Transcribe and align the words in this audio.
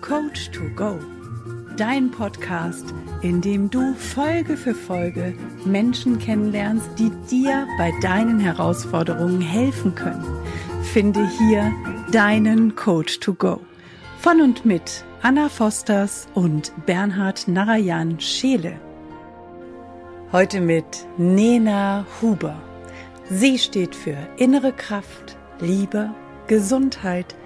Coach 0.00 0.50
to 0.50 0.62
Go, 0.74 0.98
dein 1.76 2.10
Podcast, 2.10 2.94
in 3.20 3.40
dem 3.40 3.68
du 3.68 3.94
Folge 3.94 4.56
für 4.56 4.74
Folge 4.74 5.34
Menschen 5.64 6.18
kennenlernst, 6.18 6.88
die 6.98 7.10
dir 7.30 7.66
bei 7.76 7.92
deinen 8.00 8.40
Herausforderungen 8.40 9.42
helfen 9.42 9.94
können. 9.94 10.24
Finde 10.82 11.28
hier 11.38 11.70
deinen 12.12 12.74
Coach 12.76 13.20
to 13.20 13.34
Go. 13.34 13.60
Von 14.18 14.40
und 14.40 14.64
mit 14.64 15.04
Anna 15.22 15.48
Fosters 15.48 16.28
und 16.34 16.72
Bernhard 16.86 17.46
Narayan 17.46 18.18
Scheele. 18.18 18.80
Heute 20.32 20.60
mit 20.60 21.06
Nena 21.18 22.06
Huber. 22.20 22.56
Sie 23.28 23.58
steht 23.58 23.94
für 23.94 24.16
innere 24.38 24.72
Kraft, 24.72 25.36
Liebe, 25.60 26.10
Gesundheit, 26.46 27.36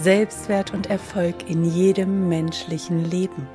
Selbstwert 0.00 0.72
und 0.72 0.88
Erfolg 0.88 1.34
in 1.48 1.64
jedem 1.64 2.28
menschlichen 2.28 3.04
Leben. 3.10 3.46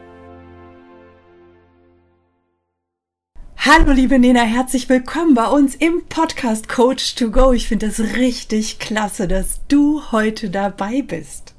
Hallo 3.57 3.91
liebe 3.91 4.19
Nena, 4.19 4.41
herzlich 4.41 4.87
willkommen 4.87 5.33
bei 5.33 5.47
uns 5.47 5.75
im 5.75 6.03
Podcast 6.07 6.69
Coach 6.69 7.15
to 7.15 7.31
Go. 7.31 7.51
Ich 7.51 7.67
finde 7.67 7.87
es 7.87 7.99
richtig 8.15 8.79
klasse, 8.79 9.27
dass 9.27 9.61
du 9.67 10.01
heute 10.11 10.49
dabei 10.49 11.01
bist. 11.01 11.53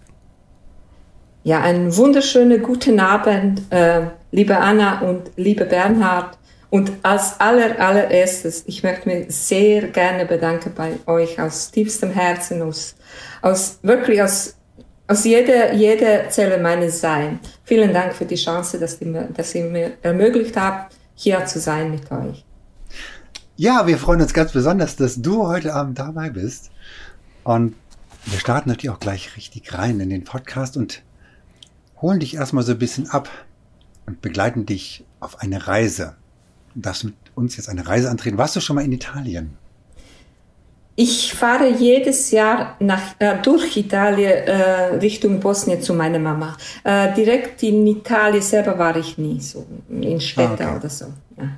Ja, 1.43 1.61
einen 1.61 1.95
wunderschönen 1.97 2.63
guten 2.63 3.01
Abend, 3.01 3.63
äh, 3.71 4.03
liebe 4.31 4.57
Anna 4.57 5.01
und 5.01 5.33
liebe 5.37 5.65
Bernhard. 5.65 6.39
Und 6.71 6.93
als 7.03 7.41
aller, 7.41 7.81
allererstes, 7.81 8.65
ich 8.67 8.83
möchte 8.83 9.09
mich 9.09 9.35
sehr 9.35 9.89
gerne 9.89 10.27
bedanken 10.27 10.73
bei 10.75 10.93
euch 11.07 11.41
aus 11.41 11.71
tiefstem 11.71 12.11
Herzen, 12.11 12.61
aus, 12.63 12.95
aus 13.41 13.79
wirklich 13.83 14.23
aus 14.23 14.58
aus 15.09 15.25
jeder, 15.25 15.73
jeder 15.73 16.29
Zelle 16.29 16.59
meines 16.59 17.01
Sein. 17.01 17.41
Vielen 17.65 17.93
Dank 17.93 18.15
für 18.15 18.27
die 18.27 18.37
Chance, 18.37 18.79
dass, 18.79 18.99
die, 18.99 19.13
dass 19.35 19.55
ihr 19.55 19.65
mir 19.65 19.93
ermöglicht 20.03 20.57
habt, 20.57 20.95
hier 21.15 21.45
zu 21.47 21.59
sein 21.59 21.91
mit 21.91 22.11
euch. 22.13 22.45
Ja, 23.57 23.87
wir 23.87 23.99
freuen 23.99 24.21
uns 24.21 24.35
ganz 24.35 24.53
besonders, 24.53 24.97
dass 24.97 25.21
du 25.21 25.47
heute 25.47 25.75
Abend 25.75 25.99
dabei 25.99 26.31
bist. 26.31 26.71
Und 27.43 27.75
wir 28.27 28.39
starten 28.39 28.69
natürlich 28.69 28.91
auch 28.91 29.01
gleich 29.01 29.37
richtig 29.37 29.73
rein 29.73 29.99
in 29.99 30.11
den 30.11 30.25
Podcast 30.25 30.77
und 30.77 31.03
holen 32.01 32.21
dich 32.21 32.37
erstmal 32.37 32.63
so 32.63 32.73
ein 32.73 32.79
bisschen 32.79 33.09
ab 33.09 33.31
und 34.07 34.21
begleiten 34.21 34.67
dich 34.67 35.05
auf 35.21 35.41
eine 35.41 35.67
Reise. 35.67 36.17
Du 36.75 36.83
darfst 36.83 37.05
mit 37.05 37.15
uns 37.35 37.57
jetzt 37.57 37.71
eine 37.71 37.89
Reise 37.89 38.11
antreten. 38.11 38.39
Warst 38.39 38.55
du 38.55 38.61
schon 38.61 38.77
mal 38.77 38.85
in 38.85 38.93
Italien? 38.93 39.57
Ich 41.01 41.33
fahre 41.33 41.69
jedes 41.69 42.33
Jahr 42.33 42.75
nach, 42.81 43.15
äh, 43.21 43.41
durch 43.41 43.77
Italien 43.77 44.33
äh, 44.33 44.97
Richtung 44.97 45.39
Bosnien 45.39 45.81
zu 45.81 45.95
meiner 45.95 46.19
Mama. 46.19 46.57
Äh, 46.83 47.15
direkt 47.15 47.63
in 47.63 47.87
Italien 47.87 48.43
selber 48.43 48.77
war 48.77 48.97
ich 48.97 49.17
nie, 49.17 49.39
so 49.39 49.65
in 49.89 50.21
Städten 50.21 50.61
ah, 50.61 50.71
okay. 50.71 50.77
oder 50.77 50.89
so. 50.91 51.05
Ja. 51.37 51.51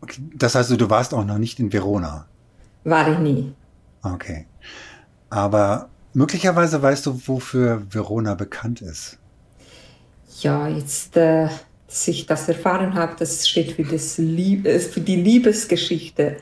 Okay. 0.00 0.20
Das 0.34 0.56
heißt, 0.56 0.68
du 0.68 0.90
warst 0.90 1.14
auch 1.14 1.24
noch 1.24 1.38
nicht 1.38 1.60
in 1.60 1.72
Verona? 1.72 2.26
War 2.82 3.12
ich 3.12 3.18
nie. 3.20 3.52
Okay. 4.02 4.46
Aber 5.28 5.88
möglicherweise 6.12 6.82
weißt 6.82 7.06
du, 7.06 7.20
wofür 7.28 7.82
Verona 7.88 8.34
bekannt 8.34 8.80
ist. 8.80 9.16
Ja, 10.40 10.66
jetzt, 10.66 11.16
äh, 11.16 11.46
dass 11.86 12.08
ich 12.08 12.26
das 12.26 12.48
erfahren 12.48 12.94
habe, 12.94 13.14
das 13.16 13.48
steht 13.48 13.74
für, 13.74 13.84
das 13.84 14.18
Lieb 14.18 14.66
äh, 14.66 14.80
für 14.80 15.00
die 15.00 15.22
Liebesgeschichte 15.22 16.38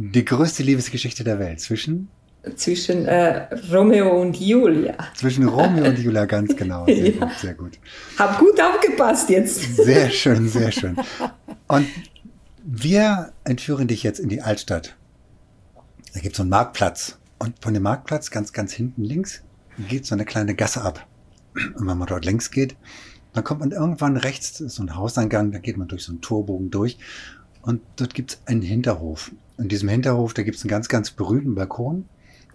die 0.00 0.24
größte 0.24 0.62
Liebesgeschichte 0.62 1.24
der 1.24 1.38
Welt 1.38 1.60
zwischen? 1.60 2.08
Zwischen 2.56 3.04
äh, 3.04 3.54
Romeo 3.70 4.18
und 4.18 4.34
Julia. 4.40 4.94
Zwischen 5.14 5.46
Romeo 5.46 5.84
und 5.84 5.98
Julia, 5.98 6.24
ganz 6.24 6.56
genau. 6.56 6.86
Sehr 6.86 7.10
ja. 7.10 7.20
gut, 7.20 7.38
sehr 7.38 7.54
gut. 7.54 7.78
Hab 8.18 8.38
gut 8.38 8.58
aufgepasst 8.58 9.28
jetzt. 9.28 9.76
Sehr 9.76 10.08
schön, 10.08 10.48
sehr 10.48 10.72
schön. 10.72 10.96
Und 11.68 11.86
wir 12.64 13.34
entführen 13.44 13.88
dich 13.88 14.02
jetzt 14.02 14.20
in 14.20 14.30
die 14.30 14.40
Altstadt. 14.40 14.96
Da 16.14 16.20
gibt 16.20 16.32
es 16.32 16.38
so 16.38 16.44
einen 16.44 16.50
Marktplatz. 16.50 17.18
Und 17.38 17.54
von 17.60 17.74
dem 17.74 17.82
Marktplatz, 17.82 18.30
ganz, 18.30 18.54
ganz 18.54 18.72
hinten 18.72 19.04
links, 19.04 19.42
geht 19.90 20.06
so 20.06 20.14
eine 20.14 20.24
kleine 20.24 20.54
Gasse 20.54 20.80
ab. 20.80 21.06
Und 21.54 21.86
wenn 21.86 21.98
man 21.98 22.08
dort 22.08 22.24
längs 22.24 22.50
geht, 22.50 22.74
dann 23.34 23.44
kommt 23.44 23.60
man 23.60 23.70
irgendwann 23.70 24.16
rechts, 24.16 24.56
so 24.56 24.82
ein 24.82 24.96
Hauseingang, 24.96 25.52
da 25.52 25.58
geht 25.58 25.76
man 25.76 25.88
durch 25.88 26.04
so 26.04 26.12
einen 26.12 26.22
Torbogen 26.22 26.70
durch. 26.70 26.96
Und 27.60 27.82
dort 27.96 28.14
gibt 28.14 28.30
es 28.32 28.38
einen 28.46 28.62
Hinterhof 28.62 29.30
in 29.60 29.68
diesem 29.68 29.88
Hinterhof, 29.88 30.34
da 30.34 30.42
gibt 30.42 30.56
es 30.56 30.62
einen 30.64 30.70
ganz, 30.70 30.88
ganz 30.88 31.10
berühmten 31.10 31.54
Balkon 31.54 32.08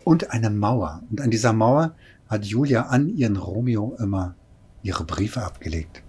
und 0.04 0.32
eine 0.32 0.50
Mauer. 0.50 1.04
Und 1.10 1.22
an 1.22 1.32
dieser 1.32 1.54
Mauer 1.54 1.96
hat 2.28 2.46
Julia 2.46 2.84
an 2.84 3.10
ihren 3.10 3.38
Romeo 3.38 3.96
immer 4.00 4.36
ihre 4.82 5.04
Briefe 5.04 5.44
abgelegt. 5.44 6.04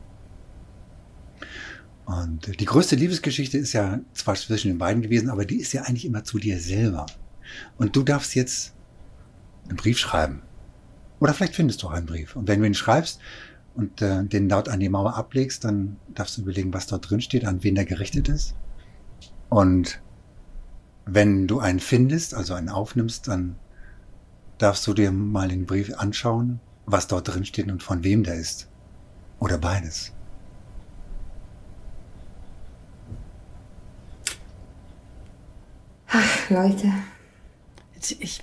Und 2.07 2.61
die 2.61 2.65
größte 2.65 2.95
Liebesgeschichte 2.95 3.59
ist 3.59 3.73
ja 3.73 4.01
zwar 4.15 4.37
zwischen 4.37 4.69
den 4.69 4.79
beiden 4.79 5.03
gewesen, 5.03 5.29
aber 5.29 5.45
die 5.45 5.61
ist 5.61 5.73
ja 5.73 5.83
eigentlich 5.83 6.05
immer 6.05 6.25
zu 6.25 6.39
dir 6.39 6.61
selber. 6.61 7.07
Und 7.78 7.97
du 7.97 8.03
darfst 8.03 8.34
jetzt 8.34 8.75
einen 9.69 9.77
Brief 9.77 9.99
schreiben. 9.99 10.43
Oder 11.19 11.34
vielleicht 11.34 11.57
findest 11.57 11.83
du 11.83 11.89
auch 11.89 11.93
einen 11.93 12.07
Brief. 12.07 12.37
Und 12.37 12.47
wenn 12.49 12.61
du 12.61 12.67
ihn 12.67 12.75
schreibst 12.75 13.21
und 13.75 14.01
äh, 14.03 14.25
den 14.25 14.49
laut 14.49 14.69
an 14.69 14.81
die 14.81 14.89
Mauer 14.89 15.17
ablegst, 15.17 15.65
dann 15.65 15.97
darfst 16.15 16.37
du 16.37 16.43
überlegen, 16.43 16.73
was 16.73 16.87
dort 16.87 17.11
drin 17.11 17.21
steht, 17.21 17.45
an 17.45 17.63
wen 17.65 17.75
der 17.75 17.87
gerichtet 17.87 18.28
ist. 18.28 18.55
Und 19.49 20.01
wenn 21.06 21.47
du 21.47 21.61
einen 21.61 21.81
findest, 21.81 22.34
also 22.34 22.55
einen 22.55 22.69
aufnimmst, 22.69 23.28
dann 23.28 23.56
darfst 24.59 24.87
du 24.87 24.93
dir 24.93 25.12
mal 25.12 25.49
den 25.49 25.65
Brief 25.65 25.94
anschauen, 25.97 26.61
was 26.84 27.06
dort 27.06 27.28
drin 27.28 27.44
steht 27.44 27.71
und 27.71 27.83
von 27.83 28.03
wem 28.05 28.25
der 28.25 28.34
ist. 28.34 28.69
Oder 29.39 29.59
beides. 29.59 30.12
Ach, 36.09 36.50
Leute. 36.50 36.93
Ich, 38.19 38.43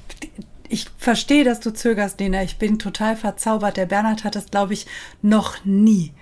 ich 0.69 0.89
verstehe, 0.97 1.43
dass 1.43 1.59
du 1.59 1.73
zögerst, 1.73 2.19
Nina. 2.19 2.43
Ich 2.43 2.57
bin 2.57 2.79
total 2.79 3.15
verzaubert. 3.15 3.77
Der 3.77 3.85
Bernhard 3.85 4.23
hat 4.23 4.35
es, 4.35 4.45
glaube 4.47 4.73
ich, 4.73 4.85
noch 5.21 5.65
nie 5.65 6.13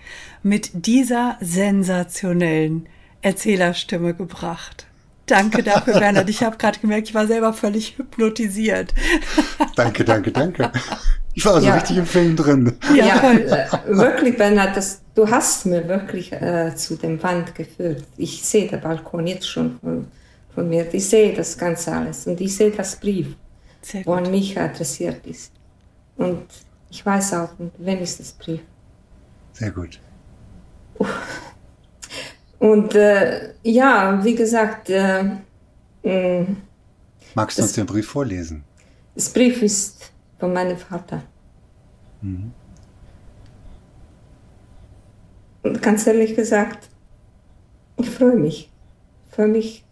mit 0.42 0.86
dieser 0.86 1.38
sensationellen 1.42 2.88
Erzählerstimme 3.22 4.16
gebracht. 4.16 4.88
Danke 5.32 5.64
dafür, 5.64 6.00
Bernhard. 6.00 6.30
Ich 6.30 6.44
habe 6.44 6.58
gerade 6.58 6.78
gemerkt, 6.80 7.08
ich 7.08 7.16
war 7.16 7.26
selber 7.26 7.54
völlig 7.54 7.98
hypnotisiert. 7.98 8.94
danke, 9.78 10.04
danke, 10.04 10.32
danke. 10.32 10.70
Ich 11.34 11.46
war 11.46 11.54
also 11.56 11.68
ja. 11.68 11.76
richtig 11.76 11.96
im 11.96 12.06
Film 12.06 12.36
drin. 12.36 12.78
Ja, 12.94 13.06
ja 13.06 13.32
äh, 13.32 13.68
wirklich, 13.86 14.38
Bernhard, 14.38 14.76
das, 14.76 15.02
du 15.16 15.30
hast 15.30 15.66
mir 15.66 15.88
wirklich 15.88 16.34
äh, 16.34 16.76
zu 16.76 16.98
dem 16.98 17.24
Wand 17.24 17.56
geführt. 17.56 18.04
Ich 18.18 18.44
sehe 18.44 18.68
den 18.68 18.82
Balkon 18.82 19.26
jetzt 19.26 19.48
schon 19.48 19.80
von, 19.80 20.08
von 20.54 20.68
mir. 20.68 20.94
Ich 20.94 21.08
sehe 21.08 21.34
das 21.34 21.58
Ganze 21.58 21.94
alles 21.94 22.28
und 22.28 22.42
ich 22.42 22.54
sehe 22.54 22.72
das 22.72 22.98
Brief, 22.98 23.28
wo 24.04 24.14
an 24.14 24.30
mich 24.30 24.60
adressiert 24.60 25.26
ist. 25.26 25.54
Und 26.18 26.44
ich 26.90 27.06
weiß 27.06 27.36
auch, 27.36 27.52
wem 27.78 28.00
ist 28.00 28.20
das 28.20 28.34
Brief. 28.34 28.60
Sehr 29.54 29.72
gut. 29.72 29.98
Uff. 30.96 31.10
Und 32.62 32.94
äh, 32.94 33.54
ja, 33.64 34.24
wie 34.24 34.36
gesagt. 34.36 34.92
Äh, 34.92 35.24
mm, 36.04 36.58
Magst 37.34 37.58
du 37.58 37.64
uns 37.64 37.74
den 37.74 37.88
Brief 37.88 38.08
vorlesen? 38.08 38.64
Das 39.16 39.30
Brief 39.30 39.64
ist 39.64 40.12
von 40.38 40.54
meinem 40.54 40.78
Vater. 40.78 41.24
Mhm. 42.22 42.52
Und 45.64 45.82
ganz 45.82 46.06
ehrlich 46.06 46.36
gesagt, 46.36 46.88
ich 47.98 48.12
freue 48.12 48.36
mich. 48.36 48.72
Ich 49.28 49.36
freue 49.36 49.48
mich 49.48 49.84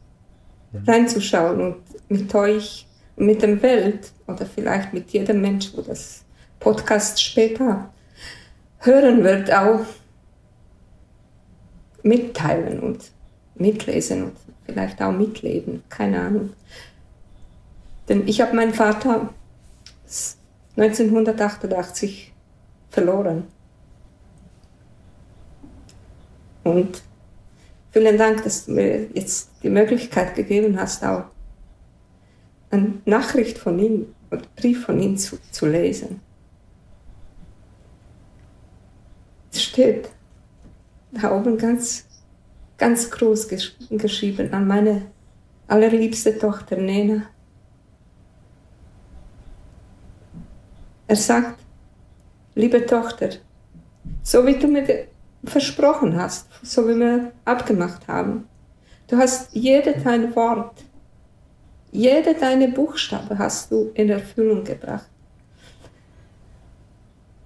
mhm. 0.72 0.84
reinzuschauen 0.88 1.62
und 1.62 1.78
mit 2.08 2.36
euch, 2.36 2.86
mit 3.16 3.42
der 3.42 3.60
Welt 3.64 4.12
oder 4.28 4.46
vielleicht 4.46 4.94
mit 4.94 5.10
jedem 5.10 5.42
Mensch, 5.42 5.72
wo 5.76 5.82
das 5.82 6.24
Podcast 6.60 7.20
später 7.20 7.92
hören 8.78 9.24
wird, 9.24 9.52
auch 9.52 9.86
mitteilen 12.04 12.80
und 12.80 13.12
mitlesen 13.56 14.24
und 14.24 14.38
vielleicht 14.66 15.02
auch 15.02 15.12
mitleben, 15.12 15.84
keine 15.90 16.22
Ahnung. 16.22 16.54
Denn 18.08 18.28
ich 18.28 18.42
habe 18.42 18.56
meinen 18.56 18.74
Vater 18.74 19.34
1988 20.76 22.34
verloren. 22.90 23.48
Und 26.64 27.04
vielen 27.92 28.18
Dank, 28.18 28.44
dass 28.44 28.66
du 28.66 28.72
mir 28.74 29.08
jetzt 29.14 29.50
die 29.64 29.70
Möglichkeit 29.70 30.36
gegeben 30.36 30.80
hast, 30.80 31.04
auch 31.04 31.26
eine 32.72 32.94
Nachricht 33.06 33.58
von 33.58 33.80
ihm 33.80 34.14
oder 34.32 34.42
Brief 34.56 34.86
von 34.86 35.00
ihm 35.02 35.18
zu, 35.18 35.38
zu 35.52 35.66
lesen. 35.66 36.22
Es 39.52 39.64
steht, 39.64 40.10
da 41.12 41.36
oben 41.36 41.58
ganz, 41.58 42.06
ganz 42.78 43.10
groß 43.10 43.48
gesch 43.48 43.76
geschrieben 43.90 44.54
an 44.54 44.68
meine 44.68 45.12
allerliebste 45.68 46.38
Tochter 46.38 46.78
Nena. 46.78 47.24
Er 51.08 51.16
sagt, 51.16 51.60
liebe 52.56 52.86
Tochter, 52.86 53.30
So 54.24 54.46
wie 54.46 54.58
du 54.58 54.68
mir 54.68 55.08
versprochen 55.44 56.16
hast, 56.16 56.48
so 56.64 56.88
wie 56.88 57.00
wir 57.00 57.32
abgemacht 57.46 58.08
haben. 58.08 58.48
Du 59.08 59.18
hast 59.18 59.54
jede 59.54 59.94
dein 59.94 60.36
Wort, 60.36 60.84
jede 61.92 62.36
deine 62.36 62.68
Buchstabe 62.68 63.38
hast 63.38 63.72
du 63.72 63.92
in 63.96 64.10
Erfüllung 64.10 64.64
gebracht. 64.64 65.10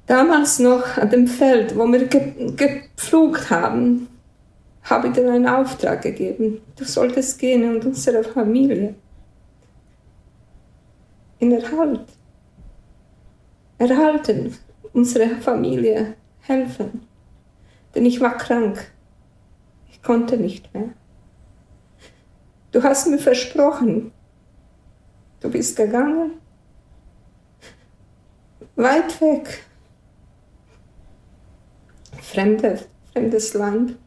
Damals 0.06 0.60
noch 0.60 0.98
an 0.98 1.10
dem 1.10 1.28
Feld, 1.28 1.78
wo 1.78 1.86
wir 1.88 2.08
ge 2.08 2.52
gepflugt 2.56 3.50
haben, 3.50 4.08
habe 4.84 5.08
ich 5.08 5.14
dir 5.14 5.32
einen 5.32 5.48
Auftrag 5.48 6.02
gegeben. 6.02 6.62
Du 6.76 6.84
solltest 6.84 7.40
gehen 7.40 7.64
und 7.76 7.86
unsere 7.86 8.24
Familie 8.24 8.96
in 11.40 11.52
Erhalt, 11.52 12.06
erhalten, 13.78 14.58
unsere 14.94 15.30
Familie 15.38 16.16
helfen. 16.42 17.08
Denn 17.96 18.06
ich 18.06 18.20
war 18.20 18.38
krank. 18.38 18.92
Ich 19.92 20.02
konnte 20.02 20.38
nicht 20.38 20.74
mehr. 20.74 20.90
Du 22.72 22.82
hast 22.82 23.08
mir 23.08 23.20
versprochen, 23.20 24.12
du 25.42 25.52
bist 25.52 25.78
gegangen, 25.78 26.32
weit 28.76 29.22
weg, 29.22 29.64
Fremde, 32.24 32.80
fremdes 33.12 33.54
Land. 33.54 33.98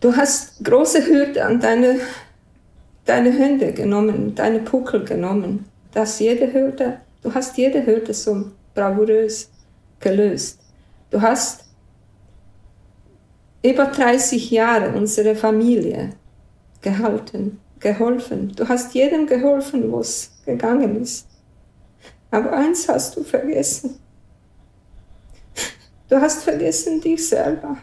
Du 0.00 0.16
hast 0.16 0.64
große 0.64 1.06
Hürde 1.06 1.44
an 1.44 1.60
deine, 1.60 1.98
deine 3.04 3.32
Hände 3.32 3.72
genommen, 3.72 4.34
deine 4.34 4.60
Puckel 4.60 5.04
genommen. 5.04 5.66
Das 5.92 6.20
jede 6.20 6.52
Hürde, 6.52 7.00
du 7.22 7.34
hast 7.34 7.58
jede 7.58 7.84
Hürde 7.84 8.14
so 8.14 8.52
bravourös 8.74 9.50
gelöst. 10.00 10.60
Du 11.10 11.20
hast 11.20 11.64
über 13.64 13.86
30 13.86 14.50
Jahre 14.50 14.96
unsere 14.96 15.34
Familie 15.34 16.10
gehalten, 16.80 17.60
geholfen. 17.80 18.52
Du 18.54 18.68
hast 18.68 18.94
jedem 18.94 19.26
geholfen, 19.26 19.90
wo 19.90 20.00
es 20.00 20.30
gegangen 20.46 21.02
ist. 21.02 21.26
Aber 22.30 22.52
eins 22.52 22.88
hast 22.88 23.16
du 23.16 23.24
vergessen. 23.24 24.01
Du 26.12 26.20
hast 26.20 26.44
vergessen 26.44 27.00
dich 27.00 27.26
selber. 27.26 27.78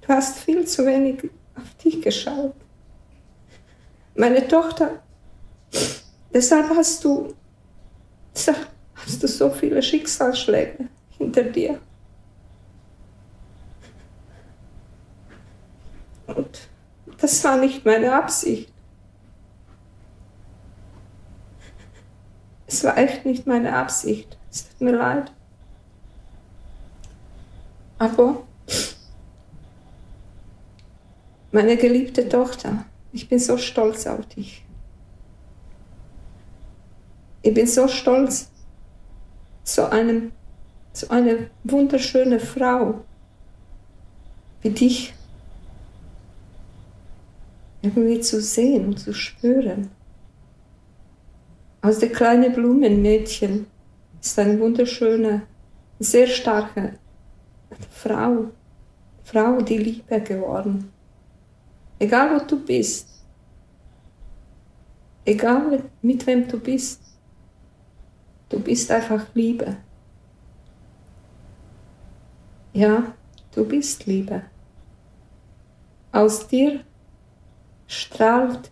Du 0.00 0.08
hast 0.08 0.36
viel 0.38 0.66
zu 0.66 0.84
wenig 0.84 1.30
auf 1.54 1.74
dich 1.76 2.02
geschaut. 2.02 2.56
Meine 4.16 4.48
Tochter, 4.48 5.00
deshalb 6.34 6.70
hast 6.70 7.04
du, 7.04 7.32
hast 8.34 9.22
du 9.22 9.28
so 9.28 9.48
viele 9.48 9.80
Schicksalsschläge 9.80 10.88
hinter 11.18 11.44
dir. 11.44 11.78
Und 16.26 16.68
das 17.18 17.44
war 17.44 17.58
nicht 17.58 17.84
meine 17.84 18.12
Absicht. 18.12 18.72
Es 22.66 22.82
war 22.82 22.98
echt 22.98 23.24
nicht 23.24 23.46
meine 23.46 23.72
Absicht. 23.72 24.36
Es 24.50 24.68
tut 24.68 24.80
mir 24.80 24.96
leid. 24.96 25.35
Aber 27.98 28.42
meine 31.52 31.76
geliebte 31.76 32.28
Tochter, 32.28 32.84
ich 33.12 33.28
bin 33.28 33.38
so 33.38 33.56
stolz 33.56 34.06
auf 34.06 34.26
dich. 34.26 34.64
Ich 37.42 37.54
bin 37.54 37.66
so 37.66 37.88
stolz, 37.88 38.50
so, 39.64 39.84
einem, 39.84 40.32
so 40.92 41.08
eine 41.08 41.50
wunderschöne 41.64 42.40
Frau 42.40 43.04
wie 44.62 44.70
dich 44.70 45.14
irgendwie 47.82 48.20
zu 48.20 48.40
sehen 48.42 48.86
und 48.86 48.98
zu 48.98 49.14
spüren. 49.14 49.90
Aus 51.82 52.00
der 52.00 52.10
kleinen 52.10 52.52
Blumenmädchen 52.52 53.66
ist 54.20 54.38
eine 54.38 54.58
wunderschöne, 54.58 55.42
sehr 56.00 56.26
starke 56.26 56.98
Frau, 57.90 58.50
Frau, 59.24 59.60
die 59.60 59.78
Liebe 59.78 60.20
geworden. 60.20 60.92
Egal 61.98 62.34
wo 62.34 62.44
du 62.44 62.64
bist, 62.64 63.24
egal 65.24 65.82
mit 66.02 66.26
wem 66.26 66.46
du 66.46 66.60
bist, 66.60 67.02
du 68.48 68.60
bist 68.60 68.90
einfach 68.90 69.26
Liebe. 69.34 69.76
Ja, 72.72 73.14
du 73.54 73.64
bist 73.64 74.06
Liebe. 74.06 74.42
Aus 76.12 76.46
dir 76.46 76.84
strahlt 77.86 78.70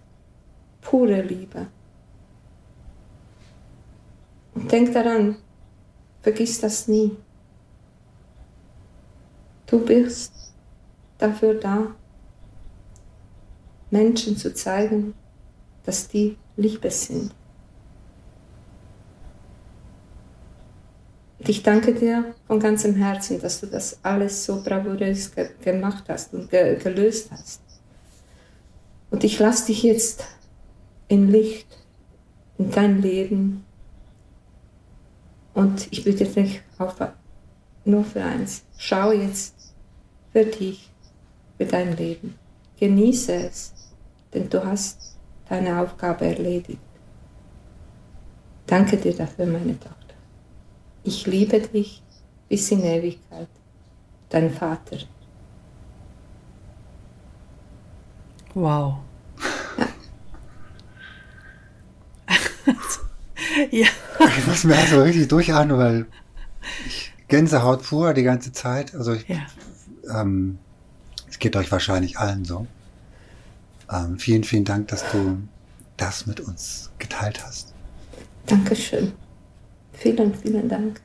pure 0.81 1.23
Liebe. 1.23 1.67
Und 4.55 4.71
denk 4.71 4.93
daran, 4.93 5.37
vergiss 6.23 6.61
das 6.61 6.87
nie. 6.87 7.17
Du 9.67 9.85
bist 9.85 10.33
dafür 11.19 11.55
da, 11.55 11.95
Menschen 13.91 14.37
zu 14.37 14.53
zeigen, 14.53 15.15
dass 15.85 16.09
die 16.09 16.37
Liebe 16.57 16.91
sind. 16.91 17.33
Ich 21.47 21.63
danke 21.63 21.95
dir 21.95 22.35
von 22.47 22.59
ganzem 22.59 22.95
Herzen, 22.95 23.41
dass 23.41 23.61
du 23.61 23.67
das 23.67 23.99
alles 24.03 24.45
so 24.45 24.63
bravourös 24.63 25.35
ge 25.35 25.51
gemacht 25.63 26.05
hast 26.09 26.33
und 26.33 26.51
ge 26.51 26.77
gelöst 26.77 27.31
hast. 27.31 27.61
Und 29.11 29.25
ich 29.25 29.39
lasse 29.39 29.67
dich 29.67 29.83
jetzt 29.83 30.25
in 31.09 31.29
Licht, 31.29 31.69
in 32.59 32.71
dein 32.71 33.03
Leben. 33.03 33.65
Und 35.53 35.87
ich 35.93 36.03
bitte 36.03 36.25
dich 36.25 36.63
auf, 36.79 36.97
nur 37.85 38.05
für 38.05 38.23
eins. 38.23 38.65
Schau 38.77 39.13
jetzt 39.13 39.55
für 40.33 40.45
dich, 40.45 40.91
für 41.57 41.67
dein 41.67 41.97
Leben. 41.97 42.39
Genieße 42.79 43.35
es, 43.35 43.73
denn 44.33 44.49
du 44.49 44.65
hast 44.65 45.17
deine 45.49 45.81
Aufgabe 45.81 46.27
erledigt. 46.27 46.81
Danke 48.67 48.97
dir 48.97 49.15
dafür, 49.15 49.47
meine 49.47 49.79
Tochter. 49.79 49.95
Ich 51.05 51.27
liebe 51.27 51.61
dich 51.61 52.03
bis 52.49 52.71
in 52.71 52.83
Ewigkeit. 52.83 53.49
Dein 54.31 54.51
Vater. 54.51 54.99
Wow. 58.55 58.99
ja. 63.71 63.87
Ich 64.39 64.47
muss 64.47 64.65
mir 64.65 64.77
also 64.77 65.03
richtig 65.03 65.29
durchatmen, 65.29 65.77
weil 65.77 66.07
ich 66.87 67.04
Gänsehaut 67.29 67.83
pur 67.83 68.15
die 68.15 68.23
ganze 68.23 68.53
Zeit. 68.53 68.95
Also 68.95 69.15
ich, 69.15 69.27
ja. 69.29 69.47
ähm, 70.09 70.59
es 71.29 71.39
geht 71.39 71.57
euch 71.57 71.71
wahrscheinlich 71.73 72.19
allen 72.19 72.45
so. 72.45 72.67
Ähm, 73.91 74.19
vielen, 74.19 74.45
vielen 74.45 74.65
Dank, 74.65 74.89
dass 74.89 75.05
du 75.11 75.39
das 75.97 76.27
mit 76.27 76.41
uns 76.41 76.91
geteilt 76.99 77.45
hast. 77.45 77.75
Dankeschön. 78.47 79.13
Vielen, 79.93 80.35
vielen 80.35 80.69
Dank. 80.69 81.01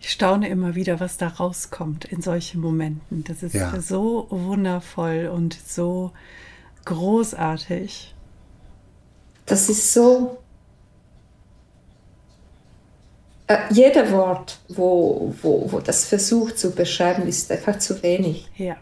Ich 0.00 0.10
staune 0.10 0.48
immer 0.48 0.74
wieder, 0.74 1.00
was 1.00 1.16
da 1.16 1.28
rauskommt 1.28 2.04
in 2.04 2.22
solchen 2.22 2.60
Momenten. 2.60 3.24
Das 3.24 3.42
ist 3.42 3.54
ja. 3.54 3.80
so 3.80 4.26
wundervoll 4.30 5.30
und 5.32 5.54
so 5.54 6.12
großartig. 6.84 8.14
Das 9.46 9.68
ist 9.68 9.92
so. 9.92 10.38
Äh, 13.48 13.58
jeder 13.70 14.12
Wort, 14.12 14.60
wo, 14.68 15.34
wo, 15.40 15.72
wo 15.72 15.80
das 15.80 16.04
versucht 16.04 16.58
zu 16.58 16.70
beschreiben, 16.70 17.26
ist 17.26 17.50
einfach 17.50 17.78
zu 17.78 18.02
wenig. 18.02 18.46
Ja. 18.56 18.76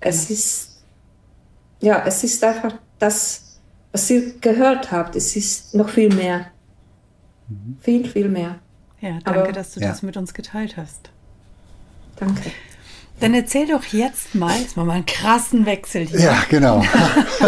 Es 0.00 0.28
genau. 0.28 0.38
ist. 0.38 0.68
Ja, 1.80 2.04
es 2.06 2.22
ist 2.22 2.44
einfach 2.44 2.74
das, 2.98 3.58
was 3.90 4.10
ihr 4.10 4.34
gehört 4.38 4.92
habt. 4.92 5.16
Es 5.16 5.34
ist 5.34 5.74
noch 5.74 5.88
viel 5.88 6.14
mehr. 6.14 6.46
Mhm. 7.48 7.78
Viel, 7.80 8.06
viel 8.06 8.28
mehr. 8.28 8.58
Ja, 9.00 9.18
danke, 9.24 9.40
Aber, 9.40 9.52
dass 9.52 9.72
du 9.74 9.80
ja. 9.80 9.88
das 9.88 10.02
mit 10.02 10.16
uns 10.16 10.34
geteilt 10.34 10.76
hast. 10.76 11.10
Danke. 12.16 12.52
Dann 13.18 13.34
erzähl 13.34 13.66
doch 13.66 13.84
jetzt 13.84 14.34
mal, 14.34 14.58
jetzt 14.60 14.76
mal 14.76 14.88
einen 14.90 15.06
krassen 15.06 15.64
Wechsel 15.64 16.06
hier. 16.06 16.20
Ja, 16.20 16.42
genau. 16.48 16.84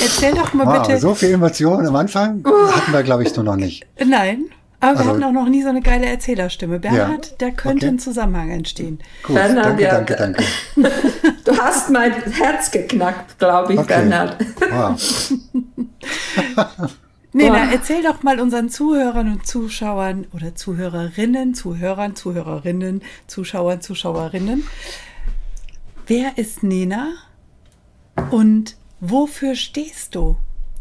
erzähl 0.00 0.34
doch 0.34 0.52
mal 0.52 0.66
wow, 0.66 0.86
bitte. 0.86 1.00
So 1.00 1.14
viel 1.14 1.30
Emotionen 1.30 1.86
am 1.86 1.96
Anfang 1.96 2.44
hatten 2.44 2.92
wir, 2.92 3.02
glaube 3.04 3.22
ich, 3.22 3.30
so 3.30 3.42
noch 3.42 3.56
nicht. 3.56 3.86
Nein, 4.04 4.50
aber 4.82 4.98
also, 4.98 5.04
wir 5.04 5.10
hatten 5.12 5.24
auch 5.24 5.42
noch 5.42 5.48
nie 5.48 5.62
so 5.62 5.68
eine 5.68 5.80
geile 5.80 6.06
Erzählerstimme. 6.06 6.80
Bernhard, 6.80 7.26
ja, 7.28 7.34
da 7.38 7.50
könnte 7.50 7.86
okay. 7.86 7.94
ein 7.94 7.98
Zusammenhang 8.00 8.50
entstehen. 8.50 8.98
Gut, 9.22 9.36
Bernhard, 9.36 9.66
danke, 9.66 9.82
ja, 9.84 9.92
danke, 9.92 10.16
danke. 10.16 10.44
Du 11.44 11.56
hast 11.56 11.90
mein 11.90 12.12
Herz 12.12 12.70
geknackt, 12.70 13.38
glaube 13.38 13.74
ich, 13.74 13.78
okay. 13.78 14.08
Bernhard. 14.08 14.36
Wow. 14.70 15.32
Nena, 17.32 17.70
erzähl 17.72 18.02
doch 18.02 18.24
mal 18.24 18.40
unseren 18.40 18.70
Zuhörern 18.70 19.30
und 19.30 19.46
Zuschauern 19.46 20.26
oder 20.32 20.56
Zuhörerinnen, 20.56 21.54
Zuhörern, 21.54 22.16
Zuhörerinnen, 22.16 23.02
Zuschauern, 23.28 23.80
Zuschauerinnen. 23.80 24.64
Wer 26.08 26.38
ist 26.38 26.64
Nena 26.64 27.12
und 28.32 28.76
wofür 28.98 29.54
stehst 29.54 30.16
du? 30.16 30.36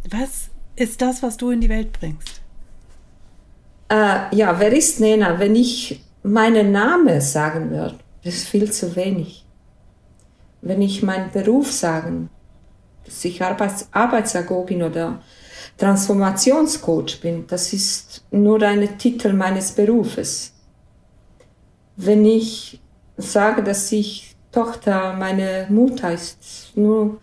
Was 0.09 0.49
ist 0.75 1.03
das, 1.03 1.21
was 1.21 1.37
du 1.37 1.51
in 1.51 1.61
die 1.61 1.69
Welt 1.69 1.93
bringst? 1.93 2.40
Äh, 3.91 4.33
ja, 4.33 4.57
wer 4.57 4.71
ist 4.71 5.01
Nena? 5.01 5.37
Wenn 5.37 5.53
ich 5.53 6.01
meinen 6.23 6.71
Namen 6.71 7.19
sagen 7.19 7.71
würde, 7.71 7.95
das 8.23 8.35
ist 8.35 8.47
viel 8.47 8.71
zu 8.71 8.95
wenig. 8.95 9.45
Wenn 10.61 10.81
ich 10.81 11.03
meinen 11.03 11.29
Beruf 11.31 11.69
sagen, 11.73 12.29
dass 13.03 13.25
ich 13.25 13.43
Arbeits 13.43 13.89
Arbeitsagogin 13.91 14.83
oder 14.83 15.21
Transformationscoach 15.77 17.19
bin. 17.19 17.45
Das 17.47 17.73
ist 17.73 18.23
nur 18.31 18.61
ein 18.61 18.97
Titel 18.97 19.33
meines 19.33 19.73
Berufes. 19.73 20.53
Wenn 21.97 22.23
ich 22.23 22.79
sage, 23.17 23.61
dass 23.61 23.91
ich 23.91 24.35
Tochter 24.53 25.13
meiner 25.13 25.69
Mutter 25.69 26.13
ist, 26.13 26.71
nur 26.75 27.19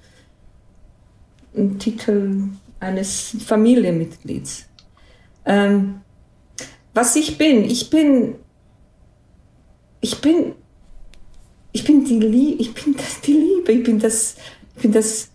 ein 1.57 1.79
Titel 1.79 2.43
eines 2.79 3.37
Familienmitglieds. 3.47 4.67
Ähm, 5.47 6.03
was 6.99 7.15
ich 7.15 7.39
bin, 7.39 7.63
ich 7.63 7.91
bin, 7.91 8.35
ich 10.01 10.21
bin, 10.21 10.55
ich 11.71 11.85
bin 11.85 12.05
die 12.05 12.19
Liebe, 12.19 12.61
ich 12.61 12.75
bin 12.75 12.97
das, 12.97 13.21
die 13.21 13.35
Liebe, 13.35 13.71
ich 13.71 13.85
bin 13.85 14.01
das, 14.01 14.35
ich 14.75 14.83
bin 14.83 14.93
das 14.93 15.31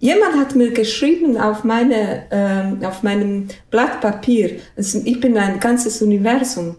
Jemand 0.00 0.34
hat 0.36 0.54
mir 0.54 0.70
geschrieben 0.70 1.38
auf, 1.38 1.64
meine, 1.64 2.30
äh, 2.30 2.84
auf 2.84 3.02
meinem 3.02 3.48
Blatt 3.70 4.02
Papier, 4.02 4.60
also 4.76 5.00
ich 5.02 5.18
bin 5.18 5.38
ein 5.38 5.60
ganzes 5.60 6.02
Universum. 6.02 6.76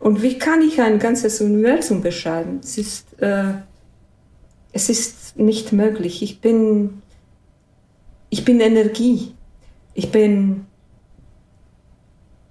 Und 0.00 0.22
wie 0.22 0.36
kann 0.36 0.60
ich 0.60 0.80
ein 0.80 0.98
ganzes 0.98 1.40
Universum 1.40 2.02
beschreiben? 2.02 2.60
Es 2.62 2.76
ist, 2.76 3.22
äh, 3.22 3.52
es 4.72 4.90
ist 4.90 5.38
nicht 5.38 5.72
möglich. 5.72 6.22
Ich 6.22 6.40
bin, 6.40 7.00
ich 8.28 8.44
bin 8.44 8.60
Energie. 8.60 9.34
Ich 9.94 10.10
bin, 10.10 10.66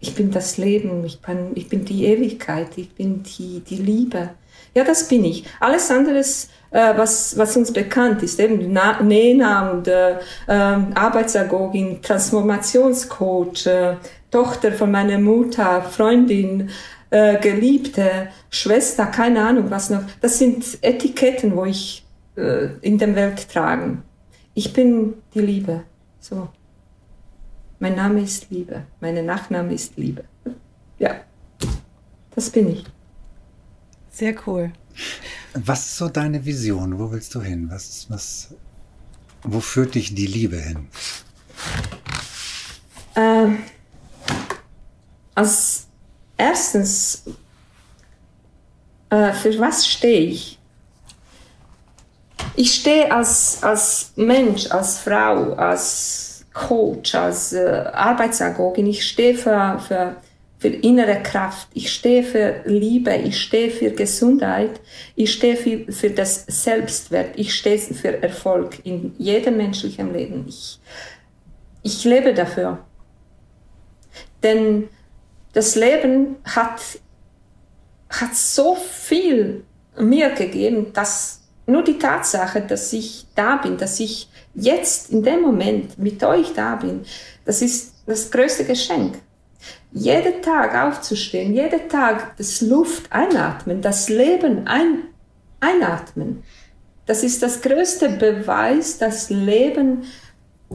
ich 0.07 0.15
bin 0.15 0.31
das 0.31 0.57
Leben. 0.57 1.03
Ich 1.05 1.21
bin, 1.21 1.51
ich 1.55 1.67
bin 1.69 1.85
die 1.85 2.05
Ewigkeit. 2.05 2.69
Ich 2.77 2.93
bin 2.95 3.23
die, 3.23 3.61
die 3.61 3.75
Liebe. 3.75 4.29
Ja, 4.73 4.83
das 4.83 5.07
bin 5.07 5.25
ich. 5.25 5.43
Alles 5.59 5.89
andere 5.91 6.19
äh, 6.19 6.97
was, 6.97 7.37
was 7.37 7.57
uns 7.57 7.73
bekannt 7.73 8.23
ist, 8.23 8.39
eben 8.39 8.71
Nena 9.07 9.71
und 9.71 9.87
äh, 9.87 10.11
äh, 10.11 10.17
Arbeitsagogin, 10.47 12.01
Transformationscoach, 12.01 13.65
äh, 13.65 13.95
Tochter 14.31 14.71
von 14.73 14.91
meiner 14.91 15.17
Mutter, 15.17 15.81
Freundin, 15.81 16.69
äh, 17.09 17.39
Geliebte, 17.39 18.29
Schwester, 18.49 19.07
keine 19.07 19.45
Ahnung 19.45 19.69
was 19.69 19.89
noch. 19.89 20.03
Das 20.21 20.37
sind 20.37 20.77
Etiketten, 20.81 21.55
wo 21.55 21.65
ich 21.65 22.05
äh, 22.35 22.67
in 22.81 22.97
der 22.97 23.15
Welt 23.15 23.49
trage. 23.49 23.97
Ich 24.53 24.73
bin 24.73 25.15
die 25.33 25.41
Liebe. 25.41 25.83
So. 26.19 26.49
Mein 27.79 27.95
Name 27.95 28.21
ist 28.21 28.49
Liebe. 28.49 28.85
Mein 28.99 29.25
Nachname 29.25 29.73
ist 29.73 29.97
Liebe. 29.97 30.23
Ja, 30.97 31.21
das 32.33 32.49
bin 32.49 32.71
ich. 32.71 32.83
Sehr 34.09 34.35
cool. 34.47 34.71
Was 35.53 35.85
ist 35.85 35.97
so 35.97 36.09
deine 36.09 36.43
Vision? 36.43 36.97
Wo 36.97 37.11
willst 37.11 37.35
du 37.35 37.41
hin? 37.41 37.67
Was, 37.69 38.07
was, 38.09 38.55
wo 39.43 39.59
führt 39.59 39.93
dich 39.93 40.15
die 40.15 40.25
Liebe 40.25 40.57
hin? 40.57 40.87
Ähm, 43.15 43.59
als 45.35 45.87
erstens, 46.35 47.23
äh, 49.09 49.33
für 49.33 49.59
was 49.59 49.87
stehe 49.87 50.31
ich? 50.31 50.59
Ich 52.55 52.73
stehe 52.73 53.11
als, 53.11 53.61
als 53.61 54.13
Mensch, 54.15 54.71
als 54.71 54.97
Frau, 54.97 55.53
als 55.53 56.26
Coach, 56.57 57.13
als 57.15 57.53
äh, 57.53 57.85
Arbeitsagogin, 57.93 58.87
ich 58.87 59.07
stehe 59.07 59.35
für, 59.35 59.79
für 59.79 60.15
für 60.59 60.69
innere 60.69 61.21
Kraft. 61.21 61.67
Ich 61.73 61.93
stehe 61.93 62.23
für 62.23 62.61
Liebe, 62.65 63.15
ich 63.15 63.39
stehe 63.39 63.69
für 63.69 63.91
Gesundheit, 63.91 64.79
ich 65.15 65.31
stehe 65.31 65.55
für, 65.55 65.91
für 65.91 66.09
das 66.09 66.45
Selbstwert, 66.47 67.37
ich 67.37 67.53
stehe 67.53 67.77
für 67.77 68.23
Erfolg 68.23 68.83
in 68.83 69.13
jedem 69.19 69.57
menschlichen 69.57 70.11
Leben. 70.13 70.45
Ich, 70.47 70.79
ich 71.83 72.03
lebe 72.05 72.33
dafür. 72.33 72.79
Denn 74.41 74.89
das 75.53 75.75
Leben 75.75 76.37
hat, 76.43 76.81
hat 78.09 78.35
so 78.35 78.75
viel 78.75 79.63
mir 79.99 80.31
gegeben, 80.31 80.91
dass 80.93 81.46
nur 81.67 81.83
die 81.83 81.99
Tatsache, 81.99 82.61
dass 82.61 82.91
ich 82.93 83.25
da 83.35 83.57
bin, 83.57 83.77
dass 83.77 83.99
ich 83.99 84.29
jetzt 84.55 85.11
in 85.11 85.21
dem 85.21 85.41
Moment 85.41 85.99
mit 85.99 86.23
euch 86.23 86.53
da 86.53 86.75
bin, 86.75 87.01
das 87.45 87.61
ist 87.61 87.93
das 88.05 88.31
größte 88.31 88.63
Geschenk 88.65 89.19
jeden 89.91 90.41
Tag 90.41 90.75
aufzustehen, 90.75 91.53
jeden 91.53 91.89
Tag 91.89 92.37
das 92.37 92.61
Luft 92.61 93.11
einatmen, 93.11 93.81
das 93.81 94.09
Leben 94.09 94.67
ein, 94.67 95.03
einatmen. 95.59 96.43
Das 97.05 97.23
ist 97.23 97.41
das 97.41 97.61
größte 97.61 98.09
Beweis, 98.09 98.97
dass 98.97 99.29
Leben 99.29 100.03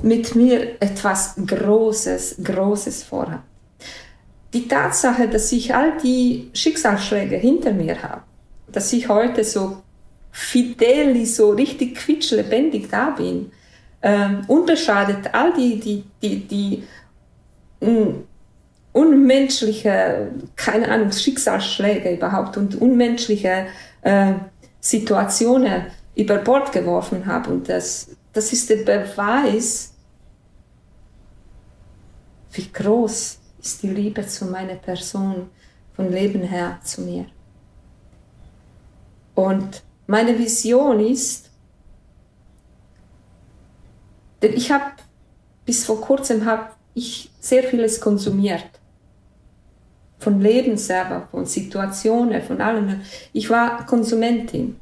mit 0.02 0.34
mir 0.34 0.80
etwas 0.80 1.34
Großes, 1.46 2.36
Großes 2.42 3.02
vorhat. 3.02 3.42
Die 4.54 4.66
Tatsache, 4.66 5.28
dass 5.28 5.52
ich 5.52 5.74
all 5.74 5.96
die 5.98 6.50
Schicksalsschläge 6.52 7.36
hinter 7.36 7.72
mir 7.72 8.02
habe, 8.02 8.22
dass 8.70 8.92
ich 8.92 9.08
heute 9.08 9.44
so 9.44 9.82
fidel, 10.32 11.24
so 11.26 11.50
richtig 11.50 11.94
quietschlebendig 11.94 12.88
da 12.90 13.10
bin, 13.10 13.52
ähm, 14.02 14.42
unbeschadet 14.48 15.32
all 15.32 15.52
die, 15.52 15.78
die, 15.78 16.04
die, 16.20 16.48
die, 16.48 16.82
unmenschliche, 18.92 20.32
keine 20.56 20.88
Ahnung, 20.88 21.12
Schicksalsschläge 21.12 22.14
überhaupt 22.14 22.56
und 22.56 22.80
unmenschliche 22.80 23.66
äh, 24.02 24.34
Situationen 24.80 25.86
über 26.14 26.36
Bord 26.38 26.72
geworfen 26.72 27.26
habe. 27.26 27.50
Und 27.50 27.68
das, 27.68 28.10
das 28.32 28.52
ist 28.52 28.68
der 28.70 28.76
Beweis, 28.76 29.94
wie 32.52 32.70
groß 32.70 33.38
ist 33.62 33.82
die 33.82 33.88
Liebe 33.88 34.26
zu 34.26 34.46
meiner 34.46 34.74
Person 34.74 35.48
von 35.94 36.10
Leben 36.10 36.42
her 36.42 36.78
zu 36.82 37.02
mir. 37.02 37.26
Und 39.34 39.82
meine 40.06 40.38
Vision 40.38 41.00
ist, 41.00 41.50
denn 44.42 44.54
ich 44.54 44.70
habe 44.70 44.84
bis 45.64 45.84
vor 45.84 46.00
kurzem 46.00 46.44
habe 46.44 46.70
ich 46.94 47.30
sehr 47.40 47.62
vieles 47.62 48.00
konsumiert 48.00 48.68
von 50.22 50.40
Leben 50.40 50.76
selber, 50.76 51.26
von 51.30 51.46
Situationen, 51.46 52.40
von 52.42 52.60
allem. 52.60 53.00
Ich 53.32 53.50
war 53.50 53.84
Konsumentin. 53.86 54.80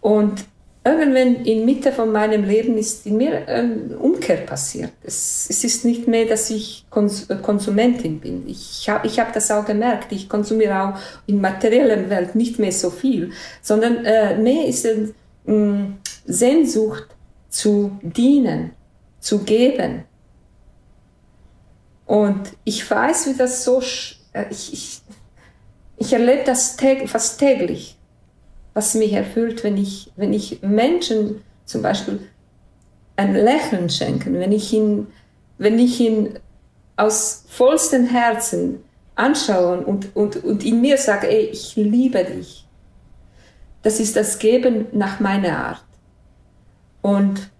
Und 0.00 0.46
irgendwann 0.84 1.44
in 1.44 1.64
Mitte 1.64 1.92
von 1.92 2.10
meinem 2.10 2.44
Leben 2.44 2.76
ist 2.76 3.06
in 3.06 3.16
mir 3.16 3.46
ein 3.46 3.94
Umkehr 3.96 4.38
passiert. 4.38 4.92
Es, 5.02 5.46
es 5.48 5.62
ist 5.62 5.84
nicht 5.84 6.08
mehr, 6.08 6.26
dass 6.26 6.50
ich 6.50 6.84
Kons 6.90 7.28
Konsumentin 7.42 8.18
bin. 8.20 8.48
Ich 8.48 8.88
habe 8.88 9.06
ich 9.06 9.20
hab 9.20 9.32
das 9.32 9.50
auch 9.50 9.64
gemerkt. 9.64 10.10
Ich 10.10 10.28
konsumiere 10.28 10.82
auch 10.82 10.98
in 11.26 11.40
materieller 11.40 12.10
Welt 12.10 12.34
nicht 12.34 12.58
mehr 12.58 12.72
so 12.72 12.90
viel, 12.90 13.32
sondern 13.60 14.04
äh, 14.04 14.36
mehr 14.38 14.66
ist 14.66 14.86
eine 14.86 15.14
äh, 15.46 15.84
Sehnsucht 16.26 17.06
zu 17.48 17.98
dienen, 18.02 18.72
zu 19.20 19.40
geben. 19.44 20.04
Und 22.06 22.40
ich 22.64 22.90
weiß, 22.90 23.28
wie 23.28 23.38
das 23.38 23.64
so 23.64 23.80
äh, 24.32 24.46
ich, 24.50 24.72
ich, 24.72 25.02
ich 25.96 26.12
erlebe 26.12 26.42
das 26.44 26.76
täg 26.76 27.08
fast 27.08 27.38
täglich, 27.38 27.96
was 28.74 28.94
mich 28.94 29.12
erfüllt, 29.12 29.64
wenn 29.64 29.76
ich, 29.76 30.10
wenn 30.16 30.32
ich 30.32 30.62
Menschen 30.62 31.42
zum 31.64 31.82
Beispiel 31.82 32.20
ein 33.16 33.34
Lächeln 33.34 33.90
schenken, 33.90 34.34
wenn 34.34 34.52
ich 34.52 34.72
ihn, 34.72 35.08
wenn 35.58 35.78
ich 35.78 36.00
ihn 36.00 36.38
aus 36.96 37.44
vollstem 37.48 38.06
Herzen 38.06 38.82
anschaue 39.14 39.84
und, 39.84 40.14
und, 40.16 40.42
und 40.44 40.64
in 40.64 40.80
mir 40.80 40.96
sage, 40.96 41.28
ey, 41.28 41.46
ich 41.46 41.76
liebe 41.76 42.24
dich. 42.24 42.66
Das 43.82 44.00
ist 44.00 44.16
das 44.16 44.38
Geben 44.38 44.86
nach 44.92 45.20
meiner 45.20 45.58
Art. 45.58 45.84
Und 47.02 47.50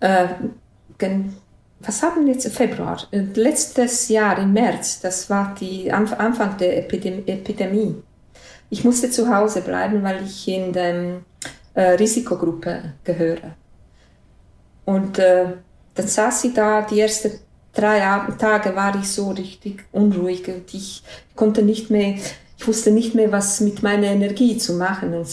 äh, 0.00 0.28
was 1.80 2.02
haben 2.02 2.26
wir 2.26 2.32
jetzt 2.34 2.48
Februar? 2.54 3.02
Letztes 3.10 4.08
Jahr 4.08 4.38
im 4.38 4.52
März, 4.52 5.00
das 5.00 5.30
war 5.30 5.54
die 5.58 5.90
Anfang 5.90 6.56
der 6.58 6.78
Epidemie. 6.78 8.02
Ich 8.70 8.84
musste 8.84 9.10
zu 9.10 9.34
Hause 9.34 9.62
bleiben, 9.62 10.02
weil 10.02 10.22
ich 10.24 10.46
in 10.48 10.72
der 10.72 11.20
äh, 11.74 11.82
Risikogruppe 11.92 12.94
gehöre. 13.04 13.54
Und 14.84 15.18
äh, 15.18 15.46
dann 15.94 16.06
saß 16.06 16.42
sie 16.42 16.54
da, 16.54 16.82
die 16.82 17.00
ersten 17.00 17.32
drei 17.72 18.00
Tage 18.38 18.74
war 18.74 18.94
ich 18.96 19.08
so 19.10 19.30
richtig 19.30 19.84
unruhig 19.92 20.48
und 20.48 20.72
ich 20.74 21.02
konnte 21.36 21.62
nicht 21.62 21.90
mehr, 21.90 22.16
ich 22.56 22.66
wusste 22.66 22.90
nicht 22.90 23.14
mehr, 23.14 23.30
was 23.30 23.60
mit 23.60 23.82
meiner 23.82 24.08
Energie 24.08 24.56
zu 24.58 24.74
machen 24.74 25.14
und 25.14 25.28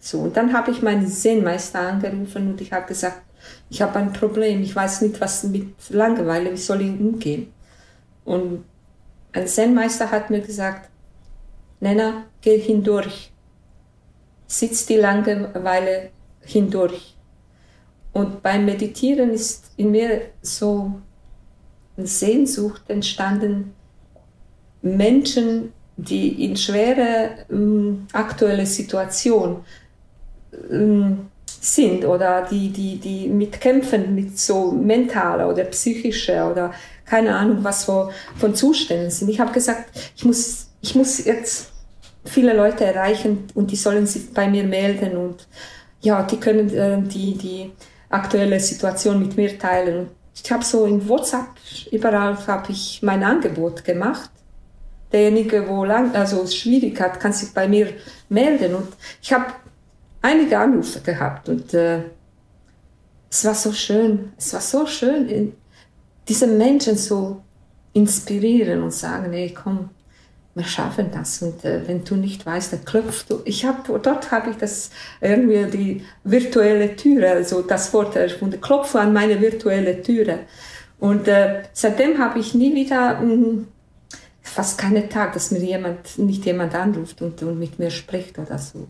so. 0.00 0.18
Und 0.18 0.36
dann 0.36 0.52
habe 0.52 0.70
ich 0.70 0.82
meinen 0.82 1.06
Zen-Meister 1.06 1.80
angerufen 1.80 2.50
und 2.50 2.60
ich 2.60 2.72
habe 2.72 2.86
gesagt, 2.86 3.22
ich 3.70 3.82
habe 3.82 3.98
ein 3.98 4.12
Problem, 4.12 4.62
ich 4.62 4.74
weiß 4.74 5.02
nicht, 5.02 5.20
was 5.20 5.44
mit 5.44 5.74
Langeweile, 5.90 6.52
wie 6.52 6.56
soll 6.56 6.80
ich 6.80 6.90
umgehen? 6.90 7.52
Und 8.24 8.64
ein 9.32 9.46
Zen-Meister 9.46 10.10
hat 10.10 10.30
mir 10.30 10.40
gesagt, 10.40 10.88
Nena, 11.80 12.24
geh 12.44 12.58
hindurch, 12.58 13.32
sitz 14.46 14.84
die 14.84 14.96
Langeweile 14.96 16.10
hindurch. 16.42 17.16
Und 18.12 18.42
beim 18.42 18.66
Meditieren 18.66 19.30
ist 19.30 19.72
in 19.78 19.90
mir 19.90 20.20
so 20.42 20.92
eine 21.96 22.06
Sehnsucht 22.06 22.82
entstanden, 22.88 23.74
Menschen, 24.82 25.72
die 25.96 26.44
in 26.44 26.56
schwere 26.56 27.46
ähm, 27.50 28.06
aktuelle 28.12 28.66
Situation 28.66 29.64
ähm, 30.70 31.30
sind 31.46 32.04
oder 32.04 32.46
die, 32.50 32.68
die, 32.68 32.98
die 32.98 33.28
mitkämpfen 33.28 34.14
mit 34.14 34.38
so 34.38 34.70
mentaler 34.70 35.48
oder 35.48 35.64
psychischer 35.64 36.50
oder 36.50 36.74
keine 37.06 37.34
Ahnung 37.34 37.64
was 37.64 37.84
von, 37.84 38.10
von 38.36 38.54
Zuständen 38.54 39.10
sind. 39.10 39.30
Ich 39.30 39.40
habe 39.40 39.52
gesagt, 39.52 40.12
ich 40.14 40.24
muss, 40.24 40.66
ich 40.82 40.94
muss 40.94 41.24
jetzt 41.24 41.73
viele 42.24 42.54
Leute 42.54 42.84
erreichen 42.84 43.46
und 43.54 43.70
die 43.70 43.76
sollen 43.76 44.06
sich 44.06 44.32
bei 44.32 44.48
mir 44.48 44.64
melden 44.64 45.16
und 45.16 45.46
ja, 46.00 46.22
die 46.22 46.38
können 46.38 46.68
äh, 46.74 47.00
die, 47.02 47.36
die 47.36 47.72
aktuelle 48.10 48.60
Situation 48.60 49.20
mit 49.20 49.36
mir 49.36 49.58
teilen. 49.58 50.00
Und 50.00 50.10
ich 50.34 50.50
habe 50.52 50.64
so 50.64 50.84
in 50.84 51.08
WhatsApp 51.08 51.48
überall 51.90 52.36
habe 52.46 52.72
ich 52.72 53.00
mein 53.02 53.22
Angebot 53.22 53.84
gemacht. 53.84 54.30
Derjenige, 55.12 55.68
wo 55.68 55.84
lang, 55.84 56.14
also 56.14 56.42
es 56.42 56.56
schwierig 56.56 57.00
hat, 57.00 57.20
kann 57.20 57.32
sich 57.32 57.52
bei 57.54 57.68
mir 57.68 57.88
melden. 58.28 58.74
Und 58.74 58.88
ich 59.22 59.32
habe 59.32 59.46
einige 60.22 60.58
Anrufe 60.58 61.00
gehabt 61.00 61.48
und 61.48 61.72
äh, 61.72 62.00
es 63.30 63.44
war 63.44 63.54
so 63.54 63.72
schön. 63.72 64.32
Es 64.36 64.52
war 64.52 64.60
so 64.60 64.86
schön, 64.86 65.52
diese 66.28 66.46
Menschen 66.46 66.96
so 66.96 67.42
inspirieren 67.92 68.82
und 68.82 68.92
sagen, 68.92 69.32
hey, 69.32 69.54
komm, 69.54 69.90
wir 70.54 70.64
schaffen 70.64 71.10
das. 71.12 71.42
Und 71.42 71.64
äh, 71.64 71.86
wenn 71.86 72.04
du 72.04 72.16
nicht 72.16 72.46
weißt, 72.46 72.72
dann 72.72 72.84
klopfst 72.84 73.26
du. 73.28 73.40
Ich 73.44 73.64
habe 73.64 73.98
dort 73.98 74.30
habe 74.30 74.50
ich 74.50 74.56
das 74.56 74.90
irgendwie 75.20 75.64
die 75.70 76.04
virtuelle 76.22 76.94
Türe, 76.96 77.30
also 77.30 77.62
das 77.62 77.92
Wort 77.92 78.16
erfunden. 78.16 78.60
Klopfe 78.60 79.00
an 79.00 79.12
meine 79.12 79.40
virtuelle 79.40 80.00
Türe. 80.02 80.40
Und 81.00 81.26
äh, 81.28 81.64
seitdem 81.72 82.18
habe 82.18 82.38
ich 82.38 82.54
nie 82.54 82.74
wieder 82.74 83.20
mh, 83.20 83.20
hm, 83.20 83.68
fast 84.42 84.78
keinen 84.78 85.10
Tag, 85.10 85.32
dass 85.32 85.50
mir 85.50 85.58
jemand 85.58 86.18
nicht 86.18 86.44
jemand 86.44 86.74
anruft 86.74 87.20
und, 87.20 87.42
und 87.42 87.58
mit 87.58 87.78
mir 87.78 87.90
spricht 87.90 88.38
oder 88.38 88.58
so. 88.58 88.86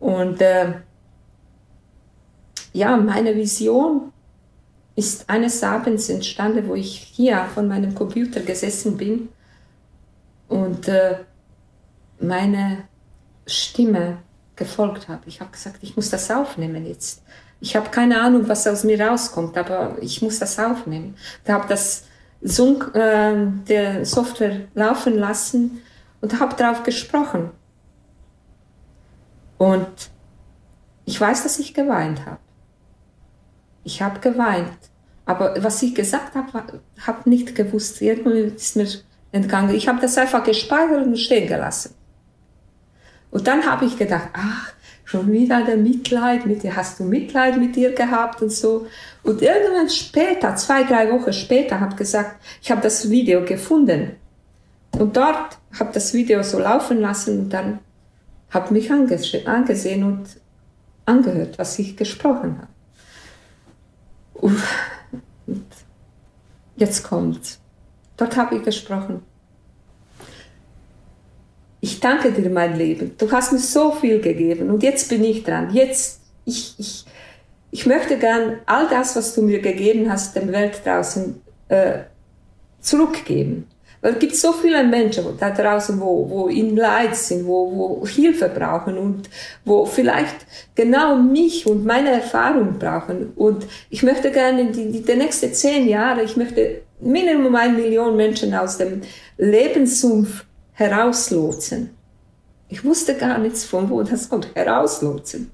Und 0.00 0.42
äh, 0.42 0.74
ja, 2.74 2.96
meine 2.96 3.34
Vision 3.34 4.12
ist 4.96 5.30
eines 5.30 5.62
Abends 5.62 6.08
entstanden, 6.10 6.68
wo 6.68 6.74
ich 6.74 6.94
hier 7.14 7.46
von 7.54 7.68
meinem 7.68 7.94
Computer 7.94 8.40
gesessen 8.40 8.96
bin 8.96 9.28
und 10.54 10.86
äh, 10.86 11.16
meine 12.20 12.84
Stimme 13.44 14.18
gefolgt 14.54 15.08
habe. 15.08 15.22
Ich 15.26 15.40
habe 15.40 15.50
gesagt, 15.50 15.78
ich 15.80 15.96
muss 15.96 16.10
das 16.10 16.30
aufnehmen 16.30 16.86
jetzt. 16.86 17.24
Ich 17.58 17.74
habe 17.74 17.90
keine 17.90 18.20
Ahnung, 18.20 18.48
was 18.48 18.64
aus 18.68 18.84
mir 18.84 19.00
rauskommt, 19.00 19.58
aber 19.58 19.96
ich 20.00 20.22
muss 20.22 20.38
das 20.38 20.56
aufnehmen. 20.60 21.16
Da 21.42 21.54
habe 21.54 21.66
das 21.68 22.04
Zoom 22.40 22.80
äh, 22.94 23.46
der 23.66 24.06
Software 24.06 24.60
laufen 24.74 25.18
lassen 25.18 25.82
und 26.20 26.38
habe 26.38 26.54
darauf 26.54 26.84
gesprochen. 26.84 27.50
Und 29.58 29.88
ich 31.04 31.20
weiß, 31.20 31.42
dass 31.42 31.58
ich 31.58 31.74
geweint 31.74 32.24
habe. 32.26 32.38
Ich 33.82 34.02
habe 34.02 34.20
geweint. 34.20 34.78
Aber 35.26 35.56
was 35.64 35.82
ich 35.82 35.96
gesagt 35.96 36.36
habe, 36.36 36.80
habe 37.04 37.28
nicht 37.28 37.56
gewusst. 37.56 38.00
Irgendwie 38.00 38.54
ist 38.54 38.76
mir 38.76 38.86
entgangen. 39.34 39.74
Ich 39.74 39.88
habe 39.88 40.00
das 40.00 40.16
einfach 40.16 40.44
gespeichert 40.44 41.06
und 41.06 41.18
stehen 41.18 41.48
gelassen. 41.48 41.94
Und 43.30 43.48
dann 43.48 43.66
habe 43.66 43.84
ich 43.84 43.98
gedacht, 43.98 44.28
ach, 44.32 44.72
schon 45.04 45.30
wieder 45.32 45.64
der 45.64 45.76
Mitleid 45.76 46.46
mit 46.46 46.62
dir, 46.62 46.76
hast 46.76 47.00
du 47.00 47.04
Mitleid 47.04 47.58
mit 47.58 47.74
dir 47.74 47.92
gehabt 47.92 48.40
und 48.42 48.52
so. 48.52 48.86
Und 49.24 49.42
irgendwann 49.42 49.90
später, 49.90 50.54
zwei, 50.54 50.84
drei 50.84 51.10
Wochen 51.10 51.32
später, 51.32 51.80
habe 51.80 51.96
gesagt, 51.96 52.40
ich 52.62 52.70
habe 52.70 52.80
das 52.80 53.10
Video 53.10 53.44
gefunden. 53.44 54.12
Und 54.92 55.16
dort 55.16 55.58
habe 55.78 55.92
das 55.92 56.14
Video 56.14 56.44
so 56.44 56.60
laufen 56.60 57.00
lassen 57.00 57.40
und 57.40 57.50
dann 57.50 57.80
habe 58.50 58.72
mich 58.72 58.92
angesehen 58.92 60.04
und 60.04 60.26
angehört, 61.06 61.58
was 61.58 61.76
ich 61.80 61.96
gesprochen 61.96 62.58
habe. 62.58 62.68
Und 64.34 64.62
jetzt 66.76 67.02
kommt's. 67.02 67.63
Dort 68.16 68.36
habe 68.36 68.56
ich 68.56 68.62
gesprochen. 68.62 69.22
Ich 71.80 72.00
danke 72.00 72.32
dir, 72.32 72.48
mein 72.48 72.76
Leben. 72.76 73.14
Du 73.18 73.30
hast 73.30 73.52
mir 73.52 73.58
so 73.58 73.92
viel 73.92 74.20
gegeben 74.20 74.70
und 74.70 74.82
jetzt 74.82 75.08
bin 75.10 75.22
ich 75.22 75.44
dran. 75.44 75.74
Jetzt, 75.74 76.20
ich, 76.46 76.74
ich, 76.78 77.04
ich 77.70 77.86
möchte 77.86 78.16
gern 78.16 78.60
all 78.64 78.88
das, 78.88 79.16
was 79.16 79.34
du 79.34 79.42
mir 79.42 79.60
gegeben 79.60 80.10
hast, 80.10 80.34
der 80.34 80.50
Welt 80.50 80.80
draußen 80.84 81.42
äh, 81.68 81.98
zurückgeben. 82.80 83.66
Weil 84.00 84.12
es 84.12 84.18
gibt 84.18 84.36
so 84.36 84.52
viele 84.52 84.84
Menschen 84.84 85.24
da 85.40 85.50
draußen, 85.50 85.98
wo, 85.98 86.28
wo 86.28 86.48
in 86.48 86.76
Leid 86.76 87.16
sind, 87.16 87.46
wo, 87.46 88.00
wo 88.00 88.06
Hilfe 88.06 88.50
brauchen 88.50 88.98
und 88.98 89.30
wo 89.64 89.86
vielleicht 89.86 90.46
genau 90.74 91.16
mich 91.16 91.66
und 91.66 91.86
meine 91.86 92.10
Erfahrung 92.10 92.78
brauchen. 92.78 93.32
Und 93.34 93.66
ich 93.88 94.02
möchte 94.02 94.30
gerne 94.30 94.70
die, 94.70 94.92
die, 94.92 95.02
die 95.02 95.16
nächsten 95.16 95.54
zehn 95.54 95.88
Jahre, 95.88 96.22
ich 96.22 96.36
möchte 96.36 96.82
Minimum 97.04 97.54
eine 97.54 97.74
Million 97.74 98.16
Menschen 98.16 98.54
aus 98.54 98.78
dem 98.78 99.02
Lebenssumpf 99.36 100.44
herauslotsen. 100.72 101.90
Ich 102.68 102.82
wusste 102.84 103.14
gar 103.14 103.38
nichts 103.38 103.64
von 103.64 103.90
wo 103.90 104.02
das 104.02 104.28
kommt, 104.28 104.48
herauslotsen. 104.54 105.50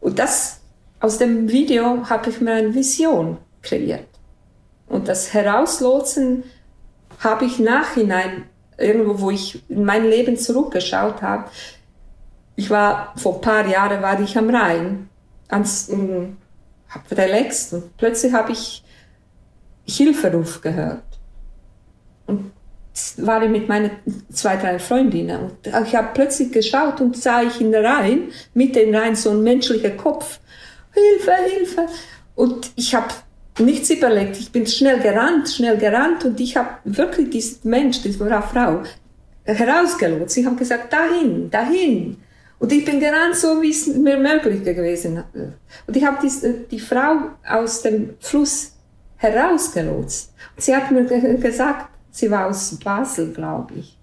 Und 0.00 0.18
das, 0.18 0.60
aus 0.98 1.18
dem 1.18 1.48
Video 1.50 2.08
habe 2.08 2.30
ich 2.30 2.40
mir 2.40 2.54
eine 2.54 2.74
Vision 2.74 3.36
kreiert. 3.60 4.08
Und 4.88 5.08
das 5.08 5.32
Herauslotsen 5.32 6.44
habe 7.20 7.44
ich 7.44 7.58
nachhinein, 7.58 8.44
irgendwo, 8.78 9.20
wo 9.20 9.30
ich 9.30 9.62
in 9.68 9.84
mein 9.84 10.04
Leben 10.04 10.36
zurückgeschaut 10.36 11.22
habe. 11.22 11.44
Ich 12.56 12.70
war, 12.70 13.14
vor 13.16 13.36
ein 13.36 13.40
paar 13.42 13.66
Jahren 13.66 14.02
war 14.02 14.18
ich 14.20 14.36
am 14.36 14.50
Rhein, 14.50 15.08
ans, 15.48 15.90
hab 16.88 17.10
relaxed 17.10 17.74
und 17.74 17.96
plötzlich 17.96 18.32
habe 18.32 18.52
ich 18.52 18.82
Hilferuf 19.86 20.60
gehört. 20.60 21.02
Und 22.26 22.52
war 23.18 23.42
ich 23.42 23.50
mit 23.50 23.68
meinen 23.68 23.90
zwei, 24.32 24.56
drei 24.56 24.78
Freundinnen. 24.78 25.40
Und 25.40 25.86
ich 25.86 25.94
habe 25.94 26.08
plötzlich 26.12 26.52
geschaut 26.52 27.00
und 27.00 27.16
sah 27.16 27.42
ich 27.42 27.60
in 27.60 27.72
der 27.72 27.84
Rhein, 27.84 28.28
mit 28.54 28.76
dem 28.76 28.94
Rhein 28.94 29.16
so 29.16 29.30
ein 29.30 29.42
menschlicher 29.42 29.90
Kopf. 29.90 30.40
Hilfe, 30.92 31.32
Hilfe. 31.56 31.86
Und 32.34 32.70
ich 32.76 32.94
habe 32.94 33.08
nichts 33.58 33.90
überlegt. 33.90 34.38
Ich 34.38 34.52
bin 34.52 34.66
schnell 34.66 35.00
gerannt, 35.00 35.48
schnell 35.48 35.78
gerannt 35.78 36.24
und 36.24 36.38
ich 36.40 36.56
habe 36.56 36.68
wirklich 36.84 37.30
diesen 37.30 37.70
Mensch, 37.70 38.02
diese 38.02 38.18
Frau, 38.18 38.82
herausgelotst. 39.44 40.36
Ich 40.36 40.46
habe 40.46 40.56
gesagt, 40.56 40.92
dahin, 40.92 41.50
dahin. 41.50 42.18
Und 42.58 42.72
ich 42.72 42.84
bin 42.84 43.00
gerannt, 43.00 43.34
so 43.34 43.60
wie 43.60 43.70
es 43.70 43.88
mir 43.88 44.18
möglich 44.18 44.62
gewesen 44.62 45.24
ist. 45.32 45.52
Und 45.86 45.96
ich 45.96 46.04
habe 46.04 46.18
die, 46.22 46.68
die 46.70 46.78
Frau 46.78 47.30
aus 47.48 47.82
dem 47.82 48.10
Fluss 48.20 48.72
herausgelotst. 49.22 50.32
Sie 50.56 50.74
hat 50.74 50.90
mir 50.90 51.04
gesagt, 51.04 51.90
sie 52.10 52.30
war 52.30 52.46
aus 52.48 52.78
Basel, 52.78 53.32
glaube 53.32 53.74
ich. 53.74 53.98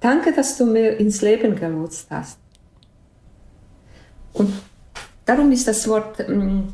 Danke, 0.00 0.32
dass 0.32 0.56
du 0.56 0.66
mir 0.66 0.96
ins 0.98 1.22
Leben 1.22 1.56
gelotst 1.56 2.06
hast. 2.10 2.38
Und 4.32 4.52
darum 5.24 5.50
ist 5.50 5.66
das 5.66 5.88
Wort 5.88 6.20
ähm, 6.20 6.72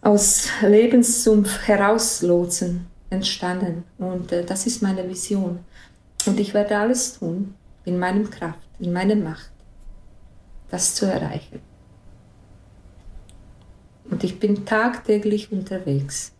aus 0.00 0.48
Lebenssumpf 0.62 1.68
herauslotsen 1.68 2.86
entstanden. 3.10 3.84
Und 3.98 4.32
äh, 4.32 4.44
das 4.44 4.66
ist 4.66 4.82
meine 4.82 5.06
Vision. 5.08 5.60
Und 6.26 6.40
ich 6.40 6.54
werde 6.54 6.78
alles 6.78 7.18
tun, 7.18 7.54
in 7.84 7.98
meinem 7.98 8.30
Kraft, 8.30 8.58
in 8.78 8.92
meiner 8.92 9.16
Macht, 9.16 9.50
das 10.70 10.94
zu 10.94 11.04
erreichen. 11.06 11.60
Und 14.12 14.22
ich 14.24 14.38
bin 14.38 14.66
tagtäglich 14.66 15.50
unterwegs. 15.52 16.32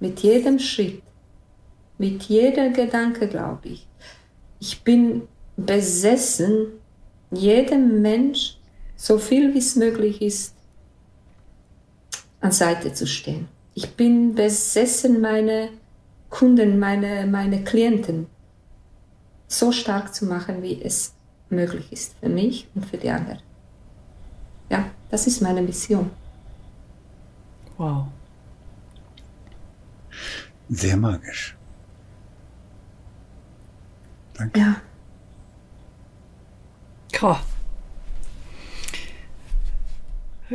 Mit 0.00 0.20
jedem 0.20 0.58
Schritt, 0.58 1.02
mit 1.96 2.24
jeder 2.24 2.68
Gedanke, 2.68 3.26
glaube 3.26 3.68
ich. 3.68 3.88
Ich 4.60 4.84
bin 4.84 5.22
besessen, 5.56 6.66
jedem 7.30 8.02
Mensch 8.02 8.58
so 8.96 9.16
viel 9.16 9.54
wie 9.54 9.58
es 9.58 9.76
möglich 9.76 10.20
ist, 10.20 10.54
an 12.42 12.52
Seite 12.52 12.92
zu 12.92 13.06
stehen. 13.06 13.48
Ich 13.72 13.96
bin 13.96 14.34
besessen, 14.34 15.22
meine 15.22 15.70
Kunden, 16.28 16.78
meine, 16.78 17.26
meine 17.26 17.64
Klienten 17.64 18.26
so 19.48 19.72
stark 19.72 20.14
zu 20.14 20.26
machen, 20.26 20.62
wie 20.62 20.82
es 20.82 21.14
möglich 21.48 21.90
ist 21.90 22.14
für 22.20 22.28
mich 22.28 22.68
und 22.74 22.84
für 22.84 22.98
die 22.98 23.08
anderen. 23.08 23.43
Ja, 24.74 24.90
das 25.08 25.28
ist 25.28 25.40
meine 25.40 25.62
Mission. 25.62 26.10
Wow. 27.76 28.08
Sehr 30.68 30.96
magisch. 30.96 31.56
Danke. 34.34 34.58
Ja. 34.58 34.80
Komm. 37.16 37.36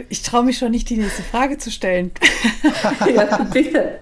Ich 0.10 0.22
traue 0.22 0.44
mich 0.44 0.58
schon 0.58 0.72
nicht, 0.72 0.90
die 0.90 0.98
nächste 0.98 1.24
Frage 1.24 1.58
zu 1.58 1.72
stellen. 1.72 2.12
ja, 3.16 3.44
bitte. 3.46 4.02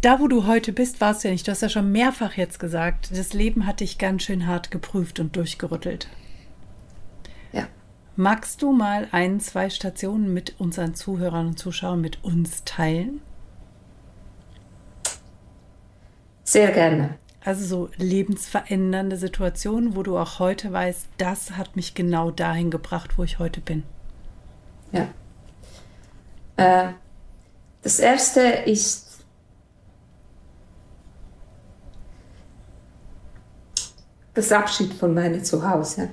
Da, 0.00 0.18
wo 0.18 0.28
du 0.28 0.46
heute 0.46 0.72
bist, 0.72 1.02
warst 1.02 1.22
du 1.24 1.28
ja 1.28 1.32
nicht. 1.32 1.46
Du 1.46 1.50
hast 1.50 1.60
ja 1.60 1.68
schon 1.68 1.92
mehrfach 1.92 2.38
jetzt 2.38 2.58
gesagt, 2.58 3.10
das 3.14 3.34
Leben 3.34 3.66
hat 3.66 3.80
dich 3.80 3.98
ganz 3.98 4.22
schön 4.22 4.46
hart 4.46 4.70
geprüft 4.70 5.20
und 5.20 5.36
durchgerüttelt. 5.36 6.08
Magst 8.16 8.60
du 8.60 8.72
mal 8.72 9.08
ein, 9.10 9.40
zwei 9.40 9.70
Stationen 9.70 10.34
mit 10.34 10.60
unseren 10.60 10.94
Zuhörern 10.94 11.48
und 11.48 11.58
Zuschauern 11.58 12.00
mit 12.00 12.22
uns 12.22 12.62
teilen? 12.64 13.22
Sehr 16.44 16.70
gerne. 16.72 17.18
Also 17.44 17.64
so 17.64 17.90
lebensverändernde 17.96 19.16
Situationen, 19.16 19.96
wo 19.96 20.02
du 20.02 20.18
auch 20.18 20.38
heute 20.38 20.72
weißt, 20.72 21.08
das 21.16 21.52
hat 21.52 21.74
mich 21.74 21.94
genau 21.94 22.30
dahin 22.30 22.70
gebracht, 22.70 23.16
wo 23.16 23.24
ich 23.24 23.38
heute 23.38 23.60
bin. 23.60 23.82
Ja. 24.92 25.08
Äh, 26.56 26.92
das 27.82 27.98
erste 27.98 28.40
ist 28.40 29.24
das 34.34 34.52
Abschied 34.52 34.92
von 34.92 35.14
meinem 35.14 35.42
Zuhause. 35.42 36.10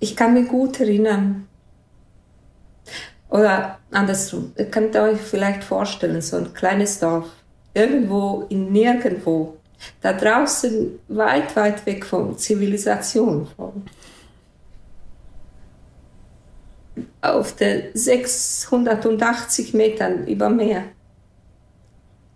Ich 0.00 0.16
kann 0.16 0.34
mich 0.34 0.48
gut 0.48 0.80
erinnern, 0.80 1.46
oder 3.28 3.78
andersrum, 3.92 4.52
ihr 4.56 4.70
könnt 4.70 4.96
euch 4.96 5.20
vielleicht 5.20 5.62
vorstellen, 5.62 6.20
so 6.20 6.38
ein 6.38 6.52
kleines 6.52 6.98
Dorf, 6.98 7.26
irgendwo 7.74 8.46
in 8.48 8.72
nirgendwo, 8.72 9.56
da 10.00 10.12
draußen 10.12 10.98
weit, 11.08 11.54
weit 11.54 11.86
weg 11.86 12.04
von 12.04 12.36
Zivilisation, 12.36 13.46
auf 17.20 17.54
den 17.56 17.90
680 17.94 19.74
Metern 19.74 20.26
über 20.26 20.48
Meer. 20.48 20.84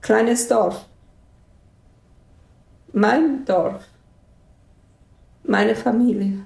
Kleines 0.01 0.47
Dorf. 0.47 0.85
Mein 2.93 3.45
Dorf. 3.45 3.83
Meine 5.45 5.75
Familie. 5.75 6.44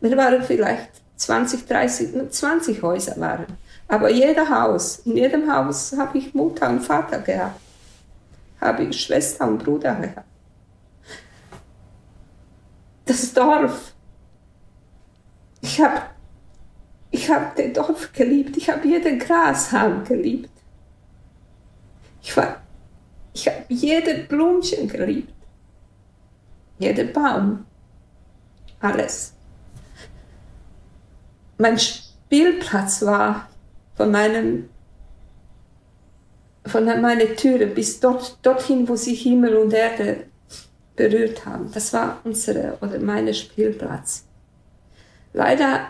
Wir 0.00 0.16
waren 0.16 0.42
vielleicht 0.42 0.90
20, 1.16 1.66
30, 1.66 2.30
20 2.30 2.82
Häuser 2.82 3.20
waren. 3.20 3.46
Aber 3.88 4.10
jeder 4.10 4.48
Haus, 4.48 5.00
in 5.00 5.16
jedem 5.16 5.52
Haus 5.52 5.94
habe 5.96 6.18
ich 6.18 6.34
Mutter 6.34 6.68
und 6.68 6.80
Vater 6.80 7.18
gehabt. 7.20 7.60
Habe 8.60 8.84
ich 8.84 9.00
Schwester 9.00 9.48
und 9.48 9.64
Bruder 9.64 9.94
gehabt. 9.94 10.26
Das 13.04 13.32
Dorf. 13.32 13.94
Ich 15.60 15.80
habe 15.80 16.02
ich 17.10 17.30
hab 17.30 17.56
den 17.56 17.72
Dorf 17.72 18.12
geliebt. 18.12 18.56
Ich 18.56 18.68
habe 18.68 18.86
jeden 18.86 19.18
Grashalm 19.18 20.04
geliebt. 20.04 20.50
Ich, 22.22 22.36
war, 22.36 22.60
ich 23.32 23.48
habe 23.48 23.64
jeden 23.68 24.28
Blumchen 24.28 24.88
geliebt. 24.88 25.32
Jeden 26.78 27.12
Baum. 27.12 27.64
Alles 28.80 29.32
mein 31.58 31.78
Spielplatz 31.78 33.02
war 33.02 33.48
von 33.96 34.10
meinem 34.10 34.68
von 36.66 36.84
meiner 36.84 37.34
Türe 37.34 37.66
bis 37.66 37.98
dort, 37.98 38.38
dorthin, 38.42 38.86
wo 38.88 38.94
sich 38.94 39.22
Himmel 39.22 39.56
und 39.56 39.72
Erde 39.72 40.24
berührt 40.96 41.46
haben. 41.46 41.70
Das 41.72 41.92
war 41.92 42.18
unsere 42.24 42.76
oder 42.80 42.98
meine 42.98 43.32
Spielplatz. 43.32 44.24
Leider, 45.32 45.86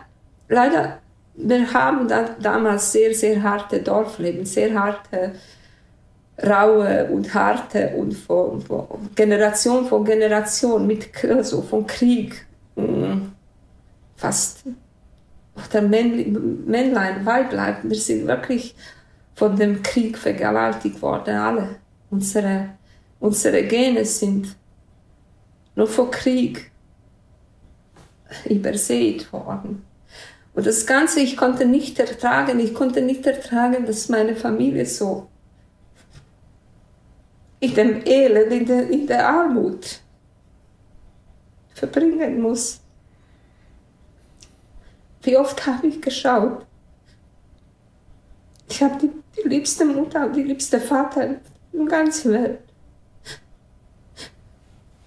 leider, 0.49 0.99
wir 1.35 1.73
haben 1.73 2.07
da, 2.07 2.37
damals 2.41 2.93
sehr, 2.93 3.15
sehr 3.15 3.43
harte 3.43 3.81
Dorfleben, 3.83 4.45
sehr 4.45 4.79
harte, 4.79 5.33
raue 6.47 7.07
und 7.07 7.35
harte 7.35 7.95
und 7.97 8.15
von, 8.15 8.61
von 8.61 8.87
Generation 9.17 9.87
von 9.87 10.05
Generation 10.05 10.87
mit 10.87 11.09
also 11.25 11.63
von 11.63 11.85
Krieg 11.87 12.47
mm, 12.77 13.33
fast 15.59 15.75
oder 15.75 15.87
Männlein, 15.87 17.25
Weiblein, 17.27 17.77
wir 17.83 17.97
sind 17.97 18.27
wirklich 18.27 18.75
von 19.35 19.57
dem 19.57 19.83
Krieg 19.83 20.19
vergewaltigt 20.19 21.01
worden, 21.03 21.37
alle. 21.37 21.77
Unsere, 22.11 22.71
unsere 23.21 23.63
Gene 23.65 24.05
sind 24.05 24.57
nur 25.75 25.87
vor 25.87 26.11
Krieg 26.11 26.71
übersät 28.49 29.33
worden. 29.33 29.85
Und 30.55 30.67
das 30.67 30.87
Ganze, 30.87 31.21
ich 31.21 31.37
konnte 31.37 31.67
nicht 31.67 32.01
ertragen, 32.01 32.59
ich 32.59 32.75
konnte 32.75 33.01
nicht 33.01 33.25
ertragen, 33.27 33.87
dass 33.87 34.09
meine 34.09 34.35
Familie 34.35 34.87
so 34.87 35.29
in 37.61 37.75
dem 37.75 38.03
Elend, 38.05 38.53
in 38.53 38.67
der, 38.67 38.91
in 38.91 39.07
der 39.07 39.29
Armut 39.29 40.01
verbringen 41.75 42.41
muss. 42.41 42.81
Wie 45.29 45.37
oft 45.37 45.67
habe 45.67 45.89
ich 45.89 46.01
geschaut? 46.01 46.65
Ich 48.67 48.83
habe 48.83 48.97
die, 48.99 49.11
die 49.37 49.47
liebste 49.47 49.85
Mutter 49.85 50.25
und 50.25 50.35
die 50.35 50.43
liebste 50.43 50.81
Vater 50.81 51.23
in 51.27 51.41
der 51.75 51.85
ganzen 51.85 52.33
Welt. 52.33 52.61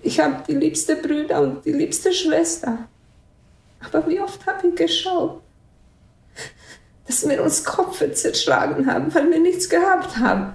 Ich 0.04 0.20
habe 0.20 0.44
die 0.48 0.54
liebste 0.54 0.98
Brüder 0.98 1.42
und 1.42 1.66
die 1.66 1.72
liebste 1.72 2.14
Schwester. 2.14 2.88
Aber 3.80 4.08
wie 4.08 4.20
oft 4.20 4.46
habe 4.46 4.68
ich 4.68 4.76
geschaut, 4.76 5.42
dass 7.08 7.28
wir 7.28 7.42
uns 7.42 7.64
Kopf 7.64 7.98
zerschlagen 8.14 8.86
haben, 8.86 9.12
weil 9.16 9.28
wir 9.32 9.40
nichts 9.40 9.70
gehabt 9.70 10.18
haben. 10.18 10.54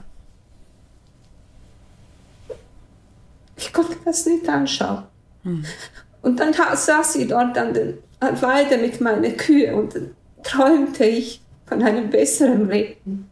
Ich 3.56 3.72
konnte 3.72 3.96
das 4.04 4.26
nicht 4.26 4.48
anschauen. 4.48 5.08
Hm. 5.42 5.64
Und 6.22 6.38
dann 6.38 6.52
saß 6.52 7.16
ich 7.16 7.26
dort 7.26 7.58
an 7.58 7.74
den 7.74 7.98
Weide 8.20 8.78
mit 8.78 9.00
meinen 9.00 9.36
Kühen 9.36 9.74
und 9.74 9.94
träumte 10.42 11.04
ich 11.04 11.42
von 11.66 11.82
einem 11.82 12.10
besseren 12.10 12.68
Leben. 12.68 13.30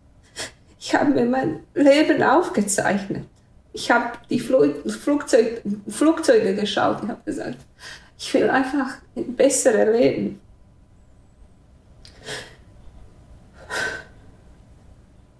Ich 0.78 0.94
habe 0.94 1.10
mir 1.12 1.24
mein 1.24 1.60
Leben 1.74 2.22
aufgezeichnet. 2.22 3.24
Ich 3.72 3.90
habe 3.90 4.18
die 4.28 4.38
Flugzeug, 4.38 5.62
Flugzeuge 5.88 6.54
geschaut 6.54 7.02
und 7.02 7.08
habe 7.08 7.22
gesagt, 7.24 7.58
ich 8.18 8.32
will 8.34 8.50
einfach 8.50 8.98
ein 9.16 9.34
besseres 9.34 9.98
Leben. 9.98 10.40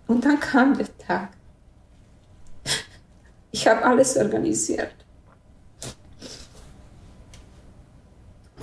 Und 0.07 0.25
dann 0.25 0.41
kam 0.41 0.77
der 0.77 0.99
Tag. 0.99 1.29
Ich 3.53 3.69
habe 3.69 3.85
alles 3.85 4.17
organisiert. 4.17 5.04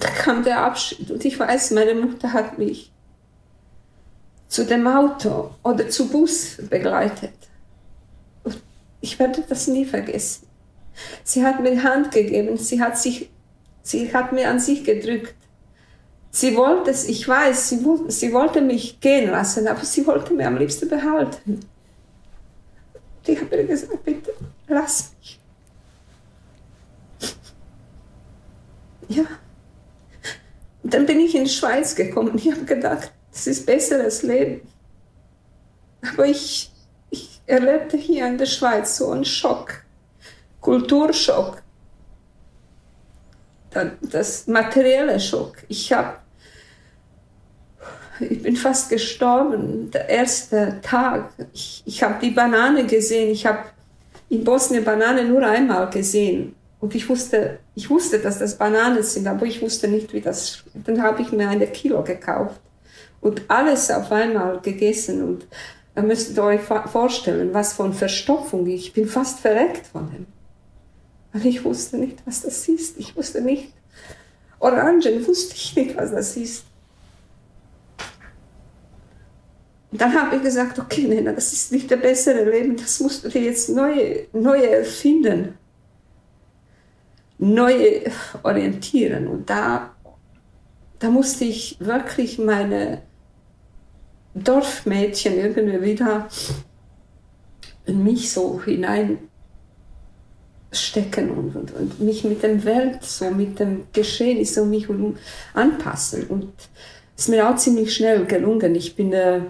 Da 0.02 0.10
kam 0.10 0.44
der 0.44 0.60
Abschied 0.62 1.12
und 1.12 1.24
ich 1.24 1.40
weiß, 1.40 1.72
meine 1.72 1.94
Mutter 1.94 2.34
hat 2.34 2.58
mich 2.58 2.92
zu 4.48 4.66
dem 4.66 4.88
Auto 4.88 5.52
oder 5.64 5.88
zu 5.90 6.10
Bus 6.10 6.58
begleitet. 6.70 7.36
Und 8.44 8.60
ich 9.00 9.20
werde 9.20 9.44
das 9.48 9.68
nie 9.68 9.86
vergessen. 9.86 10.48
Sie 11.24 11.46
hat 11.46 11.62
mir 11.62 11.72
die 11.72 11.84
Hand 11.84 12.12
gegeben, 12.12 12.58
sie 12.58 12.82
hat, 12.82 12.98
sich, 12.98 13.30
sie 13.84 14.12
hat 14.12 14.34
mir 14.34 14.50
an 14.50 14.60
sich 14.60 14.84
gedrückt. 14.84 15.36
Sie 16.32 16.56
wollte 16.56 16.90
es, 16.90 17.08
ich 17.08 17.28
weiß, 17.28 17.70
sie, 17.70 17.86
sie 18.08 18.34
wollte 18.34 18.62
mich 18.62 19.00
gehen 19.00 19.30
lassen, 19.30 19.68
aber 19.68 19.86
sie 19.86 20.06
wollte 20.08 20.34
mich 20.34 20.46
am 20.46 20.58
liebsten 20.58 20.90
behalten. 20.90 21.60
Und 22.94 23.30
ich 23.30 23.40
habe 23.40 23.56
ihr 23.56 23.66
gesagt, 23.66 24.04
bitte 24.04 24.34
lass 24.68 25.14
mich. 25.20 25.40
Ja. 29.10 29.26
Dann 30.84 31.06
bin 31.06 31.20
ich 31.20 31.36
in 31.36 31.44
die 31.44 31.50
Schweiz 31.50 31.96
gekommen. 31.96 32.38
Ich 32.38 32.52
habe 32.52 32.66
gedacht, 32.66 33.12
das 33.32 33.48
ist 33.48 33.66
besseres 33.66 34.24
Leben. 34.24 34.62
Aber 36.14 36.26
ich, 36.26 36.72
ich 37.10 37.42
erlebte 37.46 37.98
hier 37.98 38.28
in 38.28 38.38
der 38.38 38.46
Schweiz 38.46 38.98
so 38.98 39.12
einen 39.12 39.26
Schock, 39.26 39.84
Kulturschock. 40.60 41.62
das 44.02 44.48
materielle 44.48 45.20
Schock. 45.20 45.58
Ich 45.68 45.94
habe, 45.94 46.18
ich 48.20 48.42
bin 48.42 48.56
fast 48.56 48.90
gestorben. 48.90 49.92
Der 49.92 50.10
erste 50.10 50.80
Tag. 50.82 51.32
Ich, 51.54 51.84
ich 51.86 52.04
habe 52.04 52.20
die 52.22 52.32
Banane 52.32 52.86
gesehen. 52.86 53.30
Ich 53.30 53.46
habe 53.46 53.66
in 54.30 54.44
Bosnien 54.44 54.84
Banane 54.84 55.26
nur 55.26 55.46
einmal 55.46 55.90
gesehen. 55.90 56.56
Und 56.82 56.96
ich 56.96 57.08
wusste, 57.08 57.60
ich 57.76 57.90
wusste, 57.92 58.18
dass 58.20 58.40
das 58.40 58.58
Bananen 58.58 59.04
sind, 59.04 59.28
aber 59.28 59.46
ich 59.46 59.62
wusste 59.62 59.88
nicht, 59.88 60.14
wie 60.14 60.22
das. 60.22 60.64
Dann 60.74 61.02
habe 61.02 61.22
ich 61.22 61.32
mir 61.32 61.48
eine 61.48 61.68
Kilo 61.68 62.04
gekauft 62.04 62.60
und 63.22 63.44
alles 63.50 63.92
auf 63.92 64.12
einmal 64.12 64.60
gegessen. 64.62 65.24
Und 65.24 65.48
da 65.94 66.02
müsst 66.02 66.36
ihr 66.36 66.44
euch 66.44 66.62
vorstellen, 66.62 67.54
was 67.54 67.74
von 67.74 67.94
Verstopfung. 67.94 68.66
Ich 68.66 68.94
bin 68.94 69.08
fast 69.08 69.40
verreckt 69.40 69.88
von 69.88 70.10
dem. 70.12 70.26
Weil 71.32 71.46
ich 71.46 71.64
wusste 71.64 71.98
nicht, 71.98 72.18
was 72.26 72.42
das 72.42 72.68
ist. 72.68 72.98
Ich 72.98 73.16
wusste 73.16 73.42
nicht. 73.42 73.72
Orangen 74.60 75.26
wusste 75.28 75.54
ich 75.56 75.76
nicht, 75.76 75.96
was 75.96 76.12
das 76.12 76.36
ist. 76.36 76.66
Und 79.92 80.02
dann 80.02 80.14
habe 80.20 80.38
ich 80.38 80.42
gesagt, 80.42 80.80
okay, 80.80 81.04
Nena, 81.04 81.34
das 81.34 81.54
ist 81.54 81.72
nicht 81.72 81.92
der 81.92 81.98
bessere 81.98 82.50
Leben, 82.50 82.76
das 82.78 83.00
musst 83.02 83.26
du 83.26 83.30
dir 83.30 83.42
jetzt 83.42 83.70
neu, 83.70 84.26
neu 84.32 84.62
erfinden, 84.62 85.58
neu 87.42 88.02
orientieren. 88.44 89.28
Und 89.28 89.50
da, 89.50 89.94
da 91.00 91.10
musste 91.10 91.44
ich 91.44 91.76
wirklich 91.80 92.38
meine 92.38 93.02
Dorfmädchen 94.36 95.38
irgendwie 95.38 95.82
wieder 95.82 96.30
in 97.86 98.04
mich 98.04 98.32
so 98.32 98.62
hineinstecken 98.64 99.20
und, 101.32 101.56
und, 101.56 101.74
und 101.74 102.00
mich 102.00 102.24
mit 102.24 102.44
der 102.44 102.64
Welt, 102.64 103.04
so 103.04 103.32
mit 103.32 103.60
dem 103.60 103.88
Geschehen 103.92 104.46
so 104.46 104.64
mich 104.64 104.88
anpassen. 105.54 106.28
Und 106.28 106.54
es 107.18 107.24
ist 107.24 107.30
mir 107.30 107.50
auch 107.50 107.56
ziemlich 107.56 107.94
schnell 107.94 108.26
gelungen. 108.26 108.76
Ich 108.76 108.96
bin 108.96 109.12
äh, 109.14 109.42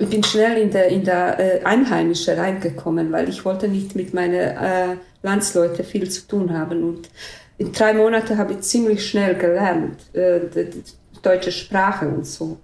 ich 0.00 0.08
bin 0.08 0.24
schnell 0.24 0.56
in 0.56 0.70
der, 0.70 0.88
in 0.88 1.04
der 1.04 1.38
äh, 1.38 1.64
Einheimische 1.64 2.36
reingekommen, 2.36 3.12
weil 3.12 3.28
ich 3.28 3.44
wollte 3.44 3.68
nicht 3.68 3.94
mit 3.94 4.14
meinen 4.14 4.34
äh, 4.34 4.96
Landsleuten 5.22 5.84
viel 5.84 6.10
zu 6.10 6.26
tun 6.26 6.58
haben. 6.58 6.82
Und 6.82 7.10
in 7.58 7.70
drei 7.70 7.92
Monaten 7.92 8.38
habe 8.38 8.54
ich 8.54 8.60
ziemlich 8.60 9.06
schnell 9.06 9.34
gelernt, 9.34 9.98
äh, 10.14 10.40
die, 10.54 10.70
die 10.70 11.22
deutsche 11.22 11.52
Sprache 11.52 12.08
und 12.08 12.26
so. 12.26 12.58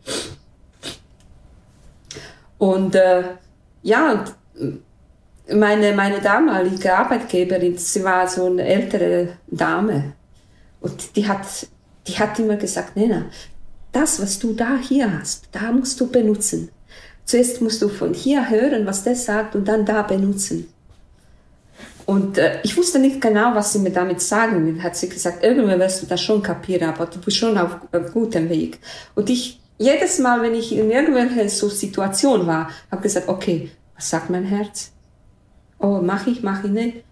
Und 2.56 2.94
äh, 2.94 3.24
ja, 3.82 4.24
meine, 5.52 5.92
meine 5.92 6.20
damalige 6.22 6.96
Arbeitgeberin, 6.96 7.76
sie 7.76 8.02
war 8.02 8.26
so 8.28 8.46
eine 8.46 8.64
ältere 8.64 9.36
Dame. 9.46 10.14
Und 10.80 11.14
die 11.14 11.28
hat, 11.28 11.46
die 12.06 12.18
hat 12.18 12.38
immer 12.38 12.56
gesagt, 12.56 12.96
Nena, 12.96 13.26
das, 13.92 14.22
was 14.22 14.38
du 14.38 14.54
da 14.54 14.78
hier 14.78 15.20
hast, 15.20 15.50
da 15.52 15.70
musst 15.70 16.00
du 16.00 16.10
benutzen. 16.10 16.70
Zuerst 17.26 17.60
musst 17.60 17.82
du 17.82 17.88
von 17.88 18.14
hier 18.14 18.48
hören, 18.48 18.86
was 18.86 19.02
der 19.02 19.16
sagt 19.16 19.56
und 19.56 19.66
dann 19.66 19.84
da 19.84 20.02
benutzen. 20.02 20.72
Und 22.06 22.38
äh, 22.38 22.60
ich 22.62 22.76
wusste 22.76 23.00
nicht 23.00 23.20
genau, 23.20 23.52
was 23.54 23.72
sie 23.72 23.80
mir 23.80 23.90
damit 23.90 24.22
sagen 24.22 24.64
will. 24.64 24.80
Hat 24.80 24.96
sie 24.96 25.08
gesagt, 25.08 25.42
irgendwann 25.42 25.80
wirst 25.80 26.02
du 26.02 26.06
das 26.06 26.20
schon 26.20 26.40
kapieren, 26.40 26.88
aber 26.88 27.06
du 27.06 27.18
bist 27.18 27.36
schon 27.36 27.58
auf, 27.58 27.78
auf 27.92 28.12
gutem 28.12 28.48
Weg. 28.48 28.78
Und 29.16 29.28
ich, 29.28 29.60
jedes 29.76 30.20
Mal, 30.20 30.40
wenn 30.40 30.54
ich 30.54 30.72
in 30.72 30.90
irgendwelcher 30.90 31.48
so 31.48 31.68
Situation 31.68 32.46
war, 32.46 32.70
habe 32.92 33.02
gesagt, 33.02 33.28
okay, 33.28 33.72
was 33.96 34.08
sagt 34.08 34.30
mein 34.30 34.44
Herz? 34.44 34.92
Oh, 35.80 35.98
mache 36.00 36.30
ich, 36.30 36.44
mache 36.44 36.68
ich 36.68 36.72
nicht. 36.72 37.04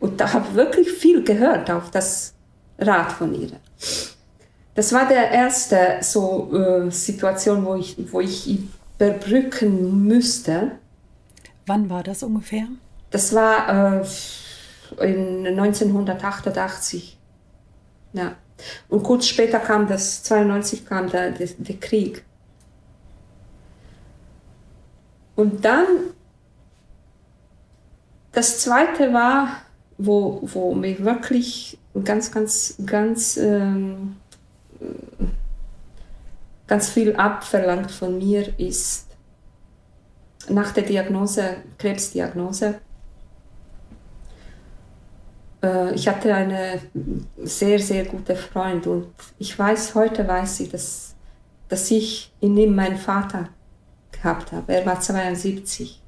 Und 0.00 0.18
da 0.18 0.32
habe 0.32 0.54
wirklich 0.54 0.90
viel 0.90 1.22
gehört 1.22 1.70
auf 1.70 1.90
das 1.90 2.32
Rat 2.78 3.12
von 3.12 3.38
ihr. 3.38 3.50
Das 4.74 4.92
war 4.94 5.06
der 5.08 5.30
erste 5.30 5.98
so 6.00 6.50
äh, 6.54 6.90
Situation, 6.90 7.66
wo 7.66 7.74
ich, 7.74 7.96
wo 8.12 8.20
ich 8.20 8.48
überbrücken 8.98 10.06
müsste. 10.06 10.72
Wann 11.66 11.88
war 11.88 12.02
das 12.02 12.22
ungefähr? 12.22 12.66
Das 13.10 13.34
war 13.34 14.02
äh, 14.98 15.10
in 15.12 15.46
1988. 15.46 17.16
Ja. 18.12 18.36
Und 18.88 19.02
kurz 19.04 19.26
später 19.26 19.60
kam 19.60 19.86
das, 19.86 20.24
92 20.24 20.84
kam 20.84 21.08
der, 21.08 21.30
der, 21.30 21.46
der 21.46 21.76
Krieg. 21.76 22.24
Und 25.36 25.64
dann, 25.64 25.86
das 28.32 28.60
zweite 28.60 29.12
war, 29.12 29.62
wo, 29.96 30.40
wo 30.42 30.74
mir 30.74 30.98
wirklich 31.04 31.78
ganz, 32.04 32.32
ganz, 32.32 32.74
ganz 32.84 33.36
ähm, 33.36 34.16
ganz 36.68 36.90
viel 36.90 37.16
abverlangt 37.16 37.90
von 37.90 38.18
mir 38.18 38.56
ist 38.58 39.06
nach 40.48 40.72
der 40.72 40.84
Diagnose, 40.84 41.56
Krebsdiagnose. 41.78 42.74
Äh, 45.62 45.94
ich 45.94 46.06
hatte 46.08 46.32
eine 46.34 46.80
sehr, 47.42 47.78
sehr 47.78 48.04
gute 48.04 48.36
Freund 48.36 48.86
und 48.86 49.08
ich 49.38 49.58
weiß, 49.58 49.94
heute 49.94 50.28
weiß 50.28 50.60
ich, 50.60 50.70
dass, 50.70 51.14
dass 51.68 51.90
ich 51.90 52.32
in 52.40 52.56
ihm 52.56 52.74
meinen 52.74 52.98
Vater 52.98 53.48
gehabt 54.12 54.52
habe. 54.52 54.72
Er 54.72 54.86
war 54.86 55.00
72. 55.00 56.00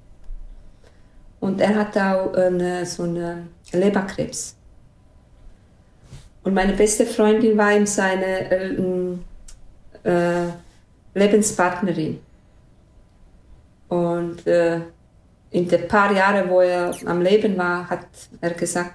Und 1.41 1.61
er 1.61 1.75
hatte 1.75 2.05
auch 2.05 2.35
eine, 2.35 2.85
so 2.85 3.05
eine 3.05 3.47
Leberkrebs. 3.73 4.57
Und 6.43 6.55
meine 6.55 6.75
beste 6.75 7.07
Freundin 7.07 7.57
war 7.57 7.75
ihm 7.75 7.87
seine 7.87 8.51
äh, 10.05 10.47
Lebenspartnerin. 11.15 12.21
Und 13.89 14.47
äh, 14.47 14.81
in 15.51 15.69
den 15.69 15.89
paar 15.89 16.13
Jahren, 16.13 16.49
wo 16.49 16.61
er 16.61 16.95
am 17.07 17.21
Leben 17.21 17.57
war, 17.59 17.89
hat 17.91 18.07
er 18.41 18.55
gesagt, 18.55 18.95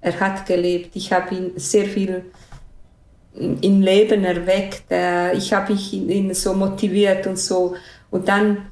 er 0.00 0.20
hat 0.20 0.44
gelebt. 0.44 0.94
Ich 0.96 1.12
habe 1.12 1.34
ihn 1.34 1.52
sehr 1.56 1.86
viel 1.86 2.26
im 3.32 3.80
Leben 3.80 4.24
erweckt. 4.24 4.90
Äh, 4.90 5.32
ich 5.32 5.52
habe 5.52 5.72
ihn 5.72 6.34
so 6.34 6.52
motiviert 6.52 7.26
und 7.26 7.38
so. 7.38 7.74
Und 8.10 8.28
dann 8.28 8.70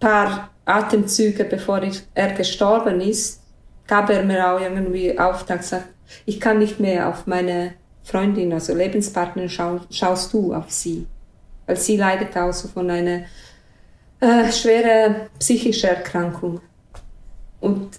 paar 0.00 0.50
Atemzüge, 0.64 1.44
bevor 1.44 1.80
er 2.14 2.32
gestorben 2.32 3.00
ist, 3.00 3.42
gab 3.86 4.10
er 4.10 4.22
mir 4.22 4.50
auch 4.50 4.60
irgendwie 4.60 5.18
Auftrag, 5.18 5.62
sagt, 5.62 5.88
ich 6.26 6.40
kann 6.40 6.58
nicht 6.58 6.80
mehr 6.80 7.08
auf 7.08 7.26
meine 7.26 7.74
Freundin, 8.04 8.52
also 8.52 8.74
Lebenspartnerin, 8.74 9.48
schau, 9.48 9.80
schaust 9.90 10.32
du 10.32 10.54
auf 10.54 10.70
sie. 10.70 11.06
Weil 11.66 11.76
sie 11.76 11.96
leidet 11.96 12.36
auch 12.36 12.52
so 12.52 12.68
von 12.68 12.90
einer 12.90 13.22
äh, 14.20 14.52
schweren 14.52 15.28
psychischen 15.38 15.88
Erkrankung. 15.88 16.60
Und 17.60 17.98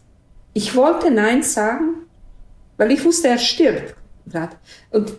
ich 0.53 0.75
wollte 0.75 1.09
Nein 1.09 1.41
sagen, 1.41 2.05
weil 2.77 2.91
ich 2.91 3.03
wusste, 3.03 3.29
er 3.29 3.39
stirbt 3.39 3.95
gerade. 4.27 4.55
Und 4.91 5.13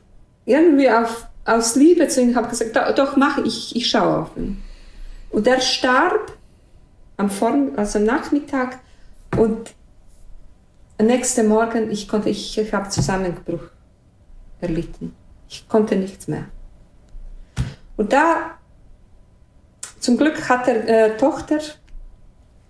irgendwie 0.44 0.88
auf, 0.88 1.26
aus 1.44 1.74
Liebe 1.74 2.06
zu 2.06 2.22
ihm 2.22 2.36
habe 2.36 2.46
ich 2.46 2.58
gesagt, 2.58 2.98
doch, 2.98 3.16
mach 3.16 3.38
ich, 3.38 3.74
ich 3.74 3.90
schaue 3.90 4.18
auf 4.22 4.36
ihn. 4.36 4.62
Und 5.30 5.48
er 5.48 5.60
starb 5.60 6.32
am 7.16 7.28
Vorm 7.28 7.72
also 7.76 7.98
am 7.98 8.04
Nachmittag 8.04 8.78
und 9.36 9.74
am 10.98 11.06
nächsten 11.06 11.48
Morgen, 11.48 11.90
ich 11.90 12.08
konnte, 12.08 12.30
ich, 12.30 12.56
ich 12.56 12.72
habe 12.72 12.88
Zusammenbruch 12.88 13.70
erlitten. 14.60 15.14
Ich 15.48 15.68
konnte 15.68 15.96
nichts 15.96 16.28
mehr. 16.28 16.46
Und 17.96 18.12
da, 18.12 18.58
zum 20.00 20.16
Glück 20.16 20.48
hat 20.48 20.68
er 20.68 20.88
äh, 20.88 21.16
Tochter, 21.16 21.58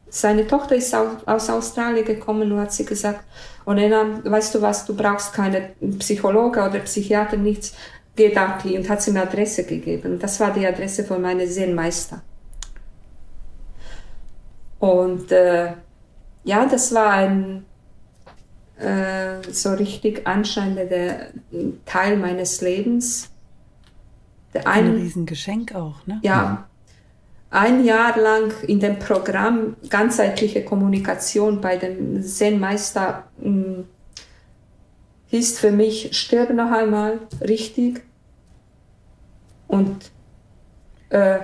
seine 0.09 0.47
Tochter 0.47 0.77
ist 0.77 0.95
aus, 0.95 1.27
aus 1.27 1.51
Australien 1.51 2.05
gekommen 2.05 2.51
und 2.53 2.61
hat 2.61 2.73
sie 2.73 2.85
gesagt, 2.85 3.25
oh 3.67 3.73
Nena, 3.73 4.21
weißt 4.25 4.55
du 4.55 4.63
was, 4.63 4.85
du 4.87 4.97
brauchst 4.97 5.33
keine 5.33 5.73
Psychologe 5.99 6.61
oder 6.61 6.79
Psychiater, 6.79 7.37
nichts, 7.37 7.75
geh 8.15 8.33
da 8.33 8.59
und 8.65 8.89
hat 8.89 9.03
sie 9.03 9.11
mir 9.11 9.23
Adresse 9.23 9.65
gegeben. 9.65 10.15
Und 10.15 10.23
das 10.23 10.41
war 10.41 10.53
die 10.53 10.67
Adresse 10.67 11.05
von 11.05 11.21
meinem 11.21 11.47
Seelenmeister. 11.47 12.23
Und 14.79 15.31
äh, 15.33 15.73
ja, 16.45 16.67
das 16.67 16.95
war 16.95 17.11
ein 17.11 17.66
äh, 18.79 19.43
so 19.51 19.73
richtig 19.73 20.27
anscheinender 20.27 21.29
Teil 21.85 22.17
meines 22.17 22.61
Lebens. 22.61 23.31
Ein, 24.53 24.65
ein 24.65 24.95
Riesengeschenk 24.97 25.75
auch, 25.75 26.07
ne? 26.07 26.21
Ja. 26.23 26.67
Ein 27.51 27.85
Jahr 27.85 28.19
lang 28.19 28.53
in 28.67 28.81
dem 28.81 28.99
Programm 28.99 29.77
ganzheitliche 29.89 30.65
Kommunikation 30.65 31.61
bei 31.61 31.77
dem 31.77 32.23
Zen-Meister 32.23 33.25
hm, 33.41 33.85
hieß 35.29 35.59
für 35.59 35.71
mich, 35.71 36.17
stirb 36.17 36.51
noch 36.51 36.71
einmal 36.71 37.21
richtig 37.41 38.03
und 39.69 40.11
äh, 41.11 41.39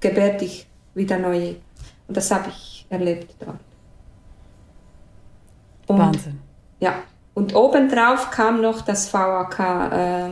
gebär 0.00 0.38
dich 0.38 0.66
wieder 0.94 1.18
neu. 1.18 1.54
Und 2.08 2.16
das 2.16 2.30
habe 2.30 2.48
ich 2.48 2.86
erlebt 2.88 3.34
dort. 3.40 3.58
Und, 5.90 5.98
Wahnsinn. 5.98 6.38
Ja, 6.80 6.94
Und 7.34 7.54
obendrauf 7.54 8.30
kam 8.30 8.60
noch 8.60 8.82
das 8.82 9.12
VAK 9.12 9.58
äh, 9.92 10.30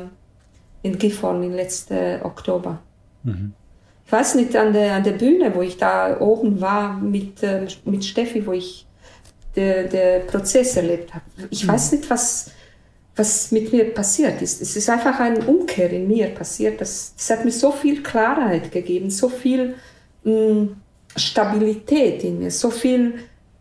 in 0.82 0.98
Gifhorn 0.98 1.42
im 1.42 1.54
letzten 1.54 2.22
Oktober. 2.22 2.78
Mhm. 3.22 3.52
Ich 4.06 4.12
weiß 4.12 4.36
nicht, 4.36 4.56
an 4.56 4.72
der, 4.72 4.94
an 4.94 5.04
der 5.04 5.12
Bühne, 5.12 5.54
wo 5.54 5.60
ich 5.60 5.76
da 5.76 6.18
oben 6.20 6.60
war 6.60 6.96
mit, 6.96 7.42
äh, 7.42 7.66
mit 7.84 8.04
Steffi, 8.04 8.46
wo 8.46 8.52
ich 8.52 8.86
den 9.54 9.90
der 9.90 10.20
Prozess 10.20 10.76
erlebt 10.76 11.12
habe. 11.14 11.24
Ich 11.50 11.64
mhm. 11.64 11.68
weiß 11.68 11.92
nicht, 11.92 12.08
was, 12.08 12.50
was 13.16 13.50
mit 13.50 13.72
mir 13.72 13.92
passiert 13.92 14.40
ist. 14.40 14.62
Es 14.62 14.76
ist 14.76 14.88
einfach 14.88 15.18
ein 15.20 15.44
Umkehr 15.44 15.90
in 15.90 16.06
mir 16.06 16.28
passiert. 16.28 16.80
Das, 16.80 17.14
das 17.16 17.30
hat 17.30 17.44
mir 17.44 17.50
so 17.50 17.72
viel 17.72 18.02
Klarheit 18.02 18.70
gegeben, 18.70 19.10
so 19.10 19.28
viel 19.28 19.74
mh, 20.24 20.32
mm, 20.32 20.76
Stabilität 21.16 22.22
in 22.24 22.38
mir, 22.38 22.50
so 22.50 22.70
viel. 22.70 23.14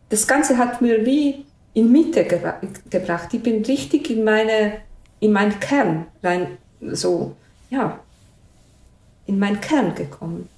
Das 0.10 0.28
Ganze 0.28 0.58
hat 0.58 0.82
mir 0.82 1.06
wie 1.06 1.47
in 1.78 1.92
Mitte 1.92 2.26
gebra 2.26 2.60
gebracht. 2.90 3.32
Ich 3.34 3.44
bin 3.44 3.64
richtig 3.64 4.10
in 4.10 4.24
meine, 4.24 4.80
in 5.20 5.32
meinen 5.32 5.60
Kern 5.60 6.08
rein, 6.24 6.58
so, 6.92 7.36
ja, 7.70 8.00
in 9.28 9.38
meinen 9.38 9.62
Kern 9.62 9.94
gekommen. 9.94 10.50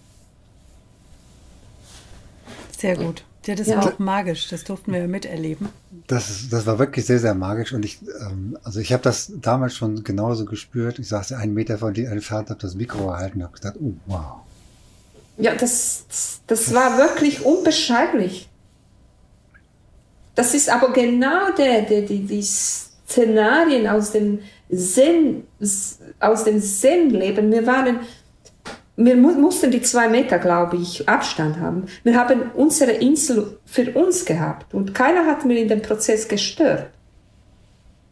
Sehr 2.77 2.95
gut. 2.95 3.25
Ja, 3.45 3.55
das 3.55 3.67
ja. 3.67 3.77
war 3.77 3.93
auch 3.93 3.99
magisch, 3.99 4.47
das 4.47 4.63
durften 4.63 4.93
wir 4.93 5.07
miterleben. 5.07 5.67
Das, 6.07 6.47
das 6.49 6.65
war 6.65 6.79
wirklich 6.79 7.05
sehr, 7.05 7.19
sehr 7.19 7.33
magisch 7.33 7.73
und 7.73 7.83
ich, 7.83 7.99
ähm, 8.21 8.57
also 8.63 8.79
ich 8.79 8.93
habe 8.93 9.03
das 9.03 9.31
damals 9.41 9.75
schon 9.75 10.03
genauso 10.05 10.45
gespürt. 10.45 10.99
Ich 10.99 11.09
saß 11.09 11.33
einen 11.33 11.53
Meter 11.53 11.77
von 11.79 11.93
dir 11.93 12.11
entfernt, 12.11 12.49
habe 12.49 12.61
das 12.61 12.75
Mikro 12.75 13.11
erhalten 13.11 13.39
und 13.39 13.43
habe 13.43 13.55
gedacht, 13.55 13.75
oh, 13.81 13.93
wow. 14.05 14.41
Ja, 15.37 15.53
das, 15.55 16.05
das, 16.07 16.41
das 16.47 16.73
war 16.73 16.97
wirklich 16.97 17.43
unbeschreiblich. 17.43 18.48
Das 20.39 20.53
ist 20.53 20.69
aber 20.69 20.93
genau 20.93 21.51
der, 21.51 21.81
der, 21.81 22.03
die, 22.03 22.21
die 22.21 22.41
Szenarien 22.41 23.85
aus 23.87 24.13
dem 24.13 24.39
Zen, 24.73 25.43
aus 26.21 26.43
dem 26.45 26.61
Zen-Leben. 26.61 27.51
Wir 27.51 27.67
waren 27.67 27.99
wir 28.95 29.17
mu 29.17 29.33
mussten 29.33 29.69
die 29.69 29.81
zwei 29.81 30.07
Meter, 30.07 30.39
glaube 30.39 30.77
ich, 30.77 31.09
Abstand 31.09 31.59
haben. 31.59 31.87
Wir 32.05 32.17
haben 32.17 32.51
unsere 32.55 32.91
Insel 32.91 33.59
für 33.65 33.91
uns 33.91 34.23
gehabt 34.23 34.73
und 34.73 34.95
keiner 34.95 35.25
hat 35.25 35.43
mir 35.43 35.59
in 35.59 35.67
den 35.67 35.81
Prozess 35.81 36.25
gestört. 36.29 36.87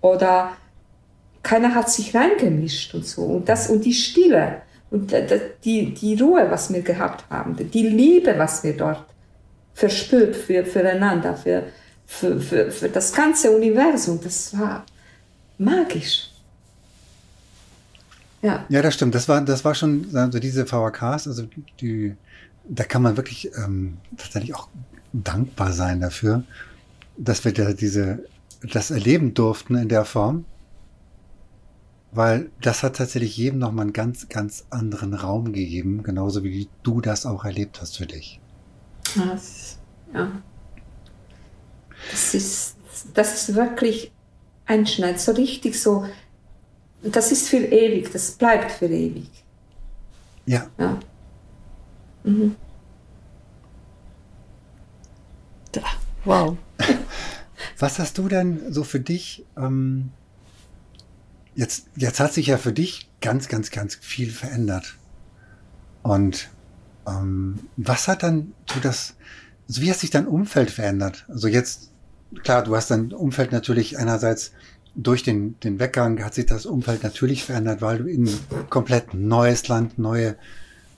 Oder 0.02 0.52
keiner 1.44 1.76
hat 1.76 1.90
sich 1.90 2.13
reingemischt 2.13 2.94
und 2.94 3.06
so. 3.06 3.22
Und 3.22 3.48
das, 3.48 3.70
und 3.70 3.86
die 3.86 3.94
Stille 3.94 4.63
und 4.92 5.13
die, 5.63 5.94
die 5.94 6.16
Ruhe, 6.22 6.48
was 6.50 6.74
wir 6.74 6.82
gehabt 6.82 7.24
haben, 7.30 7.56
die 7.56 7.88
Liebe, 7.88 8.38
was 8.38 8.66
wir 8.66 8.76
dort 8.76 9.06
verspürt 9.74 10.36
für, 10.36 10.66
füreinander, 10.66 11.34
für, 11.34 11.63
für, 12.08 12.39
für, 12.39 12.72
für 12.72 12.89
das 12.89 13.13
ganze 13.13 13.52
Universum, 13.52 14.20
das 14.24 14.58
war 14.58 14.84
magisch. 15.60 16.32
Ja. 18.41 18.65
ja, 18.70 18.82
das 18.82 18.93
stimmt. 18.93 19.13
Das 19.13 19.28
war, 19.28 19.41
das 19.41 19.65
war 19.65 19.76
schon, 19.76 20.08
also 20.15 20.39
diese 20.39 20.65
VHKs, 20.65 21.28
also 21.28 21.48
die, 21.82 22.15
da 22.70 22.84
kann 22.86 23.02
man 23.02 23.17
wirklich 23.17 23.52
ähm, 23.58 23.98
tatsächlich 24.15 24.56
auch 24.56 24.70
dankbar 25.12 25.74
sein 25.74 26.00
dafür, 26.00 26.43
dass 27.17 27.43
wir 27.43 27.54
da 27.54 27.74
diese, 27.74 28.24
das 28.62 28.89
erleben 28.91 29.34
durften 29.34 29.76
in 29.76 29.89
der 29.89 30.06
Form. 30.06 30.46
Weil 32.13 32.50
das 32.62 32.84
hat 32.84 32.96
tatsächlich 32.96 33.36
jedem 33.36 33.60
nochmal 33.60 33.84
einen 33.84 33.93
ganz, 33.93 34.30
ganz 34.30 34.65
anderen 34.70 35.13
Raum 35.13 35.52
gegeben, 35.52 36.04
genauso 36.04 36.43
wie 36.43 36.70
du 36.84 37.02
das 37.02 37.26
auch 37.26 37.43
erlebt 37.43 37.82
hast 37.82 37.98
für 37.98 38.06
dich. 38.06 38.39
Das, 39.15 39.78
ja. 40.13 40.32
Das 42.12 42.33
ist, 42.33 42.75
das 43.13 43.49
ist 43.49 43.55
wirklich 43.55 44.12
einschneidend, 44.65 45.19
so 45.19 45.31
richtig 45.31 45.79
so 45.79 46.05
das 47.01 47.31
ist 47.31 47.49
für 47.49 47.57
ewig, 47.57 48.12
das 48.12 48.31
bleibt 48.31 48.71
für 48.71 48.88
ewig. 48.88 49.29
Ja. 50.45 50.67
ja. 50.77 50.99
Mhm. 52.23 52.55
Wow. 56.25 56.57
Was 57.77 57.99
hast 57.99 58.17
du 58.17 58.27
denn 58.27 58.73
so 58.73 58.83
für 58.83 58.99
dich? 58.99 59.45
Ähm, 59.55 60.12
jetzt, 61.55 61.88
jetzt 61.95 62.19
hat 62.19 62.33
sich 62.33 62.47
ja 62.47 62.57
für 62.57 62.73
dich 62.73 63.10
ganz, 63.21 63.47
ganz, 63.47 63.71
ganz 63.71 63.95
viel 63.95 64.31
verändert. 64.31 64.95
Und 66.03 66.49
ähm, 67.07 67.60
was 67.77 68.07
hat 68.07 68.23
dann 68.23 68.53
so 68.71 68.79
das, 68.79 69.15
also 69.67 69.82
wie 69.82 69.89
hat 69.89 69.97
sich 69.97 70.10
dein 70.10 70.27
Umfeld 70.27 70.71
verändert? 70.71 71.25
Also 71.27 71.47
jetzt, 71.47 71.91
klar, 72.43 72.63
du 72.63 72.75
hast 72.75 72.91
dein 72.91 73.12
Umfeld 73.12 73.51
natürlich 73.51 73.97
einerseits 73.97 74.51
durch 74.95 75.21
den, 75.23 75.60
den 75.60 75.80
Weggang 75.80 76.23
hat 76.23 76.34
sich 76.34 76.47
das 76.47 76.65
Umfeld 76.65 77.03
natürlich 77.03 77.43
verändert, 77.43 77.82
weil 77.82 77.99
du 77.99 78.06
in 78.06 78.27
komplett 78.69 79.13
neues 79.13 79.67
Land, 79.67 79.99
neue, 79.99 80.36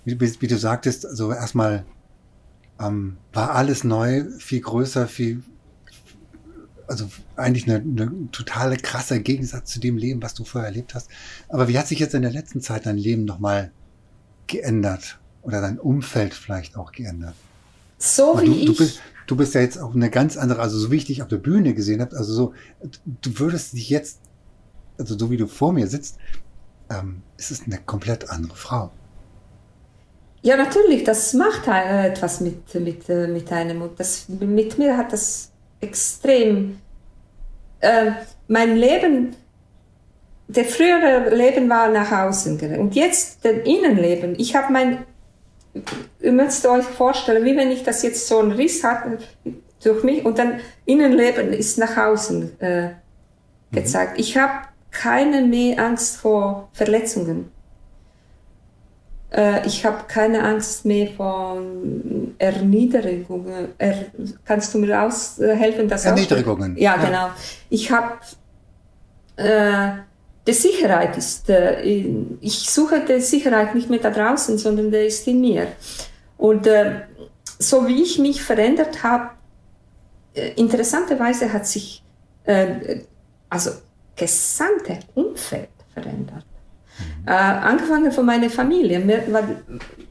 wie, 0.05 0.19
wie 0.19 0.47
du 0.47 0.57
sagtest, 0.57 1.05
also 1.05 1.33
erstmal 1.33 1.83
ähm, 2.79 3.17
war 3.33 3.55
alles 3.55 3.83
neu, 3.83 4.23
viel 4.37 4.61
größer, 4.61 5.07
viel, 5.07 5.43
also 6.87 7.09
eigentlich 7.35 7.69
eine, 7.69 7.79
eine 7.79 8.29
totale 8.31 8.77
krasse 8.77 9.19
Gegensatz 9.19 9.71
zu 9.71 9.81
dem 9.81 9.97
Leben, 9.97 10.21
was 10.21 10.33
du 10.33 10.45
vorher 10.45 10.69
erlebt 10.69 10.95
hast. 10.95 11.09
Aber 11.49 11.67
wie 11.67 11.77
hat 11.77 11.87
sich 11.87 11.99
jetzt 11.99 12.15
in 12.15 12.21
der 12.21 12.31
letzten 12.31 12.61
Zeit 12.61 12.85
dein 12.85 12.97
Leben 12.97 13.25
nochmal 13.25 13.71
geändert? 14.47 15.19
Oder 15.41 15.61
dein 15.61 15.79
Umfeld 15.79 16.33
vielleicht 16.33 16.77
auch 16.77 16.91
geändert? 16.91 17.35
So 17.99 18.41
wie 18.41 18.45
du, 18.45 18.51
ich. 18.53 18.65
Du 18.65 18.75
bist, 18.75 19.01
du 19.27 19.35
bist 19.35 19.53
ja 19.53 19.61
jetzt 19.61 19.77
auch 19.77 19.93
eine 19.93 20.09
ganz 20.09 20.37
andere, 20.37 20.61
also 20.61 20.79
so 20.79 20.89
wie 20.89 20.95
ich 20.95 21.05
dich 21.05 21.21
auf 21.21 21.27
der 21.27 21.37
Bühne 21.37 21.73
gesehen 21.75 22.01
habe, 22.01 22.17
also 22.17 22.33
so, 22.33 22.53
du 23.05 23.39
würdest 23.39 23.73
dich 23.73 23.89
jetzt, 23.89 24.19
also 24.97 25.17
so 25.17 25.29
wie 25.29 25.37
du 25.37 25.47
vor 25.47 25.73
mir 25.73 25.87
sitzt, 25.87 26.17
ähm, 26.89 27.21
ist 27.37 27.51
es 27.51 27.63
eine 27.65 27.77
komplett 27.77 28.29
andere 28.29 28.55
Frau. 28.55 28.89
Ja, 30.41 30.55
natürlich, 30.55 31.03
das 31.03 31.33
macht 31.33 31.67
etwas 31.67 32.39
mit, 32.39 32.73
mit, 32.75 33.09
äh, 33.09 33.27
mit 33.27 33.51
einem. 33.51 33.81
Und 33.81 33.99
das, 33.99 34.29
mit 34.29 34.77
mir 34.77 34.97
hat 34.97 35.11
das 35.11 35.51
extrem. 35.81 36.79
Äh, 37.81 38.11
mein 38.47 38.77
Leben, 38.77 39.35
der 40.47 40.65
frühere 40.65 41.35
Leben 41.35 41.69
war 41.69 41.89
nach 41.89 42.11
außen 42.11 42.59
und 42.77 42.95
jetzt 42.95 43.43
das 43.43 43.53
Innenleben. 43.65 44.35
Ich 44.37 44.55
habe 44.55 44.71
mein 44.71 45.05
ihr 46.19 46.31
müsst 46.31 46.65
euch 46.65 46.85
vorstellen, 46.85 47.45
wie 47.45 47.55
wenn 47.55 47.71
ich 47.71 47.83
das 47.83 48.01
jetzt 48.03 48.27
so 48.27 48.39
einen 48.39 48.51
Riss 48.51 48.83
hatte 48.83 49.19
durch 49.83 50.03
mich 50.03 50.25
und 50.25 50.37
dann 50.37 50.59
Innenleben 50.85 51.53
ist 51.53 51.77
nach 51.77 51.95
außen 51.97 52.59
äh, 52.59 52.87
mhm. 52.87 52.91
gezeigt. 53.71 54.13
Mhm. 54.13 54.19
Ich 54.19 54.37
habe 54.37 54.67
keine 54.91 55.41
mehr 55.41 55.79
Angst 55.83 56.17
vor 56.17 56.69
Verletzungen. 56.73 57.51
Äh, 59.31 59.65
ich 59.67 59.85
habe 59.85 60.05
keine 60.07 60.43
Angst 60.43 60.85
mehr 60.85 61.07
vor 61.15 61.61
Erniedrigungen. 62.39 63.69
Er, 63.77 64.05
kannst 64.45 64.73
du 64.73 64.79
mir 64.79 65.01
aushelfen? 65.01 65.87
Das 65.87 66.05
Erniedrigungen. 66.05 66.75
Ja, 66.77 66.95
ja, 66.95 67.05
genau. 67.05 67.29
Ich 67.69 67.91
habe 67.91 68.17
äh, 69.35 70.01
die 70.47 70.53
Sicherheit 70.53 71.17
ist, 71.17 71.49
äh, 71.49 71.81
ich 72.41 72.69
suche 72.69 73.01
die 73.01 73.19
Sicherheit 73.19 73.75
nicht 73.75 73.89
mehr 73.89 73.99
da 73.99 74.09
draußen, 74.09 74.57
sondern 74.57 74.91
der 74.91 75.05
ist 75.05 75.27
in 75.27 75.41
mir. 75.41 75.67
Und 76.37 76.65
äh, 76.67 77.01
so 77.59 77.87
wie 77.87 78.01
ich 78.01 78.19
mich 78.19 78.41
verändert 78.41 79.03
habe, 79.03 79.31
äh, 80.33 80.53
interessanterweise 80.55 81.51
hat 81.51 81.67
sich 81.67 82.03
also 83.47 83.71
gesamte 84.15 84.99
Umfeld 85.13 85.69
verändert. 85.93 86.45
Mhm. 86.97 87.27
Äh, 87.27 87.31
angefangen 87.31 88.11
von 88.11 88.25
meiner 88.25 88.49
Familie. 88.49 89.03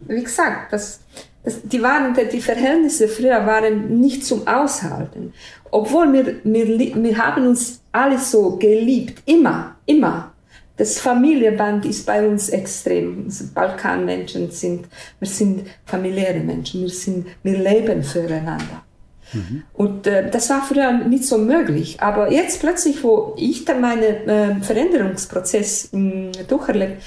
wie 0.06 0.22
gesagt, 0.22 0.72
das, 0.72 1.00
das, 1.42 1.62
die, 1.62 1.82
waren, 1.82 2.14
die 2.14 2.40
Verhältnisse 2.40 3.08
früher 3.08 3.44
waren 3.44 3.98
nicht 3.98 4.24
zum 4.24 4.46
Aushalten. 4.46 5.32
Obwohl 5.70 6.12
wir, 6.12 6.36
wir, 6.44 6.94
wir 6.94 7.18
haben 7.18 7.48
uns 7.48 7.80
alle 7.90 8.18
so 8.18 8.56
geliebt, 8.56 9.22
immer, 9.26 9.74
immer. 9.88 10.32
Das 10.76 11.00
Familienband 11.00 11.84
ist 11.86 12.06
bei 12.06 12.26
uns 12.26 12.50
extrem. 12.50 13.26
Balkanmenschen 13.52 14.52
sind, 14.52 14.86
wir 15.18 15.28
sind 15.28 15.66
familiäre 15.84 16.38
Menschen, 16.38 16.82
wir, 16.82 16.88
sind, 16.88 17.26
wir 17.42 17.58
leben 17.58 18.04
füreinander. 18.04 18.84
Mhm. 19.32 19.64
Und 19.74 20.06
äh, 20.06 20.30
das 20.30 20.48
war 20.50 20.62
früher 20.62 20.92
nicht 20.92 21.24
so 21.24 21.36
möglich. 21.36 22.00
Aber 22.00 22.30
jetzt 22.30 22.60
plötzlich, 22.60 23.02
wo 23.02 23.34
ich 23.36 23.64
dann 23.64 23.80
meinen 23.80 24.28
äh, 24.28 24.54
Veränderungsprozess 24.60 25.92
äh, 25.92 26.30
durcherlebt, 26.46 27.02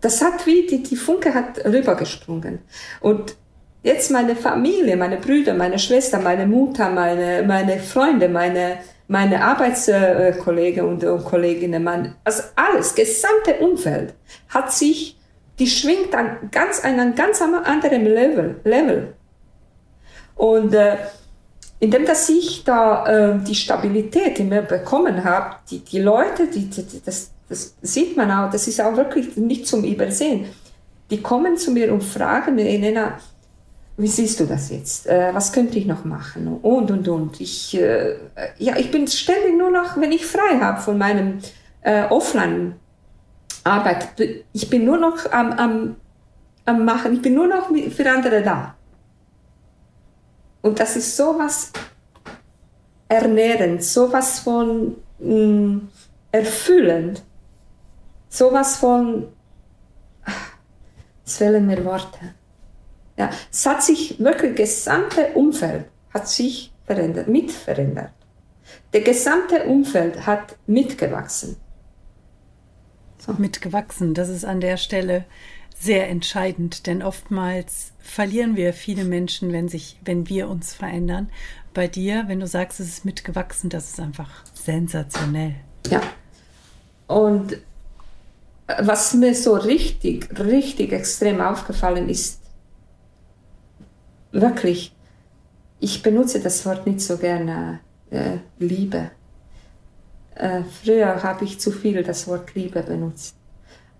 das 0.00 0.20
hat 0.22 0.46
wie, 0.46 0.66
die, 0.66 0.82
die 0.82 0.96
Funke 0.96 1.32
hat 1.32 1.64
rübergesprungen. 1.64 2.58
Und 3.00 3.36
jetzt 3.82 4.10
meine 4.10 4.34
Familie, 4.34 4.96
meine 4.96 5.18
Brüder, 5.18 5.54
meine 5.54 5.78
Schwester, 5.78 6.18
meine 6.18 6.46
Mutter, 6.46 6.90
meine, 6.90 7.44
meine 7.46 7.78
Freunde, 7.78 8.28
meine 8.28 8.78
meine 9.10 9.42
Arbeitskollegen 9.42 10.86
und, 10.86 11.02
und 11.02 11.24
Kolleginnen, 11.24 11.82
mein, 11.82 12.14
also 12.22 12.44
alles, 12.54 12.94
gesamte 12.94 13.54
Umfeld 13.58 14.14
hat 14.48 14.72
sich, 14.72 15.18
die 15.58 15.66
schwingt 15.66 16.14
an 16.14 16.48
ganz, 16.52 16.84
an 16.84 17.00
einem 17.00 17.16
ganz 17.16 17.42
anderen 17.42 18.04
Level. 18.04 18.60
Level. 18.62 19.14
Und 20.36 20.74
äh, 20.74 20.96
indem 21.80 22.06
dass 22.06 22.28
ich 22.28 22.62
da 22.62 23.04
äh, 23.06 23.38
die 23.40 23.56
Stabilität 23.56 24.38
immer 24.38 24.62
bekommen 24.62 25.24
habe, 25.24 25.56
die, 25.68 25.80
die 25.80 25.98
Leute, 25.98 26.46
die, 26.46 26.70
die, 26.70 27.02
das, 27.04 27.32
das 27.48 27.74
sieht 27.82 28.16
man 28.16 28.30
auch, 28.30 28.48
das 28.48 28.68
ist 28.68 28.80
auch 28.80 28.96
wirklich 28.96 29.36
nicht 29.36 29.66
zum 29.66 29.82
Übersehen. 29.82 30.46
Die 31.10 31.20
kommen 31.20 31.56
zu 31.56 31.72
mir 31.72 31.92
und 31.92 32.04
fragen 32.04 32.56
Elena, 32.60 33.18
wie 34.00 34.08
siehst 34.08 34.40
du 34.40 34.46
das 34.46 34.70
jetzt? 34.70 35.06
Äh, 35.06 35.34
was 35.34 35.52
könnte 35.52 35.78
ich 35.78 35.84
noch 35.86 36.04
machen? 36.04 36.58
Und, 36.62 36.90
und, 36.90 37.06
und. 37.08 37.40
Ich, 37.40 37.76
äh, 37.76 38.16
ja, 38.58 38.76
ich 38.76 38.90
bin 38.90 39.06
ständig 39.06 39.56
nur 39.58 39.70
noch, 39.70 39.96
wenn 39.96 40.12
ich 40.12 40.26
frei 40.26 40.58
habe 40.60 40.80
von 40.80 40.98
meinem 40.98 41.38
äh, 41.82 42.04
Offline-Arbeit, 42.04 44.08
ich 44.52 44.70
bin 44.70 44.84
nur 44.84 44.98
noch 44.98 45.30
am, 45.30 45.52
am, 45.52 45.96
am 46.64 46.84
Machen, 46.84 47.14
ich 47.14 47.22
bin 47.22 47.34
nur 47.34 47.46
noch 47.46 47.70
für 47.90 48.10
andere 48.10 48.42
da. 48.42 48.74
Und 50.62 50.80
das 50.80 50.96
ist 50.96 51.16
sowas 51.16 51.72
ernährend, 53.08 53.82
sowas 53.82 54.40
von 54.40 54.96
mh, 55.18 55.34
mm, 55.34 55.88
erfüllend, 56.32 57.22
sowas 58.28 58.76
von, 58.76 59.28
es 61.26 61.38
fehlen 61.38 61.66
mir 61.66 61.82
Worte. 61.84 62.34
Ja, 63.20 63.28
es 63.52 63.66
hat 63.66 63.82
sich 63.82 64.18
wirklich, 64.18 64.56
das 64.56 64.76
gesamte 64.76 65.26
Umfeld 65.34 65.84
hat 66.14 66.26
sich 66.26 66.72
verändert, 66.86 67.28
mit 67.28 67.52
verändert. 67.52 68.12
Der 68.94 69.02
gesamte 69.02 69.64
Umfeld 69.64 70.26
hat 70.26 70.56
mitgewachsen. 70.66 71.56
So. 73.18 73.34
Mitgewachsen, 73.34 74.14
das 74.14 74.30
ist 74.30 74.46
an 74.46 74.62
der 74.62 74.78
Stelle 74.78 75.26
sehr 75.78 76.08
entscheidend, 76.08 76.86
denn 76.86 77.02
oftmals 77.02 77.92
verlieren 77.98 78.56
wir 78.56 78.72
viele 78.72 79.04
Menschen, 79.04 79.52
wenn 79.52 79.68
sich, 79.68 79.98
wenn 80.02 80.30
wir 80.30 80.48
uns 80.48 80.72
verändern. 80.72 81.28
Bei 81.74 81.88
dir, 81.88 82.24
wenn 82.26 82.40
du 82.40 82.46
sagst, 82.46 82.80
es 82.80 82.88
ist 82.88 83.04
mitgewachsen, 83.04 83.68
das 83.68 83.90
ist 83.90 84.00
einfach 84.00 84.30
sensationell. 84.54 85.56
Ja. 85.90 86.00
Und 87.06 87.58
was 88.78 89.12
mir 89.12 89.34
so 89.34 89.56
richtig, 89.56 90.30
richtig 90.38 90.92
extrem 90.92 91.42
aufgefallen 91.42 92.08
ist, 92.08 92.39
wirklich, 94.32 94.94
ich 95.80 96.02
benutze 96.02 96.40
das 96.40 96.64
Wort 96.66 96.86
nicht 96.86 97.00
so 97.00 97.16
gerne, 97.16 97.80
äh, 98.10 98.38
Liebe. 98.58 99.10
Äh, 100.34 100.62
früher 100.82 101.22
habe 101.22 101.44
ich 101.44 101.60
zu 101.60 101.70
viel 101.70 102.02
das 102.02 102.26
Wort 102.28 102.54
Liebe 102.54 102.82
benutzt. 102.82 103.36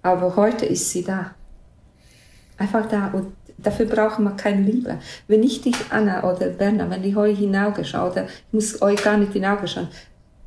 Aber 0.03 0.37
heute 0.37 0.67
ist 0.67 0.91
sie 0.91 1.05
da 1.05 1.35
einfach 2.57 2.87
da 2.89 3.09
und 3.09 3.33
dafür 3.59 3.87
brauchen 3.87 4.25
wir 4.25 4.33
keine 4.33 4.63
Liebe. 4.63 4.99
Wenn 5.27 5.43
ich 5.43 5.63
dich, 5.63 5.77
Anna 5.91 6.23
oder 6.31 6.49
Berna, 6.49 6.89
wenn 6.91 7.05
ich 7.05 7.17
euch 7.17 7.41
in 7.41 7.53
die 7.53 7.59
Augen 7.59 7.85
schaue, 7.85 8.11
oder 8.11 8.25
ich 8.25 8.53
muss 8.53 8.83
euch 8.83 9.03
gar 9.03 9.17
nicht 9.17 9.35
in 9.35 9.43
die 9.43 9.49
Augen 9.49 9.67
schauen, 9.67 9.89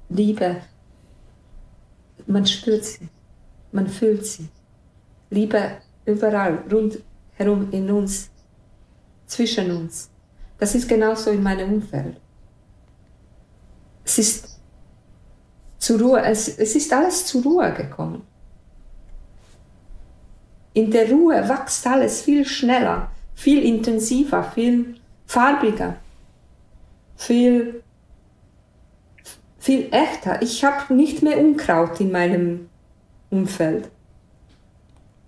Liebe, 0.10 0.58
man 2.28 2.46
spürt 2.46 2.86
sie, 2.86 3.10
man 3.72 3.88
fühlt 3.88 4.26
sie. 4.26 4.48
Liebe 5.30 5.78
überall, 6.06 6.60
rundherum 6.72 7.72
in 7.72 7.90
uns, 7.90 8.30
zwischen 9.34 9.72
uns. 9.72 10.10
Das 10.60 10.76
ist 10.76 10.88
genauso 10.88 11.32
in 11.32 11.44
meinem 11.44 11.74
Umfeld. 11.74 12.16
Es 14.06 14.18
ist 14.18 14.60
zur 15.80 16.00
Ruhe, 16.00 16.22
es, 16.22 16.48
es 16.48 16.76
ist 16.76 16.94
alles 16.94 17.26
zur 17.26 17.44
Ruhe 17.44 17.74
gekommen. 17.74 18.22
In 20.74 20.90
der 20.92 21.10
Ruhe 21.10 21.48
wächst 21.50 21.86
alles 21.86 22.22
viel 22.22 22.46
schneller, 22.46 23.12
viel 23.36 23.64
intensiver, 23.64 24.44
viel 24.44 24.96
farbiger, 25.26 25.98
viel, 27.16 27.84
viel 29.60 29.90
echter. 29.92 30.42
Ich 30.42 30.64
habe 30.64 30.94
nicht 30.94 31.22
mehr 31.22 31.38
Unkraut 31.38 32.00
in 32.00 32.12
meinem 32.12 32.70
Umfeld. 33.30 33.90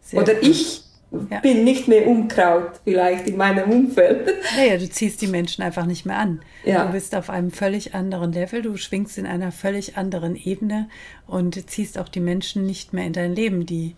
Sehr 0.01 0.21
Oder 0.21 0.41
ich 0.41 0.84
ja. 1.29 1.39
bin 1.39 1.63
nicht 1.63 1.87
mehr 1.87 2.07
Unkraut 2.07 2.79
vielleicht 2.83 3.27
in 3.27 3.37
meinem 3.37 3.69
Umfeld. 3.69 4.29
Naja, 4.55 4.77
du 4.77 4.89
ziehst 4.89 5.21
die 5.21 5.27
Menschen 5.27 5.63
einfach 5.63 5.85
nicht 5.85 6.05
mehr 6.05 6.17
an. 6.17 6.41
Ja. 6.63 6.85
Du 6.85 6.91
bist 6.91 7.15
auf 7.15 7.29
einem 7.29 7.51
völlig 7.51 7.93
anderen 7.93 8.31
Level, 8.31 8.61
du 8.61 8.77
schwingst 8.77 9.17
in 9.17 9.25
einer 9.25 9.51
völlig 9.51 9.97
anderen 9.97 10.35
Ebene 10.35 10.89
und 11.27 11.69
ziehst 11.69 11.97
auch 11.97 12.09
die 12.09 12.19
Menschen 12.19 12.65
nicht 12.65 12.93
mehr 12.93 13.05
in 13.05 13.13
dein 13.13 13.33
Leben, 13.33 13.65
die 13.65 13.95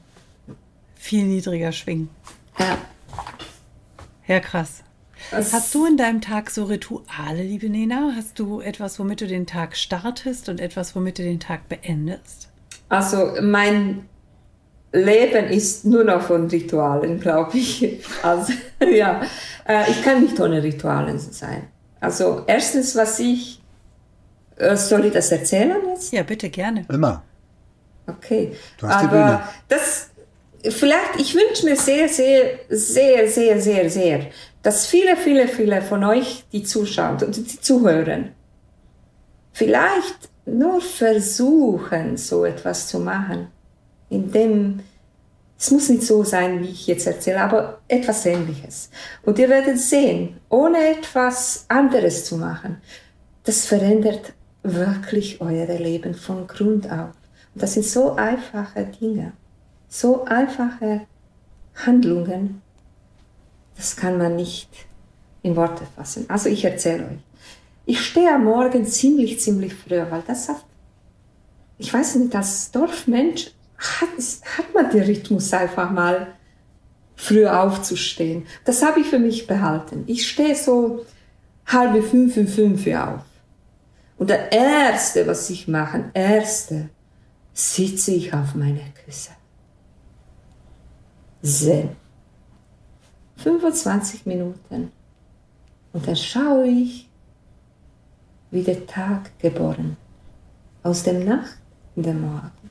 viel 0.96 1.26
niedriger 1.26 1.72
schwingen. 1.72 2.10
Ja. 2.60 2.78
Ja, 4.28 4.40
krass. 4.40 4.84
Das 5.32 5.54
Hast 5.54 5.74
du 5.74 5.86
in 5.86 5.98
deinem 5.98 6.22
Tag 6.22 6.52
so 6.52 6.66
Rituale, 6.66 7.44
liebe 7.44 7.70
Nena? 7.70 8.14
Hast 8.16 8.40
du 8.40 8.62
etwas, 8.62 9.00
womit 9.00 9.22
du 9.22 9.28
den 9.28 9.48
Tag 9.48 9.76
startest 9.76 10.50
und 10.50 10.60
etwas, 10.60 10.96
womit 10.96 11.20
du 11.20 11.24
den 11.24 11.40
Tag 11.40 11.68
beendest? 11.70 12.50
Also 12.90 13.34
mein 13.42 14.08
Leben 14.92 15.48
ist 15.48 15.86
nur 15.86 16.04
noch 16.04 16.22
von 16.22 16.48
Ritualen, 16.48 17.20
glaube 17.20 17.58
ich. 17.58 18.04
Also 18.24 18.54
ja, 18.92 19.22
äh, 19.68 19.90
ich 19.92 20.02
kann 20.02 20.24
nicht 20.24 20.40
ohne 20.40 20.64
Ritualen 20.64 21.20
sein. 21.20 21.68
Also 22.00 22.44
erstens, 22.48 22.96
was 22.96 23.20
ich, 23.20 23.62
äh, 24.56 24.76
soll 24.76 25.06
ich 25.06 25.14
das 25.14 25.32
erzählen 25.32 25.78
jetzt? 25.90 26.14
Ja, 26.14 26.24
bitte 26.24 26.50
gerne. 26.50 26.86
Immer. 26.90 27.24
Okay. 28.08 28.54
Du 28.80 28.88
hast 28.88 28.96
Aber 28.96 29.04
die 29.04 29.14
Bühne. 29.14 29.42
das 29.68 30.10
vielleicht, 30.70 31.20
ich 31.20 31.36
wünsche 31.36 31.66
mir 31.66 31.76
sehr, 31.76 32.08
sehr, 32.08 32.60
sehr, 32.70 33.28
sehr, 33.30 33.60
sehr, 33.62 33.90
sehr, 33.90 34.20
dass 34.64 34.88
viele, 34.88 35.18
viele, 35.18 35.48
viele 35.48 35.82
von 35.82 36.04
euch, 36.04 36.46
die 36.52 36.64
zuschauen 36.64 37.18
und 37.24 37.36
die 37.36 37.62
zuhören, 37.62 38.34
vielleicht 39.54 40.30
nur 40.46 40.82
versuchen, 40.82 42.18
so 42.18 42.46
etwas 42.46 42.88
zu 42.88 43.00
machen, 43.00 43.48
indem 44.10 44.82
es 45.60 45.72
muss 45.72 45.90
nicht 45.90 46.04
so 46.04 46.24
sein, 46.24 46.62
wie 46.62 46.70
ich 46.70 46.86
jetzt 46.86 47.08
erzähle, 47.08 47.42
aber 47.42 47.80
etwas 47.88 48.26
Ähnliches. 48.28 48.92
Und 49.24 49.40
ihr 49.40 49.50
werdet 49.50 49.80
sehen, 49.80 50.38
ohne 50.50 50.78
etwas 50.98 51.66
anderes 51.68 52.26
zu 52.26 52.38
machen, 52.38 52.78
das 53.44 53.66
verändert 53.66 54.34
wirklich 54.62 55.42
euer 55.42 55.66
Leben 55.66 56.14
von 56.14 56.46
Grund 56.46 56.86
auf. 56.92 57.10
Und 57.56 57.64
das 57.64 57.74
sind 57.74 57.86
so 57.86 58.14
einfache 58.14 58.86
Dinge 58.86 59.34
so 59.88 60.26
einfache 60.26 61.08
Handlungen, 61.76 62.62
das 63.76 63.96
kann 63.96 64.18
man 64.18 64.36
nicht 64.36 64.70
in 65.44 65.56
Worte 65.56 65.86
fassen. 65.96 66.26
Also 66.30 66.50
ich 66.50 66.66
erzähle 66.66 67.06
euch. 67.06 67.20
Ich 67.86 68.02
stehe 68.02 68.34
am 68.34 68.46
Morgen 68.46 68.86
ziemlich, 68.86 69.40
ziemlich 69.40 69.74
früh, 69.74 70.02
weil 70.10 70.24
das 70.28 70.50
hat, 70.50 70.64
ich 71.78 71.94
weiß 71.94 72.16
nicht, 72.16 72.36
als 72.36 72.72
Dorfmensch 72.72 73.52
hat, 73.78 74.10
hat 74.58 74.74
man 74.74 74.90
den 74.90 75.04
Rhythmus 75.04 75.54
einfach 75.54 75.92
mal 75.92 76.28
früh 77.16 77.46
aufzustehen. 77.48 78.46
Das 78.66 78.84
habe 78.84 79.02
ich 79.02 79.08
für 79.08 79.20
mich 79.20 79.48
behalten. 79.48 80.04
Ich 80.08 80.28
stehe 80.28 80.56
so 80.56 81.06
halbe 81.66 82.02
fünf, 82.02 82.34
fünf, 82.34 82.56
fünf 82.56 82.88
auf. 82.96 83.22
Und 84.18 84.30
der 84.30 84.52
erste, 84.52 85.28
was 85.28 85.50
ich 85.50 85.68
mache, 85.68 86.10
erste, 86.14 86.90
sitze 87.54 88.12
ich 88.12 88.34
auf 88.34 88.56
meiner 88.56 88.90
Küsse. 89.06 89.32
Zen. 91.42 91.90
25 93.38 94.26
Minuten. 94.26 94.92
Und 95.94 96.08
dann 96.08 96.16
schaue 96.16 96.68
ich, 96.68 97.10
wie 98.52 98.64
der 98.64 98.86
Tag 98.88 99.38
geboren. 99.40 99.98
Aus 100.84 101.04
dem 101.04 101.26
Nacht 101.26 101.58
in 101.96 102.04
den 102.04 102.22
Morgen. 102.22 102.67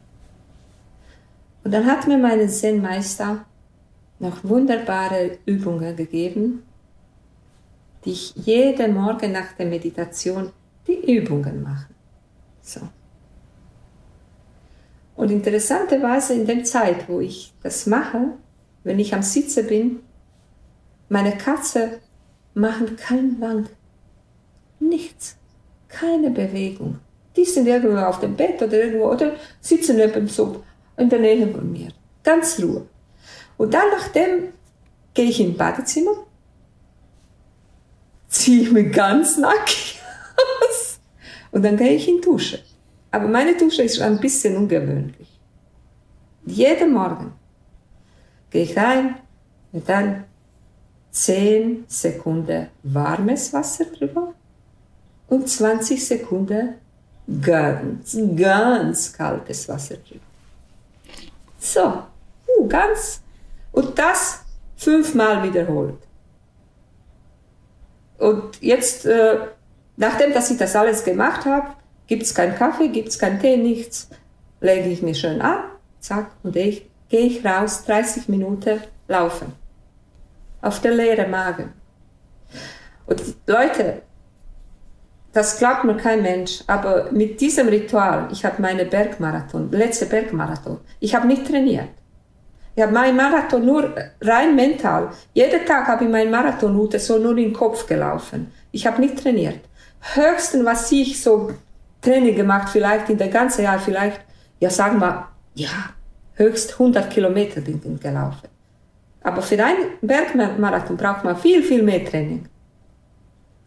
Und 1.67 1.73
dann 1.73 1.87
hat 1.87 2.07
mir 2.07 2.17
mein 2.17 2.49
Zen-Meister 2.49 3.45
noch 4.21 4.45
wunderbare 4.45 5.39
Übungen 5.47 5.97
gegeben, 5.97 6.63
die 8.05 8.13
ich 8.13 8.37
jeden 8.37 8.95
Morgen 8.95 9.33
nach 9.33 9.51
der 9.59 9.67
Meditation 9.67 10.53
die 10.87 11.17
Übungen 11.17 11.65
mache. 11.65 11.89
So. 12.63 12.83
Und 15.17 15.33
interessanterweise 15.33 16.35
in 16.35 16.47
der 16.47 16.63
Zeit, 16.63 17.09
wo 17.09 17.19
ich 17.19 17.53
das 17.65 17.87
mache, 17.87 18.35
wenn 18.85 19.01
ich 19.01 19.13
am 19.13 19.23
Sitzen 19.23 19.67
bin, 19.67 19.99
meine 21.09 21.37
Katze 21.37 21.99
machen 22.55 22.95
keinen 22.95 23.41
Wang. 23.41 23.69
Nichts. 24.79 25.37
Keine 25.89 26.31
Bewegung. 26.31 27.01
Die 27.35 27.45
sind 27.45 27.67
irgendwo 27.67 27.99
auf 27.99 28.21
dem 28.21 28.37
Bett 28.37 28.63
oder 28.63 28.85
irgendwo 28.85 29.11
oder 29.11 29.35
sitzen 29.61 29.97
neben 29.97 30.29
so 30.29 30.63
in 30.97 31.09
der 31.09 31.19
Nähe 31.19 31.49
von 31.49 31.73
mir. 31.73 31.89
Ganz 32.23 32.61
Ruhe. 32.61 32.87
Und 33.57 33.73
dann 33.73 33.89
nachdem 33.91 34.53
gehe 35.15 35.27
ich 35.27 35.41
ins 35.41 35.57
Badezimmer, 35.57 36.13
ziehe 38.29 38.63
ich 38.63 38.73
mich 38.73 38.93
ganz 38.93 39.39
nackig 39.39 40.01
aus 40.63 41.01
und 41.53 41.65
dann 41.65 41.77
gehe 41.77 41.95
ich 41.95 42.09
in 42.09 42.17
die 42.17 42.23
Dusche. 42.23 42.61
Aber 43.11 43.29
meine 43.29 43.57
Dusche 43.57 43.83
ist 43.83 44.01
ein 44.01 44.21
bisschen 44.21 44.57
ungewöhnlich. 44.57 45.41
Jeden 46.45 46.93
Morgen 46.93 47.33
gehe 48.51 48.65
ich 48.65 48.77
rein 48.77 49.17
und 49.73 49.89
dann 49.89 50.25
10 51.11 51.85
Sekunden 51.89 52.69
warmes 52.83 53.53
Wasser 53.53 53.87
drüber 53.87 54.35
und 55.29 55.49
20 55.49 56.07
Sekunden 56.07 56.75
ganz, 57.41 58.17
ganz 58.37 59.13
kaltes 59.13 59.69
Wasser 59.69 59.97
drin. 59.97 60.21
So, 61.73 62.05
uh, 62.47 62.69
ganz. 62.69 63.23
Und 63.73 63.99
das 63.99 64.45
fünfmal 64.77 65.43
wiederholt. 65.43 65.99
Und 68.19 68.63
jetzt, 68.63 69.05
äh, 69.05 69.39
nachdem 69.97 70.33
dass 70.33 70.51
ich 70.51 70.59
das 70.59 70.77
alles 70.77 71.05
gemacht 71.05 71.45
habe, 71.45 71.69
gibt 72.07 72.23
es 72.23 72.35
keinen 72.35 72.55
Kaffee, 72.55 72.89
gibt 72.89 73.09
es 73.09 73.19
keinen 73.19 73.41
Tee, 73.41 73.57
nichts, 73.57 74.09
lege 74.61 74.89
ich 74.89 75.03
mich 75.03 75.19
schön 75.19 75.41
an, 75.41 75.65
zack, 76.01 76.31
und 76.43 76.55
ich 76.57 76.89
gehe 77.09 77.27
ich 77.27 77.45
raus, 77.45 77.85
30 77.85 78.29
Minuten 78.29 78.81
laufen. 79.09 79.53
Auf 80.63 80.81
der 80.81 80.93
leeren 80.93 81.31
Magen. 81.31 81.73
Und 83.07 83.21
Leute, 83.47 84.03
das 85.37 85.59
glaubt 85.59 85.85
mir 85.85 85.99
kein 85.99 86.23
Mensch, 86.23 86.65
aber 86.67 87.13
mit 87.13 87.43
diesem 87.43 87.69
Ritual, 87.69 88.27
ich 88.33 88.43
habe 88.47 88.63
meine 88.63 88.87
Bergmarathon, 88.87 89.71
letzte 89.71 90.07
Bergmarathon, 90.07 90.79
ich 90.99 91.15
habe 91.15 91.27
nicht 91.27 91.47
trainiert. 91.47 91.91
Ich 92.75 92.83
habe 92.83 92.93
meinen 92.93 93.17
Marathon 93.17 93.67
nur 93.67 93.95
rein 94.23 94.57
mental. 94.57 95.11
Jeden 95.35 95.67
Tag 95.67 95.89
habe 95.89 96.05
ich 96.05 96.11
meinen 96.11 96.31
Marathonroute 96.31 96.99
so 96.99 97.19
nur 97.19 97.37
im 97.37 97.53
Kopf 97.53 97.87
gelaufen. 97.87 98.51
Ich 98.73 98.87
habe 98.87 98.99
nicht 99.01 99.23
trainiert. 99.23 99.61
Höchsten, 100.15 100.65
was 100.65 100.91
ich 100.91 101.23
so 101.23 101.51
Training 102.01 102.35
gemacht, 102.35 102.71
vielleicht 102.71 103.11
in 103.11 103.19
der 103.19 103.29
ganzen 103.29 103.65
Jahr, 103.65 103.79
vielleicht, 103.79 104.21
ja 104.61 104.71
sagen 104.71 105.01
wir, 105.01 105.29
ja, 105.55 105.91
höchst 106.35 106.73
100 106.73 107.11
Kilometer 107.11 107.61
bin 107.61 107.81
ich 107.85 108.01
gelaufen. 108.01 108.49
Aber 109.23 109.43
für 109.43 109.63
einen 109.63 109.99
Bergmarathon 110.01 110.97
braucht 110.97 111.25
man 111.25 111.37
viel, 111.37 111.63
viel 111.63 111.83
mehr 111.83 112.05
Training. 112.07 112.49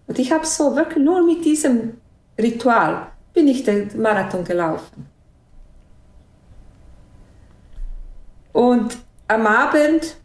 Und 0.09 0.17
ich 0.17 0.31
habe 0.31 0.43
so 0.43 0.75
wirklich 0.75 1.05
nur 1.05 1.23
mit 1.23 1.45
diesem 1.45 1.97
Ritual 2.35 3.11
bin 3.31 3.47
ich 3.47 3.63
den 3.63 3.89
Marathon 4.01 4.43
gelaufen. 4.43 5.05
Und 8.51 8.97
am 9.27 9.45
Abend 9.45 10.15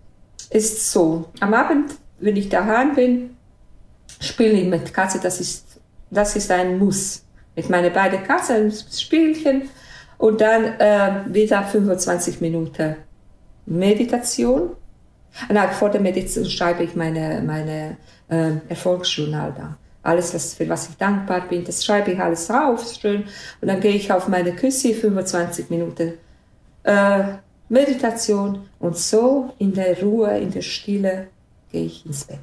ist 0.48 0.90
so, 0.90 1.26
am 1.40 1.52
Abend, 1.52 1.96
wenn 2.18 2.34
ich 2.34 2.48
daheim 2.48 2.94
bin, 2.94 3.36
spiele 4.20 4.52
ich 4.52 4.66
mit 4.66 4.94
Katze, 4.94 5.20
das 5.22 5.38
ist, 5.38 5.78
das 6.10 6.34
ist 6.34 6.50
ein 6.50 6.78
Muss. 6.78 7.22
Mit 7.54 7.68
meinen 7.68 7.92
beiden 7.92 8.24
Katzen 8.24 8.56
ein 8.56 8.72
Spielchen 8.72 9.68
und 10.16 10.40
dann 10.40 10.64
äh, 10.80 11.24
wieder 11.26 11.62
25 11.62 12.40
Minuten 12.40 12.96
Meditation. 13.66 14.70
Nein, 15.50 15.72
vor 15.72 15.90
der 15.90 16.00
Meditation 16.00 16.46
schreibe 16.46 16.84
ich 16.84 16.96
meine, 16.96 17.42
meine 17.44 17.98
äh, 18.28 18.52
Erfolgsjournal 18.68 19.54
da. 19.56 19.78
Alles, 20.02 20.34
was, 20.34 20.54
für 20.54 20.68
was 20.68 20.90
ich 20.90 20.96
dankbar 20.96 21.48
bin, 21.48 21.64
das 21.64 21.84
schreibe 21.84 22.12
ich 22.12 22.20
alles 22.20 22.50
rauf, 22.50 22.84
schön. 23.00 23.24
Und 23.60 23.68
dann 23.68 23.80
gehe 23.80 23.94
ich 23.94 24.12
auf 24.12 24.28
meine 24.28 24.54
Küsse, 24.54 24.92
25 24.92 25.70
Minuten 25.70 26.14
äh, 26.82 27.24
Meditation. 27.68 28.68
Und 28.78 28.98
so 28.98 29.54
in 29.58 29.72
der 29.72 30.00
Ruhe, 30.02 30.38
in 30.38 30.50
der 30.50 30.62
Stille 30.62 31.28
gehe 31.72 31.86
ich 31.86 32.04
ins 32.04 32.24
Bett. 32.24 32.38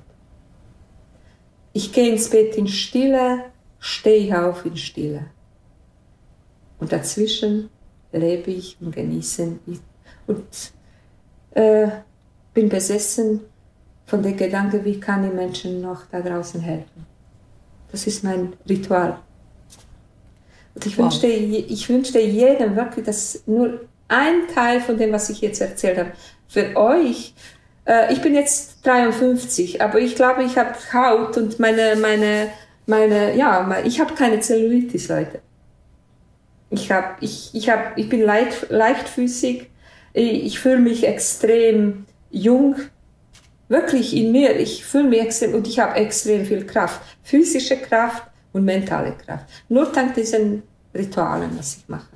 Ich 1.74 1.94
gehe 1.94 2.12
ins 2.12 2.30
Bett 2.30 2.56
in 2.56 2.68
Stille, 2.68 3.46
stehe 3.80 4.26
ich 4.26 4.34
auf 4.34 4.66
in 4.66 4.76
Stille. 4.76 5.28
Und 6.80 6.92
dazwischen 6.92 7.70
lebe 8.12 8.52
ich 8.52 8.76
und 8.82 8.96
genieße 8.96 9.60
und 10.28 10.74
äh, 11.52 11.88
bin 12.54 12.70
besessen 12.70 13.42
von 14.12 14.22
dem 14.22 14.36
Gedanke, 14.36 14.84
wie 14.84 15.00
kann 15.00 15.26
ich 15.26 15.34
Menschen 15.34 15.80
noch 15.80 16.02
da 16.12 16.20
draußen 16.20 16.60
helfen. 16.60 17.06
Das 17.94 18.06
ist 18.08 18.26
mein 18.26 18.52
Ritual. 18.68 19.18
Und 20.76 20.86
ich, 20.86 20.98
wow. 20.98 21.06
wünschte, 21.06 21.28
ich 21.28 21.88
wünschte 21.88 22.20
jedem 22.20 22.76
wirklich, 22.76 23.06
dass 23.06 23.44
nur 23.46 23.80
ein 24.10 24.50
Teil 24.54 24.82
von 24.82 24.98
dem, 24.98 25.14
was 25.14 25.30
ich 25.30 25.40
jetzt 25.40 25.62
erzählt 25.62 25.98
habe, 25.98 26.12
für 26.50 26.76
euch, 26.76 27.34
äh, 27.86 28.12
ich 28.12 28.22
bin 28.22 28.36
jetzt 28.36 28.86
53, 28.86 29.82
aber 29.82 30.00
ich 30.00 30.16
glaube, 30.18 30.44
ich 30.44 30.58
habe 30.58 30.76
Haut 30.92 31.38
und 31.38 31.58
meine, 31.60 31.96
meine, 31.96 32.50
meine, 32.88 33.38
ja, 33.38 33.78
ich 33.86 34.02
habe 34.02 34.14
keine 34.14 34.42
Zellulitis, 34.42 35.08
Leute. 35.08 35.40
Ich, 36.70 36.92
hab, 36.92 37.24
ich, 37.24 37.52
ich, 37.54 37.70
hab, 37.70 37.98
ich 37.98 38.10
bin 38.10 38.22
leicht, 38.22 38.70
leichtfüßig, 38.70 39.70
ich, 40.12 40.46
ich 40.46 40.60
fühle 40.60 40.80
mich 40.80 41.08
extrem 41.08 42.06
jung, 42.30 42.76
wirklich 43.72 44.16
in 44.16 44.32
mir, 44.32 44.60
ich 44.60 44.84
fühle 44.84 45.06
mich 45.06 45.22
extrem 45.22 45.54
und 45.56 45.66
ich 45.66 45.80
habe 45.80 45.96
extrem 45.96 46.46
viel 46.46 46.66
Kraft, 46.66 47.02
physische 47.24 47.78
Kraft 47.78 48.24
und 48.52 48.66
mentale 48.66 49.14
Kraft. 49.14 49.46
Nur 49.70 49.86
dank 49.92 50.14
diesen 50.14 50.64
Ritualen, 50.94 51.58
was 51.58 51.78
ich 51.78 51.88
mache. 51.88 52.10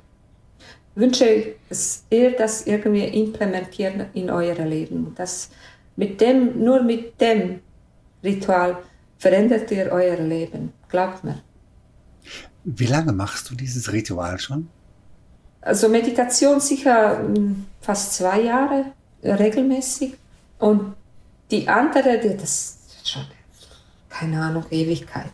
Wünsche 0.94 1.24
ich, 1.26 1.54
dass 1.68 2.04
ihr 2.10 2.36
das 2.36 2.66
irgendwie 2.66 3.04
implementiert 3.04 4.06
in 4.14 4.30
euer 4.30 4.54
Leben. 4.54 5.14
Das 5.16 5.50
mit 5.96 6.20
dem, 6.20 6.62
nur 6.62 6.82
mit 6.82 7.20
dem 7.20 7.60
Ritual 8.22 8.76
verändert 9.18 9.70
ihr 9.70 9.90
euer 9.90 10.16
Leben. 10.16 10.72
Glaubt 10.88 11.24
mir. 11.24 11.42
Wie 12.64 12.86
lange 12.86 13.12
machst 13.12 13.50
du 13.50 13.54
dieses 13.54 13.92
Ritual 13.92 14.38
schon? 14.38 14.68
Also 15.62 15.88
Meditation 15.88 16.60
sicher 16.60 17.18
hm, 17.18 17.66
fast 17.80 18.14
zwei 18.14 18.42
Jahre 18.42 18.92
regelmäßig. 19.22 20.14
Und 20.58 20.94
die 21.50 21.68
andere, 21.68 22.18
die, 22.18 22.36
das 22.36 22.78
ist 22.96 23.08
schon, 23.08 23.26
keine 24.08 24.42
Ahnung, 24.42 24.64
Ewigkeit. 24.70 25.30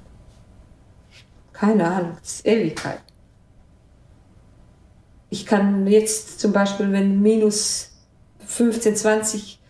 Keine 1.52 1.86
Ahnung, 1.86 2.16
das 2.20 2.34
ist 2.34 2.46
Ewigkeit. 2.46 3.00
Ich 5.30 5.46
kann 5.46 5.86
jetzt 5.86 6.40
zum 6.40 6.52
Beispiel, 6.52 6.92
wenn 6.92 7.22
minus 7.22 7.92
15, 8.46 8.96
20 8.96 9.60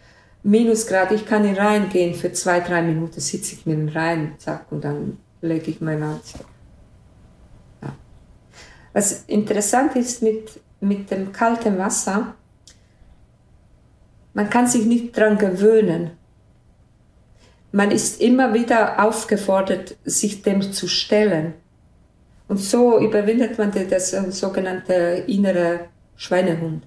Minusgrad, 0.43 1.13
ich 1.13 1.25
kann 1.25 1.45
in 1.45 1.55
reingehen 1.55 2.15
für 2.15 2.33
zwei, 2.33 2.59
drei 2.61 2.83
Minuten, 2.83 3.21
sitze 3.21 3.55
ich 3.55 3.65
mir 3.65 3.95
rein, 3.95 4.35
zack, 4.39 4.73
und 4.73 4.83
dann 4.83 5.19
lege 5.41 5.71
ich 5.71 5.81
mein 5.81 6.03
Anzug. 6.03 6.45
Ja. 7.81 7.95
Was 8.93 9.23
interessant 9.29 9.95
ist 9.95 10.23
mit, 10.23 10.61
mit 10.81 11.11
dem 11.13 11.31
kalten 11.31 11.79
Wasser, 11.79 12.35
man 14.35 14.51
kann 14.51 14.67
sich 14.67 14.85
nicht 14.85 15.17
daran 15.17 15.39
gewöhnen 15.39 16.13
man 17.73 17.91
ist 17.91 18.21
immer 18.21 18.55
wieder 18.55 19.03
aufgefordert, 19.03 19.97
sich 20.05 20.43
dem 20.43 20.73
zu 20.73 20.87
stellen. 20.89 21.55
Und 22.49 22.59
so 22.59 22.99
überwindet 22.99 23.59
man 23.59 23.73
das 23.89 24.13
äh, 24.13 24.31
sogenannte 24.31 25.25
innere 25.27 25.87
Schweinehund. 26.17 26.85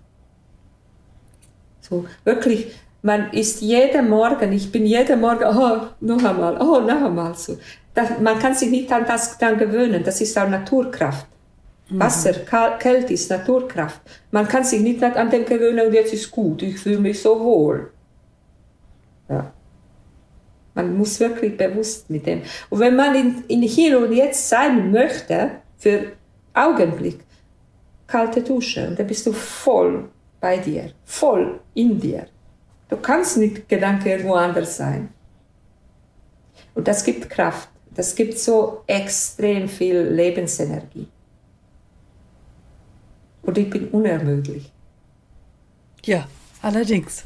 So, 1.81 2.05
wirklich, 2.23 2.75
man 3.01 3.31
ist 3.31 3.61
jeden 3.61 4.09
Morgen, 4.09 4.51
ich 4.53 4.71
bin 4.71 4.85
jeden 4.85 5.21
Morgen, 5.21 5.43
oh, 5.43 5.87
noch 6.01 6.23
einmal, 6.23 6.57
oh, 6.61 6.79
noch 6.79 7.03
einmal 7.03 7.35
so. 7.35 7.57
Das, 7.93 8.19
man 8.19 8.37
kann 8.39 8.53
sich 8.53 8.69
nicht 8.69 8.91
an 8.91 9.05
das 9.07 9.37
dann 9.37 9.57
gewöhnen, 9.57 10.03
das 10.03 10.21
ist 10.21 10.37
auch 10.37 10.49
Naturkraft. 10.49 11.27
Mhm. 11.89 11.99
Wasser, 11.99 12.33
Kälte 12.79 13.13
ist 13.13 13.29
Naturkraft. 13.29 14.01
Man 14.31 14.47
kann 14.47 14.63
sich 14.63 14.81
nicht 14.81 15.03
an 15.03 15.29
dem 15.29 15.45
gewöhnen 15.45 15.87
und 15.87 15.93
jetzt 15.93 16.13
ist 16.13 16.29
gut, 16.31 16.61
ich 16.61 16.79
fühle 16.79 16.99
mich 16.99 17.21
so 17.21 17.39
wohl. 17.39 17.91
Ja. 19.29 19.51
Man 20.75 20.97
muss 20.97 21.19
wirklich 21.19 21.57
bewusst 21.57 22.09
mit 22.09 22.27
dem. 22.27 22.41
Und 22.69 22.79
wenn 22.79 22.95
man 22.95 23.15
in, 23.15 23.43
in 23.47 23.61
hier 23.61 23.97
und 23.99 24.13
jetzt 24.13 24.49
sein 24.49 24.91
möchte, 24.91 25.51
für 25.77 26.11
Augenblick, 26.53 27.19
kalte 28.07 28.41
Dusche, 28.41 28.87
und 28.89 28.99
dann 28.99 29.07
bist 29.07 29.25
du 29.25 29.31
voll 29.31 30.09
bei 30.39 30.57
dir, 30.57 30.91
voll 31.05 31.59
in 31.73 31.99
dir. 31.99 32.27
Du 32.89 32.97
kannst 32.97 33.37
nicht 33.37 33.67
Gedanke 33.67 34.09
irgendwo 34.11 34.33
anders 34.33 34.77
sein. 34.77 35.09
Und 36.75 36.87
das 36.87 37.03
gibt 37.03 37.29
Kraft. 37.29 37.69
Das 37.95 38.13
gibt 38.13 38.37
so 38.37 38.83
extrem 38.87 39.69
viel 39.69 39.97
Lebensenergie. 40.01 41.07
Und 43.41 43.57
ich 43.57 43.69
bin 43.69 43.87
unermüdlich. 43.89 44.71
Ja, 46.03 46.27
allerdings. 46.61 47.23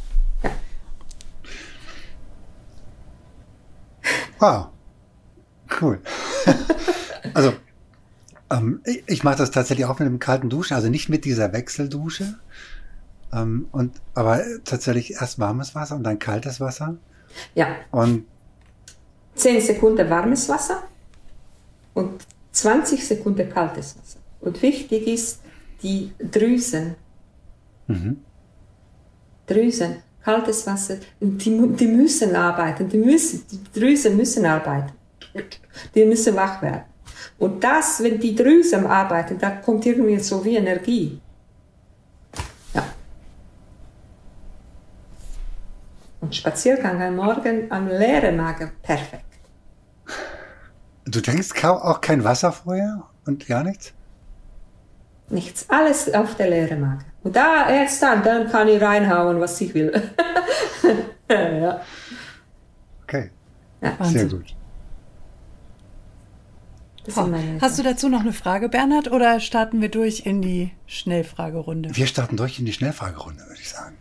Wow. 4.40 4.68
Cool. 5.80 6.02
also, 7.34 7.54
ähm, 8.50 8.82
ich, 8.86 9.04
ich 9.08 9.24
mache 9.24 9.38
das 9.38 9.52
tatsächlich 9.52 9.86
auch 9.86 10.00
mit 10.00 10.08
einem 10.08 10.20
kalten 10.20 10.50
Duschen, 10.50 10.76
also 10.76 10.90
nicht 10.90 11.10
mit 11.10 11.26
dieser 11.26 11.54
Wechseldusche. 11.54 12.40
Ähm, 13.32 13.68
und, 13.72 14.02
aber 14.16 14.42
tatsächlich 14.64 15.14
erst 15.14 15.40
warmes 15.40 15.76
Wasser 15.76 15.96
und 15.96 16.04
dann 16.04 16.18
kaltes 16.18 16.60
Wasser. 16.60 16.98
Ja. 17.54 17.76
Und 17.92 18.26
10 19.36 19.62
Sekunden 19.62 20.10
warmes 20.10 20.50
Wasser 20.50 20.84
und 21.94 22.26
20 22.52 23.08
Sekunden 23.08 23.50
kaltes 23.50 23.98
Wasser. 23.98 24.20
Und 24.42 24.62
wichtig 24.62 25.08
ist 25.08 25.42
die 25.84 26.12
Drüsen. 26.20 26.96
Mhm. 27.88 28.24
Drüsen 29.46 29.98
kaltes 30.24 30.66
Wasser. 30.68 30.98
Die, 31.20 31.76
die 31.76 31.88
müssen 31.88 32.36
arbeiten, 32.36 32.88
die, 32.90 32.98
müssen, 32.98 33.46
die 33.52 33.80
Drüsen 33.80 34.18
müssen 34.18 34.46
arbeiten. 34.46 34.92
Die 35.96 36.06
müssen 36.06 36.36
wach 36.36 36.62
werden. 36.62 36.84
Und 37.38 37.64
das, 37.64 38.04
wenn 38.04 38.20
die 38.20 38.36
Drüsen 38.36 38.86
arbeiten, 38.86 39.38
da 39.38 39.52
kommt 39.52 39.86
irgendwie 39.86 40.20
so 40.20 40.44
wie 40.44 40.58
Energie. 40.58 41.22
Ja. 42.74 42.86
Und 46.22 46.36
Spaziergang 46.36 47.02
am 47.02 47.16
Morgen 47.16 47.72
am 47.72 47.88
leeren 47.88 48.36
Magen, 48.36 48.72
perfekt. 48.82 49.26
Du 51.06 51.22
trinkst 51.22 51.64
auch 51.64 52.02
kein 52.02 52.24
Wasser 52.24 52.52
vorher 52.52 53.04
und 53.26 53.48
gar 53.48 53.64
nichts? 53.64 53.94
Nichts, 55.30 55.66
alles 55.70 56.12
auf 56.14 56.36
der 56.36 56.50
leeren 56.50 56.82
Magen. 56.82 57.06
Und 57.24 57.36
da 57.36 57.70
erst 57.70 58.02
dann, 58.02 58.24
dann 58.24 58.50
kann 58.50 58.68
ich 58.68 58.82
reinhauen, 58.82 59.40
was 59.40 59.60
ich 59.62 59.74
will. 59.74 59.92
ja. 61.30 61.82
Okay, 63.04 63.30
Ja. 63.82 63.98
sehr 64.06 64.26
gut. 64.26 64.56
Hast 67.62 67.80
du 67.80 67.84
dazu 67.84 68.08
noch 68.08 68.20
eine 68.22 68.34
Frage, 68.34 68.70
Bernhard, 68.70 69.12
oder 69.12 69.40
starten 69.40 69.82
wir 69.82 69.90
durch 69.90 70.26
in 70.28 70.42
die 70.42 70.72
Schnellfragerunde? 70.86 71.90
Wir 71.96 72.06
starten 72.08 72.38
durch 72.38 72.60
in 72.60 72.66
die 72.66 72.74
Schnellfragerunde, 72.74 73.42
würde 73.48 73.60
ich 73.60 73.70
sagen. 73.70 73.96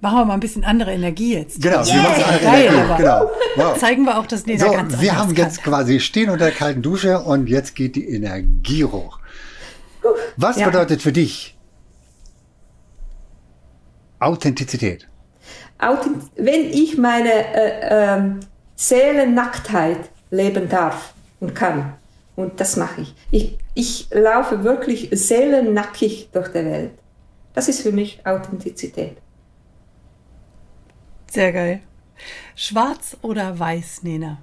Machen 0.00 0.18
wir 0.18 0.24
mal 0.26 0.34
ein 0.34 0.40
bisschen 0.40 0.62
andere 0.62 0.92
Energie 0.92 1.34
jetzt. 1.34 1.60
Genau, 1.60 1.84
wir 1.84 1.94
machen 2.02 2.22
eine 2.22 2.38
Geil, 2.40 2.66
Energie, 2.66 2.96
genau. 3.02 3.30
Wow. 3.56 3.78
Zeigen 3.78 4.04
wir 4.04 4.16
auch, 4.16 4.26
dass 4.26 4.46
Nena 4.46 4.64
So, 4.66 4.70
ganz 4.70 5.00
wir 5.00 5.16
haben 5.18 5.34
kann. 5.34 5.44
jetzt 5.46 5.64
quasi 5.64 5.98
stehen 5.98 6.30
unter 6.30 6.44
der 6.44 6.54
kalten 6.54 6.82
Dusche 6.82 7.18
und 7.20 7.48
jetzt 7.48 7.74
geht 7.74 7.96
die 7.96 8.08
Energie 8.08 8.84
hoch. 8.84 9.17
Was 10.36 10.56
Ja. 10.58 10.66
bedeutet 10.66 11.02
für 11.02 11.12
dich 11.12 11.56
Authentizität? 14.20 15.08
Authent 15.78 16.24
wenn 16.36 16.64
ich 16.70 16.98
meine 16.98 17.30
äh, 17.32 18.16
ähm, 18.16 18.40
Seelennacktheit 18.76 20.10
leben 20.30 20.68
darf 20.68 21.14
und 21.40 21.54
kann, 21.54 21.94
und 22.36 22.60
das 22.60 22.76
mache 22.76 23.00
ich. 23.02 23.14
ich, 23.30 23.58
ich 23.74 24.08
laufe 24.12 24.62
wirklich 24.64 25.08
seelennackig 25.12 26.30
durch 26.32 26.48
die 26.48 26.64
Welt. 26.64 26.90
Das 27.54 27.68
ist 27.68 27.80
für 27.80 27.92
mich 27.92 28.24
Authentizität. 28.24 29.16
Sehr 31.30 31.52
geil. 31.52 31.80
Schwarz 32.54 33.16
oder 33.22 33.58
weiß, 33.58 34.02
Nena? 34.02 34.38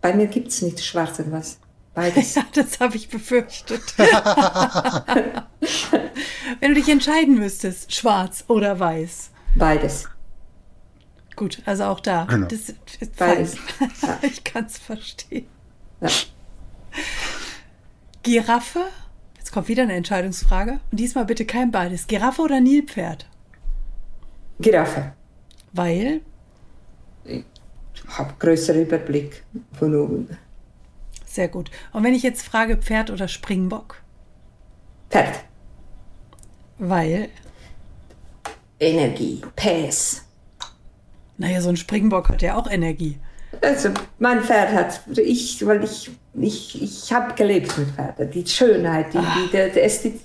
Bei 0.00 0.14
mir 0.14 0.26
gibt 0.26 0.48
es 0.48 0.62
nicht 0.62 0.82
schwarz 0.84 1.18
und 1.18 1.32
weiß. 1.32 1.58
Beides. 1.94 2.34
Ja, 2.36 2.44
das 2.54 2.80
habe 2.80 2.96
ich 2.96 3.08
befürchtet. 3.08 3.82
Wenn 6.60 6.70
du 6.70 6.74
dich 6.74 6.88
entscheiden 6.88 7.38
müsstest, 7.38 7.92
schwarz 7.94 8.44
oder 8.48 8.78
weiß. 8.78 9.30
Beides. 9.56 10.08
Gut, 11.36 11.62
also 11.64 11.84
auch 11.84 12.00
da. 12.00 12.24
Genau. 12.24 12.46
Das 12.46 12.68
ist. 12.68 13.16
Beides. 13.16 13.56
Ja. 14.02 14.18
Ich 14.22 14.44
kann 14.44 14.66
es 14.66 14.78
verstehen. 14.78 15.46
Ja. 16.00 16.08
Giraffe? 18.22 18.80
Jetzt 19.38 19.50
kommt 19.52 19.68
wieder 19.68 19.82
eine 19.84 19.94
Entscheidungsfrage. 19.94 20.80
Und 20.90 21.00
diesmal 21.00 21.24
bitte 21.24 21.44
kein 21.46 21.70
beides. 21.70 22.06
Giraffe 22.06 22.42
oder 22.42 22.60
Nilpferd? 22.60 23.26
Giraffe. 24.60 25.12
Weil, 25.72 26.20
Ich 27.24 27.44
habe 28.08 28.34
größeren 28.38 28.82
Überblick 28.82 29.42
von 29.72 29.94
oben. 29.96 30.36
Sehr 31.34 31.48
gut. 31.48 31.70
Und 31.92 32.04
wenn 32.04 32.14
ich 32.14 32.22
jetzt 32.22 32.42
frage, 32.42 32.76
Pferd 32.76 33.10
oder 33.10 33.28
Springbock? 33.28 34.02
Pferd. 35.10 35.40
Weil, 36.78 37.28
Energie. 38.78 39.42
Pace. 39.54 40.24
naja, 41.36 41.60
so 41.60 41.68
ein 41.68 41.76
Springbock 41.76 42.28
hat 42.30 42.42
ja 42.42 42.56
auch 42.56 42.70
Energie. 42.70 43.18
Also 43.62 43.90
mein 44.18 44.42
Pferd 44.42 44.72
hat, 44.72 45.00
ich, 45.16 45.66
weil 45.66 45.82
ich, 45.82 46.10
ich, 46.34 46.82
ich 46.82 47.12
habe 47.12 47.34
gelebt 47.34 47.76
mit 47.76 47.88
Pferden. 47.88 48.30
Die 48.30 48.46
Schönheit, 48.46 49.12
die, 49.12 49.18
die, 49.18 49.50
der, 49.50 49.68
der, 49.70 49.84
Ästhetik, 49.84 50.20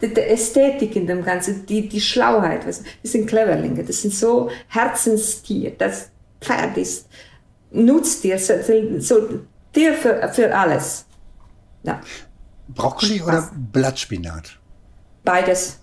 der, 0.00 0.08
der 0.10 0.30
Ästhetik 0.30 0.94
in 0.94 1.06
dem 1.06 1.24
Ganzen, 1.24 1.66
die, 1.66 1.88
die 1.88 2.00
Schlauheit. 2.00 2.62
du, 2.62 2.66
Das 2.68 2.82
sind 3.02 3.26
Cleverlinge, 3.26 3.82
das 3.82 4.02
sind 4.02 4.14
so 4.14 4.48
Herzenstier. 4.68 5.72
Das 5.76 6.10
Pferd 6.40 6.76
ist, 6.78 7.08
nutzt 7.72 8.22
dir, 8.22 8.38
so, 8.38 8.54
so 8.98 9.40
dir 9.74 9.94
für, 9.94 10.28
für 10.32 10.54
alles. 10.56 11.06
Ja, 11.82 12.00
Brokkoli 12.68 13.18
Spaß. 13.18 13.26
oder 13.28 13.50
Blattspinat? 13.72 14.58
beides. 15.24 15.78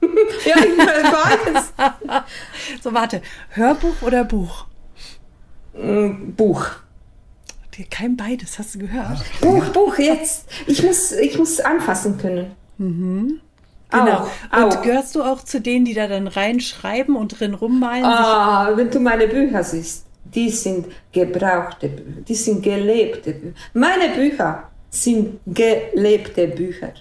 ja, 0.44 0.56
ich 0.58 0.76
meine 0.76 1.10
beides. 1.10 1.72
So, 2.82 2.92
warte. 2.92 3.22
Hörbuch 3.50 4.02
oder 4.02 4.24
Buch? 4.24 4.66
Buch. 6.36 6.66
Kein 7.90 8.14
beides, 8.16 8.58
hast 8.58 8.74
du 8.74 8.80
gehört? 8.80 9.22
Buch, 9.40 9.64
Buch, 9.68 9.96
jetzt. 9.98 10.46
Ich 10.66 10.82
muss, 10.82 11.12
ich 11.12 11.38
muss 11.38 11.60
anfassen 11.60 12.18
können. 12.18 12.54
Genau. 12.78 14.28
Auch, 14.50 14.64
Und 14.64 14.76
auch. 14.76 14.82
gehörst 14.82 15.14
du 15.14 15.22
auch 15.22 15.42
zu 15.42 15.60
denen, 15.62 15.86
die 15.86 15.94
da 15.94 16.06
dann 16.06 16.26
reinschreiben 16.26 17.16
und 17.16 17.40
drin 17.40 17.54
rummalen? 17.54 18.04
Ah, 18.04 18.70
wenn 18.76 18.90
du 18.90 19.00
meine 19.00 19.26
Bücher 19.28 19.64
siehst, 19.64 20.04
die 20.24 20.48
sind 20.50 20.86
gebrauchte 21.12 21.88
Bücher, 21.88 22.20
die 22.26 22.34
sind 22.34 22.62
gelebte 22.62 23.32
Bücher. 23.32 23.54
Meine 23.74 24.14
Bücher 24.14 24.70
sind 24.90 25.40
gelebte 25.46 26.48
Bücher. 26.48 26.92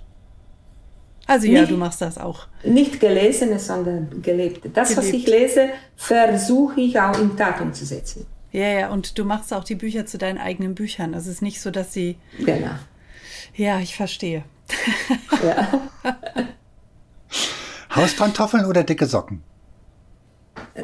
Also 1.28 1.46
ja, 1.48 1.62
nicht- 1.62 1.72
du 1.72 1.78
machst 1.78 2.02
das 2.02 2.18
auch. 2.18 2.48
Nicht 2.64 3.00
gelesene, 3.00 3.60
sondern 3.60 4.22
gelebte. 4.22 4.70
Das, 4.70 4.98
was 4.98 5.06
Gelebt. 5.06 5.28
ich 5.28 5.28
lese, 5.28 5.70
versuche 5.96 6.82
ich 6.82 7.00
auch 7.00 7.18
in 7.20 7.38
Tat 7.38 7.62
umzusetzen. 7.62 8.26
Ja, 8.52 8.68
ja, 8.68 8.90
und 8.90 9.18
du 9.20 9.26
machst 9.26 9.54
auch 9.54 9.64
die 9.64 9.76
Bücher 9.76 10.08
zu 10.08 10.18
deinen 10.18 10.40
eigenen 10.40 10.74
Büchern. 10.74 11.14
Also 11.14 11.30
es 11.30 11.36
ist 11.36 11.42
nicht 11.44 11.62
so, 11.62 11.70
dass 11.70 11.94
sie. 11.94 12.18
Genau. 12.40 12.72
Ja, 13.56 13.80
ich 13.80 13.96
verstehe. 13.96 14.44
Ja. 15.44 15.82
Hauspantoffeln 17.96 18.66
oder 18.66 18.84
dicke 18.84 19.06
Socken? 19.06 19.44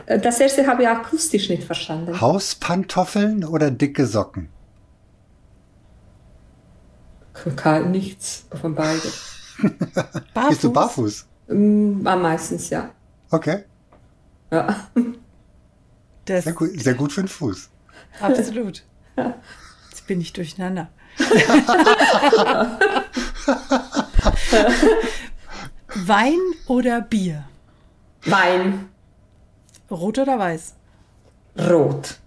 Das 0.05 0.39
erste 0.39 0.65
habe 0.67 0.83
ich 0.83 0.87
akustisch 0.87 1.49
nicht 1.49 1.63
verstanden. 1.63 2.19
Hauspantoffeln 2.21 3.43
oder 3.43 3.71
dicke 3.71 4.05
Socken? 4.05 4.49
Kein, 7.55 7.91
nichts 7.91 8.45
von 8.59 8.75
beiden. 8.75 9.11
Barfuß. 10.33 10.49
Bist 10.49 10.63
du 10.63 10.71
barfuß? 10.73 11.25
Mm, 11.47 12.05
Am 12.07 12.21
meistens, 12.21 12.69
ja. 12.69 12.89
Okay, 13.29 13.63
ja. 14.51 14.87
Das, 16.25 16.43
sehr 16.45 16.53
gut, 16.53 16.69
sehr 16.81 16.93
gut 16.93 17.11
für 17.11 17.21
den 17.21 17.27
Fuß. 17.27 17.69
Absolut. 18.21 18.83
Jetzt 19.89 20.07
bin 20.07 20.21
ich 20.21 20.33
durcheinander. 20.33 20.89
Wein 25.93 26.39
oder 26.67 27.01
Bier? 27.01 27.45
Wein, 28.25 28.89
Rot 29.89 30.19
oder 30.19 30.39
weiß? 30.39 30.75
rot. 31.57 32.19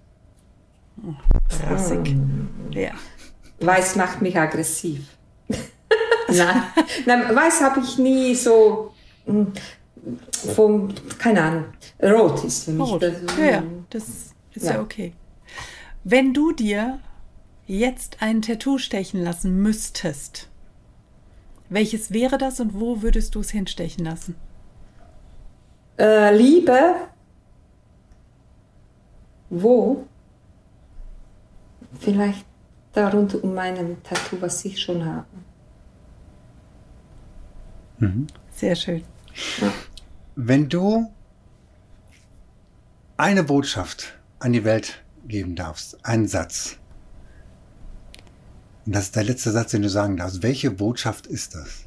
Rassig. 1.68 2.16
Ja. 2.70 2.92
Weiß 3.60 3.96
macht 3.96 4.22
mich 4.22 4.36
aggressiv. 4.36 5.16
Nein, 6.28 6.62
Nein, 7.06 7.34
weiß 7.34 7.60
habe 7.62 7.80
ich 7.80 7.98
nie 7.98 8.34
so 8.34 8.92
mm, 9.26 9.44
vom, 10.54 10.94
keine 11.18 11.42
Ahnung, 11.42 11.64
rot 12.02 12.44
ist 12.44 12.64
für 12.64 12.72
mich. 12.72 12.88
Rot. 12.88 13.02
das, 13.02 13.14
Ja, 13.38 13.44
ja, 13.44 13.62
das 13.90 14.04
ist 14.54 14.64
ja. 14.66 14.74
Ja. 14.74 14.80
okay. 14.80 15.12
Wenn 16.04 16.32
du 16.32 16.52
dir 16.52 17.00
jetzt 17.66 18.18
ein 18.20 18.42
Tattoo 18.42 18.78
stechen 18.78 19.22
lassen 19.22 19.62
müsstest, 19.62 20.48
welches 21.68 22.12
wäre 22.12 22.38
das 22.38 22.60
und 22.60 22.78
wo 22.78 23.02
würdest 23.02 23.34
du 23.34 23.40
es 23.40 23.50
hinstechen 23.50 24.04
lassen? 24.04 24.36
Äh, 25.98 26.34
Liebe, 26.36 26.94
wo? 29.50 30.06
Vielleicht 31.98 32.44
da 32.92 33.08
rund 33.08 33.34
um 33.34 33.54
meinem 33.54 34.02
Tattoo, 34.02 34.40
was 34.40 34.64
ich 34.64 34.80
schon 34.80 35.04
habe. 35.04 35.26
Sehr 38.52 38.76
schön. 38.76 39.02
Wenn 40.36 40.68
du 40.68 41.10
eine 43.16 43.42
Botschaft 43.42 44.18
an 44.38 44.52
die 44.52 44.64
Welt 44.64 45.02
geben 45.26 45.56
darfst, 45.56 46.04
einen 46.04 46.28
Satz, 46.28 46.78
und 48.86 48.94
das 48.94 49.04
ist 49.04 49.16
der 49.16 49.24
letzte 49.24 49.50
Satz, 49.50 49.72
den 49.72 49.82
du 49.82 49.90
sagen 49.90 50.16
darfst, 50.16 50.42
welche 50.42 50.70
Botschaft 50.70 51.26
ist 51.26 51.54
das? 51.54 51.84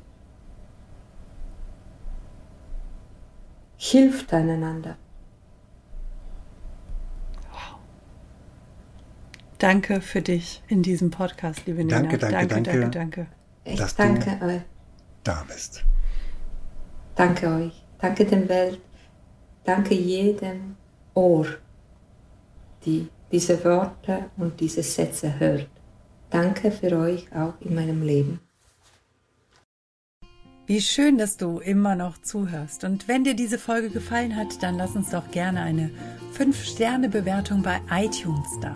Hilft 3.78 4.32
einander. 4.34 4.98
Danke 9.62 10.02
für 10.02 10.24
dich 10.24 10.64
in 10.70 10.82
diesem 10.82 11.12
Podcast, 11.12 11.68
liebe 11.68 11.84
Nina. 11.84 12.00
Danke, 12.00 12.18
danke, 12.18 12.48
danke, 12.48 12.54
danke. 12.64 12.80
danke, 12.80 12.90
danke. 12.98 13.28
Ich 13.64 13.78
Dass 13.80 13.96
du- 13.96 14.02
danke 14.02 14.44
euch. 14.44 14.62
Da 15.24 15.46
bist. 15.48 15.86
Danke 17.14 17.48
euch. 17.48 17.86
Danke 18.00 18.26
der 18.26 18.50
Welt. 18.50 18.82
Danke 19.64 19.94
jedem 19.94 20.78
Ohr, 21.14 21.46
die 22.86 23.08
diese 23.32 23.64
Worte 23.64 24.32
und 24.38 24.60
diese 24.60 24.82
Sätze 24.82 25.40
hört. 25.40 25.70
Danke 26.32 26.72
für 26.72 26.98
euch 26.98 27.28
auch 27.32 27.54
in 27.60 27.76
meinem 27.76 28.02
Leben. 28.02 28.40
Wie 30.66 30.82
schön, 30.82 31.20
dass 31.20 31.38
du 31.38 31.60
immer 31.60 31.94
noch 31.94 32.18
zuhörst. 32.20 32.84
Und 32.84 33.08
wenn 33.08 33.24
dir 33.24 33.36
diese 33.36 33.60
Folge 33.60 33.92
gefallen 33.92 34.36
hat, 34.36 34.64
dann 34.64 34.78
lass 34.78 34.96
uns 34.96 35.12
doch 35.12 35.30
gerne 35.30 35.62
eine 35.62 35.92
5-Sterne-Bewertung 36.36 37.62
bei 37.62 37.80
iTunes 37.92 38.48
da. 38.60 38.76